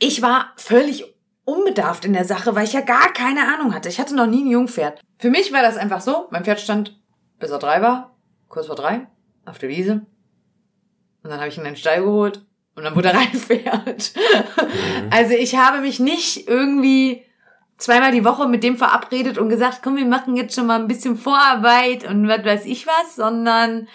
ich 0.01 0.23
war 0.23 0.53
völlig 0.57 1.15
unbedarft 1.45 2.05
in 2.05 2.13
der 2.15 2.25
Sache, 2.25 2.57
weil 2.57 2.65
ich 2.65 2.73
ja 2.73 2.81
gar 2.81 3.13
keine 3.13 3.43
Ahnung 3.55 3.73
hatte. 3.75 3.89
Ich 3.89 4.01
hatte 4.01 4.17
noch 4.17 4.27
nie 4.27 4.43
ein 4.43 4.51
Jungpferd. 4.51 5.01
Für 5.19 5.31
mich 5.31 5.53
war 5.53 5.63
das 5.63 5.77
einfach 5.77 6.01
so, 6.01 6.27
mein 6.31 6.45
Pferd 6.45 6.61
stand, 6.61 7.01
bis 7.39 7.51
er 7.51 7.61
drei 7.61 7.81
war, 7.81 8.17
kurz 8.49 8.67
vor 8.67 8.75
drei, 8.75 9.07
auf 9.45 9.59
der 9.59 9.69
Wiese. 9.69 10.05
Und 11.23 11.31
dann 11.31 11.39
habe 11.39 11.49
ich 11.49 11.57
ihn 11.57 11.61
in 11.65 11.73
den 11.73 11.77
Stall 11.77 12.03
geholt 12.03 12.45
und 12.75 12.83
dann 12.83 12.97
wurde 12.97 13.09
er 13.11 13.15
reingepferd. 13.19 14.13
Mhm. 14.17 15.11
Also 15.11 15.35
ich 15.35 15.57
habe 15.57 15.79
mich 15.79 16.01
nicht 16.01 16.49
irgendwie 16.49 17.23
zweimal 17.79 18.13
die 18.13 18.25
Woche 18.25 18.49
mit 18.49 18.63
dem 18.63 18.77
verabredet 18.77 19.39
und 19.39 19.49
gesagt, 19.49 19.81
komm, 19.83 19.97
wir 19.97 20.07
machen 20.07 20.37
jetzt 20.37 20.55
schon 20.55 20.67
mal 20.67 20.81
ein 20.81 20.89
bisschen 20.89 21.17
Vorarbeit 21.17 22.09
und 22.09 22.29
was 22.29 22.45
weiß 22.45 22.65
ich 22.67 22.87
was, 22.87 23.17
sondern 23.17 23.89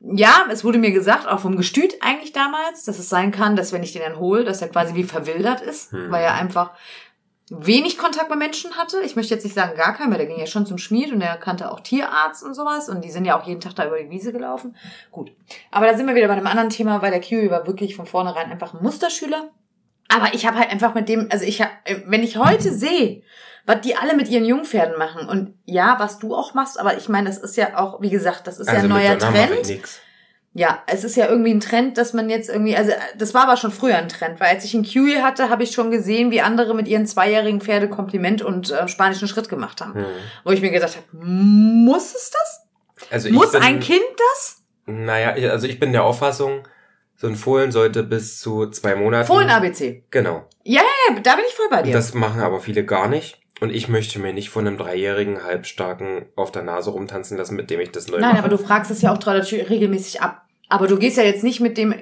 ja, 0.00 0.46
es 0.48 0.64
wurde 0.64 0.78
mir 0.78 0.92
gesagt, 0.92 1.26
auch 1.26 1.40
vom 1.40 1.56
Gestüt 1.56 1.94
eigentlich 2.00 2.32
damals, 2.32 2.84
dass 2.84 2.98
es 2.98 3.08
sein 3.08 3.32
kann, 3.32 3.56
dass 3.56 3.72
wenn 3.72 3.82
ich 3.82 3.92
den 3.92 4.02
dann 4.02 4.18
hole, 4.18 4.44
dass 4.44 4.62
er 4.62 4.68
quasi 4.68 4.94
wie 4.94 5.02
verwildert 5.04 5.60
ist, 5.60 5.90
Hm. 5.92 6.10
weil 6.10 6.22
er 6.22 6.34
einfach 6.34 6.70
wenig 7.50 7.98
Kontakt 7.98 8.28
mit 8.30 8.38
Menschen 8.38 8.76
hatte. 8.76 9.00
Ich 9.00 9.16
möchte 9.16 9.34
jetzt 9.34 9.44
nicht 9.44 9.54
sagen 9.54 9.76
gar 9.76 9.94
keinen, 9.94 10.10
weil 10.10 10.18
der 10.18 10.26
ging 10.26 10.38
ja 10.38 10.46
schon 10.46 10.66
zum 10.66 10.78
Schmied 10.78 11.12
und 11.12 11.20
der 11.20 11.36
kannte 11.36 11.72
auch 11.72 11.80
Tierarzt 11.80 12.44
und 12.44 12.54
sowas 12.54 12.88
und 12.88 13.02
die 13.02 13.10
sind 13.10 13.24
ja 13.24 13.38
auch 13.40 13.46
jeden 13.46 13.60
Tag 13.60 13.74
da 13.74 13.86
über 13.86 13.98
die 13.98 14.10
Wiese 14.10 14.32
gelaufen. 14.32 14.76
Gut. 15.10 15.32
Aber 15.70 15.86
da 15.86 15.96
sind 15.96 16.06
wir 16.06 16.14
wieder 16.14 16.28
bei 16.28 16.34
einem 16.34 16.46
anderen 16.46 16.70
Thema, 16.70 17.00
weil 17.02 17.10
der 17.10 17.20
Kiwi 17.20 17.50
war 17.50 17.66
wirklich 17.66 17.96
von 17.96 18.06
vornherein 18.06 18.50
einfach 18.52 18.74
ein 18.74 18.82
Musterschüler. 18.82 19.48
Aber 20.08 20.34
ich 20.34 20.46
habe 20.46 20.58
halt 20.58 20.70
einfach 20.70 20.94
mit 20.94 21.08
dem, 21.08 21.28
also 21.30 21.44
ich 21.44 21.60
habe, 21.60 21.70
wenn 22.06 22.22
ich 22.22 22.36
heute 22.38 22.72
sehe, 22.72 23.22
was 23.66 23.82
die 23.82 23.96
alle 23.96 24.16
mit 24.16 24.28
ihren 24.28 24.46
Jungpferden 24.46 24.98
machen 24.98 25.28
und 25.28 25.54
ja, 25.66 25.96
was 25.98 26.18
du 26.18 26.34
auch 26.34 26.54
machst, 26.54 26.80
aber 26.80 26.96
ich 26.96 27.08
meine, 27.10 27.28
das 27.28 27.36
ist 27.36 27.56
ja 27.56 27.76
auch, 27.78 28.00
wie 28.00 28.08
gesagt, 28.08 28.46
das 28.46 28.58
ist 28.58 28.68
ja 28.68 28.74
ein 28.74 28.80
Also 28.80 28.88
neuer 28.88 29.18
Trend. 29.18 29.80
Ja, 30.54 30.82
es 30.86 31.04
ist 31.04 31.14
ja 31.16 31.26
irgendwie 31.26 31.52
ein 31.52 31.60
Trend, 31.60 31.98
dass 31.98 32.14
man 32.14 32.30
jetzt 32.30 32.48
irgendwie, 32.48 32.74
also 32.74 32.90
das 33.16 33.34
war 33.34 33.42
aber 33.42 33.58
schon 33.58 33.70
früher 33.70 33.96
ein 33.96 34.08
Trend, 34.08 34.40
weil 34.40 34.48
als 34.48 34.64
ich 34.64 34.74
einen 34.74 34.82
Kiwi 34.82 35.16
hatte, 35.16 35.50
habe 35.50 35.62
ich 35.62 35.72
schon 35.72 35.90
gesehen, 35.90 36.30
wie 36.30 36.40
andere 36.40 36.74
mit 36.74 36.88
ihren 36.88 37.06
zweijährigen 37.06 37.60
Pferde 37.60 37.88
Kompliment 37.88 38.40
und 38.40 38.70
äh, 38.70 38.88
spanischen 38.88 39.28
Schritt 39.28 39.50
gemacht 39.50 39.82
haben. 39.82 39.94
Hm. 39.94 40.06
Wo 40.44 40.50
ich 40.50 40.62
mir 40.62 40.70
gedacht 40.70 40.96
habe, 40.96 41.06
muss 41.22 42.14
es 42.14 42.30
das? 42.30 43.10
Also 43.10 43.28
ich 43.28 43.34
Muss 43.34 43.52
bin, 43.52 43.62
ein 43.62 43.80
Kind 43.80 44.00
das? 44.16 44.62
Naja, 44.86 45.50
also 45.50 45.66
ich 45.66 45.78
bin 45.78 45.92
der 45.92 46.04
Auffassung, 46.04 46.66
so 47.20 47.26
ein 47.26 47.34
Fohlen 47.34 47.72
sollte 47.72 48.04
bis 48.04 48.38
zu 48.38 48.70
zwei 48.70 48.94
Monaten. 48.94 49.26
Fohlen-ABC. 49.26 50.04
Genau. 50.12 50.46
Ja, 50.62 50.82
da 51.24 51.34
bin 51.34 51.44
ich 51.48 51.54
voll 51.54 51.66
bei 51.68 51.82
dir. 51.82 51.92
Das 51.92 52.14
machen 52.14 52.40
aber 52.40 52.60
viele 52.60 52.84
gar 52.84 53.08
nicht. 53.08 53.40
Und 53.60 53.70
ich 53.74 53.88
möchte 53.88 54.20
mir 54.20 54.32
nicht 54.32 54.50
von 54.50 54.64
einem 54.68 54.78
dreijährigen 54.78 55.42
Halbstarken 55.42 56.26
auf 56.36 56.52
der 56.52 56.62
Nase 56.62 56.90
rumtanzen 56.90 57.36
lassen, 57.36 57.56
mit 57.56 57.70
dem 57.70 57.80
ich 57.80 57.90
das 57.90 58.06
neu 58.06 58.20
Nein, 58.20 58.30
mache. 58.36 58.38
aber 58.44 58.48
du 58.50 58.56
fragst 58.58 58.92
es 58.92 59.02
ja 59.02 59.12
auch 59.12 59.18
regelmäßig 59.26 60.22
ab. 60.22 60.42
Aber 60.68 60.86
du 60.86 60.96
gehst 60.96 61.16
ja 61.16 61.24
jetzt 61.24 61.42
nicht 61.42 61.58
mit 61.58 61.76
dem 61.76 61.92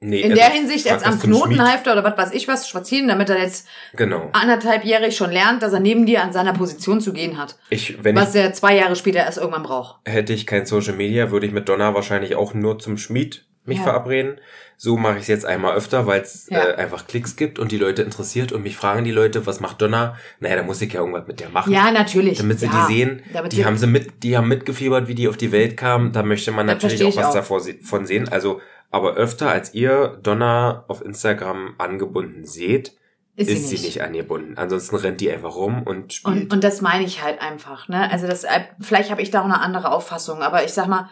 nee, 0.00 0.20
in 0.22 0.32
also 0.32 0.34
der 0.42 0.48
ich 0.48 0.54
Hinsicht 0.54 0.86
jetzt 0.86 1.06
am. 1.06 1.20
Knotenhalfter 1.20 1.92
oder 1.92 2.02
was 2.02 2.18
weiß 2.18 2.32
ich 2.32 2.48
was 2.48 2.68
spazieren, 2.68 3.06
damit 3.06 3.30
er 3.30 3.38
jetzt 3.38 3.68
Genau. 3.94 4.30
anderthalbjährig 4.32 5.16
schon 5.16 5.30
lernt, 5.30 5.62
dass 5.62 5.72
er 5.72 5.80
neben 5.80 6.06
dir 6.06 6.24
an 6.24 6.32
seiner 6.32 6.54
Position 6.54 7.00
zu 7.00 7.12
gehen 7.12 7.38
hat. 7.38 7.56
Ich, 7.68 8.02
wenn 8.02 8.16
was 8.16 8.34
er 8.34 8.52
zwei 8.52 8.74
Jahre 8.74 8.96
später 8.96 9.20
erst 9.20 9.38
irgendwann 9.38 9.62
braucht. 9.62 10.00
ich, 10.08 10.12
hätte 10.12 10.32
ich 10.32 10.44
kein 10.44 10.66
Social 10.66 10.94
Media, 10.94 11.30
würde 11.30 11.46
ich 11.46 11.52
mit 11.52 11.68
Donna 11.68 11.94
wahrscheinlich 11.94 12.34
auch 12.34 12.52
nur 12.52 12.80
zum 12.80 12.98
Schmied 12.98 13.46
mich 13.64 13.78
Ja. 13.78 13.84
verabreden. 13.84 14.38
So 14.76 14.96
mache 14.96 15.16
ich 15.16 15.22
es 15.22 15.28
jetzt 15.28 15.44
einmal 15.44 15.76
öfter, 15.76 16.06
weil 16.06 16.22
es 16.22 16.48
Ja. 16.50 16.64
äh, 16.70 16.74
einfach 16.76 17.06
Klicks 17.06 17.36
gibt 17.36 17.58
und 17.58 17.70
die 17.70 17.76
Leute 17.76 18.02
interessiert 18.02 18.50
und 18.52 18.62
mich 18.62 18.76
fragen 18.76 19.04
die 19.04 19.10
Leute, 19.10 19.44
was 19.46 19.60
macht 19.60 19.82
Donna? 19.82 20.16
Naja, 20.40 20.56
da 20.56 20.62
muss 20.62 20.80
ich 20.80 20.90
ja 20.92 21.00
irgendwas 21.00 21.26
mit 21.26 21.40
der 21.40 21.50
machen. 21.50 21.70
Ja, 21.72 21.90
natürlich. 21.90 22.38
Damit 22.38 22.60
sie 22.60 22.66
ja. 22.66 22.86
die 22.88 22.94
sehen, 22.94 23.22
Damit 23.34 23.52
die 23.52 23.56
sie- 23.56 23.64
haben 23.66 23.76
sie 23.76 23.86
mit, 23.86 24.22
die 24.22 24.36
haben 24.38 24.48
mitgefiebert, 24.48 25.06
wie 25.08 25.14
die 25.14 25.28
auf 25.28 25.36
die 25.36 25.52
Welt 25.52 25.76
kamen. 25.76 26.12
Da 26.12 26.22
möchte 26.22 26.50
man 26.52 26.66
Das 26.66 26.82
natürlich 26.82 27.02
auch 27.18 27.34
was 27.34 27.50
auch. 27.50 27.60
von 27.84 28.06
sehen. 28.06 28.28
Also, 28.30 28.60
aber 28.90 29.14
öfter 29.14 29.50
als 29.50 29.74
ihr 29.74 30.18
Donna 30.22 30.84
auf 30.88 31.04
Instagram 31.04 31.74
angebunden 31.76 32.46
seht, 32.46 32.92
Ist, 33.36 33.48
ist, 33.50 33.58
sie 33.60 33.66
sie 33.66 33.74
nicht. 33.74 33.84
nicht 33.84 34.02
angebunden. 34.02 34.54
Ansonsten 34.56 34.96
rennt 34.96 35.20
die 35.20 35.30
einfach 35.30 35.54
rum 35.54 35.82
und 35.82 36.14
spielt. 36.14 36.36
Und, 36.44 36.52
und 36.54 36.64
das 36.64 36.80
meine 36.80 37.04
ich 37.04 37.22
halt 37.22 37.40
einfach, 37.42 37.88
ne? 37.88 38.10
Also 38.10 38.26
das, 38.26 38.44
äh, 38.44 38.60
vielleicht 38.80 39.10
habe 39.10 39.20
ich 39.22 39.30
da 39.30 39.42
auch 39.42 39.44
eine 39.44 39.60
andere 39.60 39.92
Auffassung, 39.92 40.42
aber 40.42 40.64
ich 40.64 40.72
sag 40.72 40.88
mal, 40.88 41.08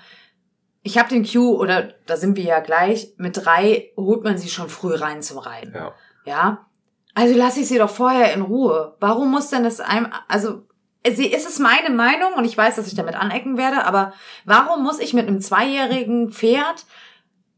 ich 0.83 0.99
habe 0.99 1.09
den 1.09 1.27
Q 1.27 1.57
oder 1.57 1.95
da 2.07 2.17
sind 2.17 2.37
wir 2.37 2.45
ja 2.45 2.61
gleich. 2.61 3.13
Mit 3.17 3.45
drei 3.45 3.91
holt 3.97 4.25
man 4.25 4.39
sie 4.39 4.49
schon 4.49 4.69
früh 4.69 4.95
rein 4.95 5.23
zum 5.23 5.39
Reiten, 5.39 5.75
ja. 5.75 5.95
ja? 6.25 6.67
Also 7.15 7.37
lasse 7.37 7.61
ich 7.61 7.69
sie 7.69 7.79
doch 7.79 7.91
vorher 7.91 8.33
in 8.33 8.43
Ruhe. 8.43 8.97
Warum 9.01 9.31
muss 9.31 9.51
denn 9.51 9.65
das 9.65 9.81
einem, 9.81 10.09
also 10.29 10.63
sie 11.07 11.27
ist 11.27 11.49
es 11.49 11.59
meine 11.59 11.91
Meinung 11.91 12.35
und 12.37 12.45
ich 12.45 12.57
weiß, 12.57 12.77
dass 12.77 12.87
ich 12.87 12.95
damit 12.95 13.17
anecken 13.17 13.59
werde, 13.59 13.85
aber 13.85 14.13
warum 14.45 14.85
muss 14.85 15.01
ich 15.01 15.15
mit 15.15 15.27
einem 15.27 15.41
zweijährigen 15.41 16.31
Pferd 16.31 16.87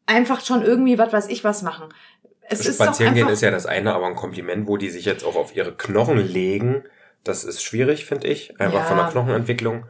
einfach 0.06 0.40
schon 0.44 0.62
irgendwie 0.62 0.98
was 0.98 1.12
weiß 1.12 1.28
ich 1.28 1.44
was 1.44 1.62
machen? 1.62 1.92
Es 2.42 2.66
ist 2.66 2.80
doch 2.80 2.86
Spazieren 2.86 3.14
gehen 3.14 3.24
einfach, 3.24 3.34
ist 3.34 3.42
ja 3.42 3.50
das 3.50 3.66
eine, 3.66 3.94
aber 3.94 4.06
ein 4.06 4.16
Kompliment, 4.16 4.66
wo 4.66 4.76
die 4.76 4.90
sich 4.90 5.04
jetzt 5.04 5.24
auch 5.24 5.36
auf 5.36 5.54
ihre 5.54 5.72
Knochen 5.76 6.18
legen, 6.18 6.84
das 7.22 7.44
ist 7.44 7.62
schwierig, 7.62 8.06
finde 8.06 8.26
ich. 8.28 8.58
Einfach 8.58 8.80
Ja. 8.80 8.84
von 8.84 8.96
der 8.96 9.06
Knochenentwicklung. 9.08 9.84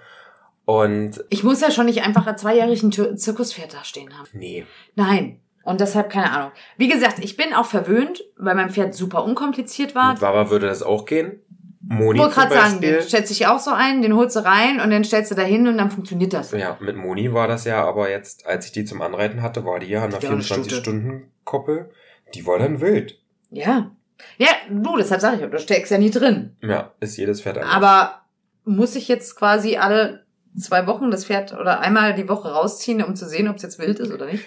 Und 0.71 1.25
ich 1.31 1.43
muss 1.43 1.61
ja 1.61 1.71
schon 1.71 1.87
nicht 1.87 2.03
einfach 2.05 2.27
ein 2.27 2.39
zweijährigen 2.39 2.91
Zir- 2.93 3.17
Zirkuspferd 3.17 3.75
da 3.75 3.83
stehen 3.85 4.17
haben. 4.17 4.29
nee, 4.33 4.65
Nein. 4.95 5.41
Und 5.63 5.81
deshalb 5.81 6.09
keine 6.11 6.31
Ahnung. 6.33 6.53
Wie 6.79 6.89
gesagt, 6.89 7.19
ich 7.19 7.37
bin 7.37 7.53
auch 7.53 7.67
verwöhnt, 7.67 8.25
weil 8.39 8.55
mein 8.55 8.71
Pferd 8.71 8.95
super 8.95 9.25
unkompliziert 9.25 9.95
war. 9.95 10.13
mit 10.15 10.23
Wawa 10.23 10.49
würde 10.51 10.67
das 10.69 10.83
auch 10.83 11.05
gehen. 11.05 11.41
Moni 11.83 12.19
Ich 12.19 12.23
wollte 12.23 12.35
gerade 12.35 12.55
sagen, 12.55 12.81
den 12.81 13.03
stellst 13.03 13.31
dich 13.31 13.47
auch 13.47 13.59
so 13.59 13.71
ein, 13.73 14.01
den 14.01 14.15
holst 14.15 14.37
du 14.37 14.41
rein 14.45 14.81
und 14.81 14.91
dann 14.91 15.05
stellst 15.05 15.31
du 15.31 15.35
da 15.35 15.43
hin 15.43 15.67
und 15.69 15.77
dann 15.77 15.91
funktioniert 15.91 16.33
das. 16.33 16.53
Ja, 16.53 16.79
mit 16.81 16.97
Moni 16.97 17.33
war 17.35 17.47
das 17.49 17.65
ja, 17.65 17.85
aber 17.85 18.09
jetzt, 18.11 18.47
als 18.47 18.67
ich 18.67 18.73
die 18.73 18.85
zum 18.85 19.03
Anreiten 19.03 19.43
hatte, 19.43 19.65
war 19.65 19.79
die 19.81 19.87
ja 19.89 20.03
an 20.05 20.11
der 20.11 20.21
Die 20.21 20.27
war 20.27 20.33
eine 20.35 20.43
Stute. 20.43 20.63
24-Stunden-Koppel. 20.77 21.91
Die 22.35 22.47
war 22.47 22.59
dann 22.59 22.81
wild. 22.81 23.19
Ja. 23.51 23.91
Ja, 24.39 24.49
du, 24.71 24.97
deshalb 24.97 25.21
sage 25.21 25.45
ich, 25.45 25.51
du 25.51 25.59
steckst 25.59 25.91
ja 25.91 25.99
nie 25.99 26.11
drin. 26.11 26.57
Ja, 26.63 26.93
ist 27.01 27.17
jedes 27.17 27.43
Pferd 27.43 27.59
anders. 27.59 27.75
Aber 27.75 28.23
muss 28.65 28.95
ich 28.95 29.09
jetzt 29.09 29.37
quasi 29.37 29.77
alle 29.77 30.25
zwei 30.57 30.87
Wochen 30.87 31.11
das 31.11 31.25
Pferd 31.25 31.53
oder 31.53 31.81
einmal 31.81 32.15
die 32.15 32.29
Woche 32.29 32.53
rausziehen, 32.53 33.03
um 33.03 33.15
zu 33.17 33.29
sehen, 33.29 33.49
ob 33.49 33.57
es 33.57 33.63
jetzt 33.63 33.79
wild 33.79 33.99
ist 33.99 34.13
oder 34.13 34.27
nicht? 34.27 34.45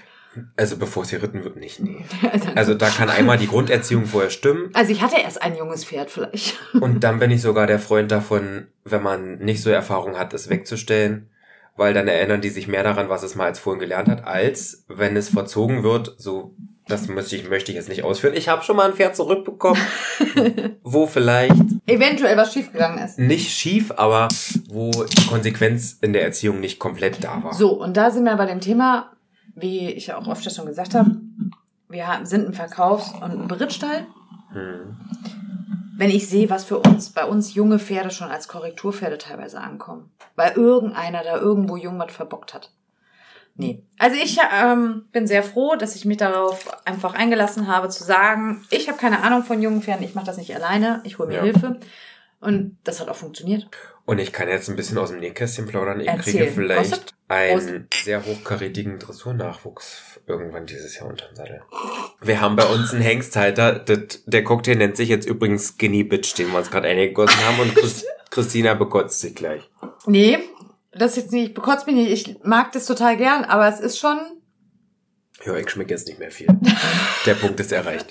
Also 0.56 0.78
bevor 0.78 1.04
es 1.04 1.12
geritten 1.12 1.44
wird, 1.44 1.58
nicht, 1.58 1.80
nee. 1.80 2.04
Also, 2.32 2.48
Also 2.56 2.74
da 2.74 2.90
kann 2.90 3.10
einmal 3.10 3.38
die 3.38 3.48
Grunderziehung 3.48 4.06
vorher 4.06 4.32
stimmen. 4.32 4.72
also 4.74 4.92
ich 4.92 5.02
hatte 5.02 5.18
erst 5.22 5.42
ein 5.42 5.56
junges 5.56 5.86
Pferd 5.86 6.10
vielleicht. 6.10 6.58
Und 6.82 7.04
dann 7.04 7.20
bin 7.20 7.32
ich 7.32 7.42
sogar 7.42 7.68
der 7.68 7.80
Freund 7.80 8.12
davon, 8.12 8.68
wenn 8.84 9.04
man 9.04 9.38
nicht 9.38 9.62
so 9.62 9.70
Erfahrung 9.70 10.18
hat, 10.18 10.34
es 10.34 10.50
wegzustellen. 10.50 11.30
Weil 11.76 11.96
dann 11.96 12.08
erinnern 12.08 12.42
die 12.42 12.50
sich 12.50 12.68
mehr 12.68 12.84
daran, 12.84 13.10
was 13.10 13.24
es 13.24 13.34
mal 13.34 13.46
als 13.46 13.58
vorhin 13.58 13.80
gelernt 13.80 14.08
hat, 14.08 14.26
als 14.26 14.86
wenn 14.88 15.16
es 15.18 15.30
verzogen 15.30 15.82
wird, 15.82 16.14
so 16.20 16.56
das 16.88 17.08
möchte 17.08 17.36
ich, 17.36 17.50
möchte 17.50 17.72
ich 17.72 17.78
jetzt 17.78 17.90
nicht 17.90 18.04
ausführen. 18.04 18.34
Ich 18.36 18.50
habe 18.50 18.64
schon 18.64 18.76
mal 18.76 18.88
ein 18.88 18.94
Pferd 18.94 19.16
zurückbekommen, 19.16 19.82
wo 20.84 21.08
vielleicht 21.08 21.56
Eventuell 21.86 22.36
was 22.38 22.54
schiefgegangen 22.54 23.04
ist. 23.04 23.18
nicht 23.20 23.52
schief, 23.52 23.92
aber 23.96 24.28
wo 24.70 24.92
die 24.92 25.28
Konsequenz 25.28 25.98
in 26.02 26.14
der 26.14 26.24
Erziehung 26.24 26.60
nicht 26.60 26.80
komplett 26.80 27.24
da 27.24 27.44
war. 27.44 27.54
So, 27.54 27.72
und 27.72 27.96
da 27.96 28.12
sind 28.12 28.26
wir 28.26 28.36
bei 28.36 28.46
dem 28.46 28.60
Thema, 28.60 29.12
wie 29.56 29.90
ich 29.92 30.08
ja 30.08 30.18
auch 30.18 30.28
oft 30.28 30.44
schon 30.54 30.66
gesagt 30.66 30.94
habe, 30.96 31.12
wir 31.90 32.06
sind 32.24 32.48
ein 32.48 32.54
Verkaufs- 32.54 33.14
und 33.14 33.32
ein 33.44 33.48
Berittstall. 33.48 34.06
Hm. 34.52 34.98
Wenn 35.96 36.10
ich 36.10 36.28
sehe, 36.28 36.50
was 36.50 36.66
für 36.66 36.80
uns, 36.80 37.12
bei 37.12 37.24
uns 37.24 37.54
junge 37.54 37.78
Pferde 37.80 38.10
schon 38.10 38.30
als 38.30 38.48
Korrekturpferde 38.48 39.20
teilweise 39.20 39.62
ankommen. 39.62 40.10
Weil 40.36 40.54
irgendeiner 40.54 41.24
da 41.24 41.38
irgendwo 41.38 41.78
jung 41.78 42.00
was 42.00 42.12
verbockt 42.12 42.54
hat. 42.54 42.72
Nee. 43.56 43.84
Also 44.00 44.18
ich 44.18 44.38
ähm, 44.62 45.06
bin 45.12 45.28
sehr 45.28 45.44
froh, 45.44 45.76
dass 45.76 45.96
ich 45.96 46.06
mich 46.06 46.18
darauf 46.18 46.66
einfach 46.86 47.14
eingelassen 47.14 47.68
habe, 47.68 47.90
zu 47.90 48.04
sagen, 48.04 48.66
ich 48.72 48.88
habe 48.88 48.98
keine 48.98 49.22
Ahnung 49.22 49.44
von 49.44 49.62
jungen 49.62 49.82
Pferden, 49.84 50.04
ich 50.04 50.16
mache 50.16 50.26
das 50.26 50.38
nicht 50.38 50.56
alleine, 50.56 51.02
ich 51.04 51.20
hole 51.20 51.30
mir 51.30 51.36
Ja. 51.36 51.44
Hilfe. 51.44 51.80
Und 52.40 52.78
das 52.84 53.00
hat 53.00 53.08
auch 53.10 53.16
funktioniert. 53.16 53.68
Und 54.06 54.20
ich 54.20 54.34
kann 54.34 54.50
jetzt 54.50 54.70
ein 54.70 54.76
bisschen 54.76 54.98
aus 54.98 55.12
dem 55.12 55.20
Nähkästchen 55.22 55.66
plaudern. 55.66 56.02
Ich 56.02 56.08
Erzähl. 56.08 56.34
kriege 56.42 56.52
vielleicht 56.52 56.92
Kostet? 56.92 57.14
einen 57.30 57.88
sehr 58.04 58.26
hochkarätigen 58.26 59.00
Dressurnachwuchs 59.00 60.20
irgendwann 60.28 60.66
dieses 60.66 60.98
Jahr 60.98 61.08
unter 61.08 61.26
den 61.28 61.36
Sattel. 61.38 61.62
Wir 62.22 62.42
haben 62.42 62.58
bei 62.58 62.66
uns 62.66 62.92
einen 62.92 63.02
Hengsthalter. 63.02 63.80
Das, 63.80 64.24
der 64.26 64.44
Cocktail 64.44 64.76
nennt 64.76 64.98
sich 64.98 65.08
jetzt 65.08 65.26
übrigens 65.26 65.76
Skinny 65.78 66.04
Bitch, 66.04 66.38
den 66.38 66.52
wir 66.52 66.58
uns 66.58 66.70
gerade 66.70 66.90
eingegossen 66.90 67.40
haben. 67.46 67.60
Und 67.62 67.76
Chris, 67.76 68.06
Christina 68.30 68.74
bekotzt 68.74 69.22
sich 69.22 69.36
gleich. 69.36 69.70
Nee, 70.06 70.40
das 70.96 71.12
ist 71.12 71.24
jetzt 71.24 71.32
nicht, 71.32 71.54
bekotzt 71.54 71.88
mich 71.88 71.96
nicht. 71.96 72.12
Ich 72.12 72.44
mag 72.44 72.72
das 72.72 72.86
total 72.86 73.18
gern, 73.18 73.44
aber 73.44 73.68
es 73.68 73.80
ist 73.80 73.98
schon. 73.98 74.18
Ja, 75.46 75.56
ich 75.56 75.70
schmecke 75.70 75.92
jetzt 75.92 76.08
nicht 76.08 76.20
mehr 76.20 76.32
viel. 76.32 76.48
Der 77.26 77.34
Punkt 77.36 77.60
ist 77.60 77.72
erreicht. 77.72 78.08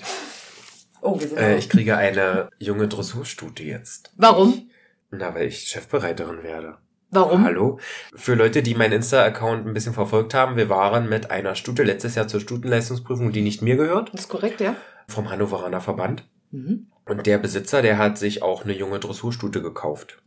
Oh, 1.01 1.19
wir 1.19 1.27
sind 1.27 1.37
Äh, 1.37 1.57
ich 1.57 1.69
kriege 1.69 1.97
eine 1.97 2.49
junge 2.59 2.87
Dressurstute 2.87 3.63
jetzt. 3.63 4.11
Warum? 4.17 4.69
Na, 5.11 5.33
weil 5.35 5.47
ich 5.47 5.67
Chefbereiterin 5.67 6.43
werde. 6.43 6.77
Warum? 7.11 7.43
Hallo. 7.43 7.79
Für 8.15 8.33
Leute, 8.33 8.63
die 8.63 8.73
meinen 8.73 8.93
Insta-Account 8.93 9.67
ein 9.67 9.73
bisschen 9.73 9.93
verfolgt 9.93 10.33
haben, 10.33 10.55
wir 10.55 10.69
waren 10.69 11.07
mit 11.07 11.29
einer 11.29 11.53
Stute 11.55 11.83
letztes 11.83 12.15
Jahr 12.15 12.27
zur 12.27 12.39
Stutenleistungsprüfung, 12.39 13.31
die 13.31 13.41
nicht 13.41 13.61
mir 13.61 13.75
gehört, 13.75 14.11
Das 14.13 14.21
ist 14.21 14.29
korrekt, 14.29 14.61
ja. 14.61 14.75
vom 15.07 15.29
Hannoveraner 15.29 15.81
Verband. 15.81 16.27
Mhm. 16.49 16.87
Und 17.05 17.27
der 17.27 17.37
Besitzer, 17.37 17.81
der 17.83 17.97
hat 17.99 18.17
sich 18.17 18.41
auch 18.41 18.63
eine 18.63 18.73
junge 18.73 18.99
Dressurstute 18.99 19.61
gekauft. 19.61 20.23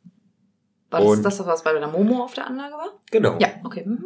War 0.91 1.01
das 1.01 1.09
Und- 1.11 1.22
das, 1.24 1.45
was 1.47 1.62
bei 1.64 1.72
der 1.72 1.89
Momo 1.89 2.22
auf 2.24 2.34
der 2.34 2.47
Anlage 2.47 2.74
war? 2.74 2.89
Genau. 3.11 3.37
Ja, 3.41 3.49
okay. 3.64 3.84
Mhm. 3.87 4.05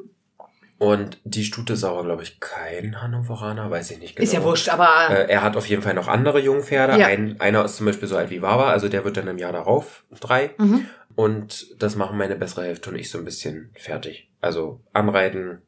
Und 0.78 1.18
die 1.24 1.44
Stute 1.44 1.74
ist 1.74 1.84
aber, 1.84 2.02
glaube 2.04 2.22
ich, 2.22 2.40
kein 2.40 3.02
Hannoveraner, 3.02 3.70
weiß 3.70 3.90
ich 3.90 3.98
nicht 3.98 4.16
genau. 4.16 4.24
Ist 4.24 4.32
ja 4.32 4.42
wurscht, 4.42 4.70
aber 4.70 4.88
Äh, 5.10 5.30
er 5.30 5.42
hat 5.42 5.54
auf 5.58 5.66
jeden 5.66 5.82
Fall 5.82 5.92
noch 5.92 6.08
andere 6.08 6.40
Jungpferde. 6.40 6.98
Ja. 6.98 7.06
Ein, 7.06 7.38
einer 7.38 7.62
ist 7.66 7.76
zum 7.76 7.84
Beispiel 7.84 8.08
so 8.08 8.16
alt 8.16 8.30
wie 8.30 8.40
Wawa, 8.40 8.70
also 8.70 8.88
der 8.88 9.04
wird 9.04 9.18
dann 9.18 9.28
im 9.28 9.36
Jahr 9.36 9.52
darauf 9.52 10.04
drei. 10.20 10.54
mhm. 10.56 10.86
Und 11.16 11.82
das 11.82 11.96
machen 11.96 12.16
meine 12.16 12.34
bessere 12.36 12.64
Hälfte 12.64 12.88
und 12.88 12.96
ich 12.96 13.10
so 13.10 13.18
ein 13.18 13.26
bisschen 13.26 13.72
fertig. 13.74 14.30
Also 14.40 14.80
anreiten, 14.94 15.60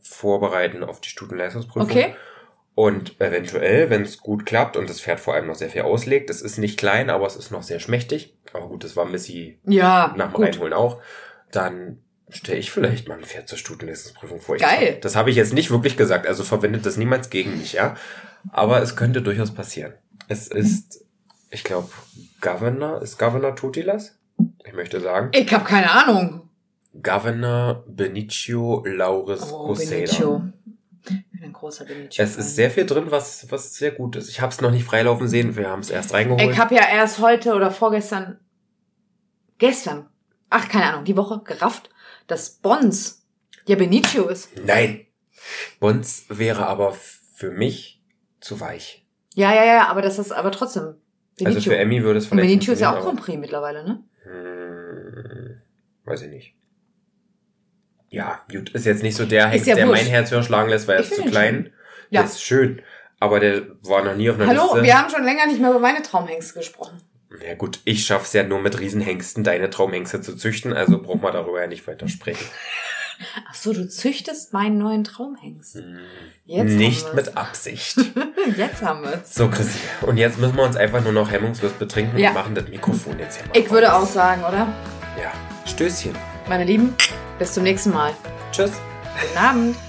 vorbereiten 0.00 0.82
auf 0.82 1.00
die 1.00 1.10
Stutenleistungsprüfung. 1.10 1.88
okay. 1.88 2.16
Und 2.76 3.18
eventuell, 3.22 3.88
wenn 3.88 4.02
es 4.02 4.18
gut 4.18 4.44
klappt 4.44 4.76
und 4.76 4.90
das 4.90 5.00
Pferd 5.00 5.18
vor 5.18 5.32
allem 5.32 5.46
noch 5.46 5.54
sehr 5.54 5.70
viel 5.70 5.80
auslegt, 5.80 6.28
es 6.28 6.42
ist 6.42 6.58
nicht 6.58 6.78
klein, 6.78 7.08
aber 7.08 7.26
es 7.26 7.34
ist 7.34 7.50
noch 7.50 7.62
sehr 7.62 7.80
schmächtig. 7.80 8.36
Aber 8.52 8.68
gut, 8.68 8.84
das 8.84 8.96
war 8.96 9.06
Missy 9.06 9.58
Ja, 9.64 10.12
nach 10.18 10.26
dem 10.26 10.34
gut. 10.34 10.44
Reinholen 10.44 10.74
auch. 10.74 11.00
Dann 11.50 12.02
stelle 12.28 12.58
ich 12.58 12.70
vielleicht 12.70 13.08
mal 13.08 13.16
ein 13.16 13.24
Pferd 13.24 13.48
zur 13.48 13.56
Stutenleistungsprüfung 13.56 14.42
vor. 14.42 14.58
Geil. 14.58 14.98
Das 15.00 15.16
habe 15.16 15.30
ich 15.30 15.36
jetzt 15.36 15.54
nicht 15.54 15.70
wirklich 15.70 15.96
gesagt, 15.96 16.26
also 16.26 16.44
verwendet 16.44 16.84
das 16.84 16.98
niemals 16.98 17.30
gegen 17.30 17.56
mich, 17.58 17.72
ja. 17.72 17.96
Aber 18.52 18.82
es 18.82 18.94
könnte 18.94 19.22
durchaus 19.22 19.54
passieren. 19.54 19.94
Es 20.28 20.46
ist, 20.48 21.02
ich 21.50 21.64
glaube, 21.64 21.88
Governor, 22.42 23.00
ist 23.00 23.18
Governor 23.18 23.56
Totilas? 23.56 24.18
Ich 24.66 24.74
möchte 24.74 25.00
sagen. 25.00 25.30
Ich 25.32 25.50
habe 25.54 25.64
keine 25.64 25.90
Ahnung. 25.90 26.50
Governor 27.02 27.84
Benicio 27.88 28.84
Lauris 28.86 29.50
Oh. 29.50 29.72
Benicio. 29.74 30.42
Ich 31.10 31.30
bin 31.30 31.42
ein 31.42 31.52
großer 31.52 31.84
Benicio. 31.84 32.22
Es 32.24 32.36
ist 32.36 32.56
sehr 32.56 32.70
viel 32.70 32.86
drin, 32.86 33.06
was, 33.10 33.50
was 33.50 33.74
sehr 33.74 33.92
gut 33.92 34.16
ist. 34.16 34.28
Ich 34.28 34.40
habe 34.40 34.52
es 34.52 34.60
noch 34.60 34.70
nicht 34.70 34.84
freilaufen 34.84 35.28
sehen, 35.28 35.56
wir 35.56 35.68
haben 35.68 35.80
es 35.80 35.90
erst 35.90 36.12
reingeholt. 36.12 36.50
Ich 36.50 36.58
habe 36.58 36.74
ja 36.74 36.86
erst 36.88 37.18
heute 37.20 37.54
oder 37.54 37.70
vorgestern, 37.70 38.38
gestern, 39.58 40.08
ach 40.50 40.68
keine 40.68 40.92
Ahnung, 40.92 41.04
die 41.04 41.16
Woche 41.16 41.40
gerafft, 41.44 41.90
dass 42.26 42.50
Bons 42.50 43.26
ja 43.66 43.76
Benicio 43.76 44.28
ist. 44.28 44.50
Nein. 44.64 45.06
Bons 45.80 46.24
wäre 46.28 46.66
aber 46.66 46.92
für 47.34 47.50
mich 47.50 48.02
zu 48.40 48.60
weich. 48.60 49.06
Ja, 49.34 49.54
ja, 49.54 49.64
ja, 49.64 49.88
aber 49.88 50.02
das 50.02 50.18
ist 50.18 50.32
aber 50.32 50.50
trotzdem 50.50 50.94
Benicio. 51.36 51.56
Also 51.56 51.70
für 51.70 51.76
Emmy 51.76 52.02
würde 52.02 52.18
es 52.18 52.24
Und 52.24 52.38
vielleicht 52.38 52.48
Benicio 52.50 52.72
ist 52.72 52.80
ja 52.80 52.96
auch 52.96 53.02
Grand 53.02 53.20
Prix 53.20 53.38
mittlerweile, 53.38 53.84
ne? 53.84 54.04
hm, 54.22 55.60
Weiß 56.04 56.22
ich 56.22 56.30
nicht. 56.30 56.54
Ja, 58.16 58.40
gut, 58.50 58.70
ist 58.70 58.86
jetzt 58.86 59.02
nicht 59.02 59.14
so 59.14 59.26
der 59.26 59.48
Hengst, 59.48 59.66
ja 59.66 59.74
der 59.74 59.86
wurscht. 59.88 60.02
mein 60.04 60.10
Herz 60.10 60.30
höher 60.30 60.42
schlagen 60.42 60.70
lässt, 60.70 60.88
weil 60.88 60.96
er 60.96 61.02
ist 61.02 61.14
zu 61.14 61.22
klein. 61.24 61.70
Ja. 62.08 62.22
Der 62.22 62.30
ist 62.30 62.42
schön. 62.42 62.80
Aber 63.20 63.40
der 63.40 63.62
war 63.82 64.02
noch 64.02 64.14
nie 64.16 64.30
auf 64.30 64.36
einer 64.36 64.46
Hallo, 64.46 64.62
Liste. 64.72 64.82
wir 64.84 64.98
haben 64.98 65.10
schon 65.10 65.22
länger 65.24 65.46
nicht 65.46 65.60
mehr 65.60 65.68
über 65.70 65.80
meine 65.80 66.00
Traumhengste 66.02 66.54
gesprochen. 66.58 67.02
Ja 67.46 67.54
gut, 67.54 67.80
ich 67.84 68.06
schaff's 68.06 68.32
ja 68.32 68.42
nur 68.42 68.60
mit 68.60 68.78
Riesenhengsten, 68.80 69.44
deine 69.44 69.68
Traumhengste 69.68 70.22
zu 70.22 70.34
züchten, 70.34 70.72
also 70.72 70.98
brauchen 71.02 71.22
wir 71.22 71.32
darüber 71.32 71.60
ja 71.60 71.66
nicht 71.66 71.86
weiter 71.86 72.08
sprechen. 72.08 72.46
Ach 73.50 73.54
so, 73.54 73.72
du 73.74 73.86
züchtest 73.88 74.52
meinen 74.54 74.78
neuen 74.78 75.04
Traumhengst. 75.04 75.78
Jetzt 76.46 76.70
nicht 76.72 77.04
wir's. 77.04 77.14
mit 77.14 77.36
Absicht. 77.36 77.96
Jetzt 78.56 78.82
haben 78.82 79.02
wir 79.02 79.20
es. 79.22 79.34
So, 79.34 79.48
Chrissy. 79.48 79.78
Und 80.02 80.16
jetzt 80.18 80.38
müssen 80.38 80.56
wir 80.56 80.62
uns 80.64 80.76
einfach 80.76 81.02
nur 81.02 81.12
noch 81.12 81.30
hemmungslos 81.30 81.72
betrinken 81.72 82.18
Ja. 82.18 82.28
und 82.28 82.34
machen 82.34 82.54
das 82.54 82.68
Mikrofon 82.68 83.18
jetzt 83.18 83.36
hier 83.40 83.46
mal. 83.48 83.56
Ich 83.58 83.70
würde 83.70 83.92
aus. 83.92 84.08
auch 84.08 84.12
sagen, 84.12 84.42
oder? 84.44 84.68
Ja. 85.22 85.32
Stößchen. 85.66 86.14
Meine 86.48 86.64
Lieben, 86.64 86.94
bis 87.38 87.52
zum 87.52 87.62
nächsten 87.62 87.92
Mal. 87.92 88.12
Tschüss. 88.52 88.72
Guten 89.20 89.38
Abend. 89.38 89.85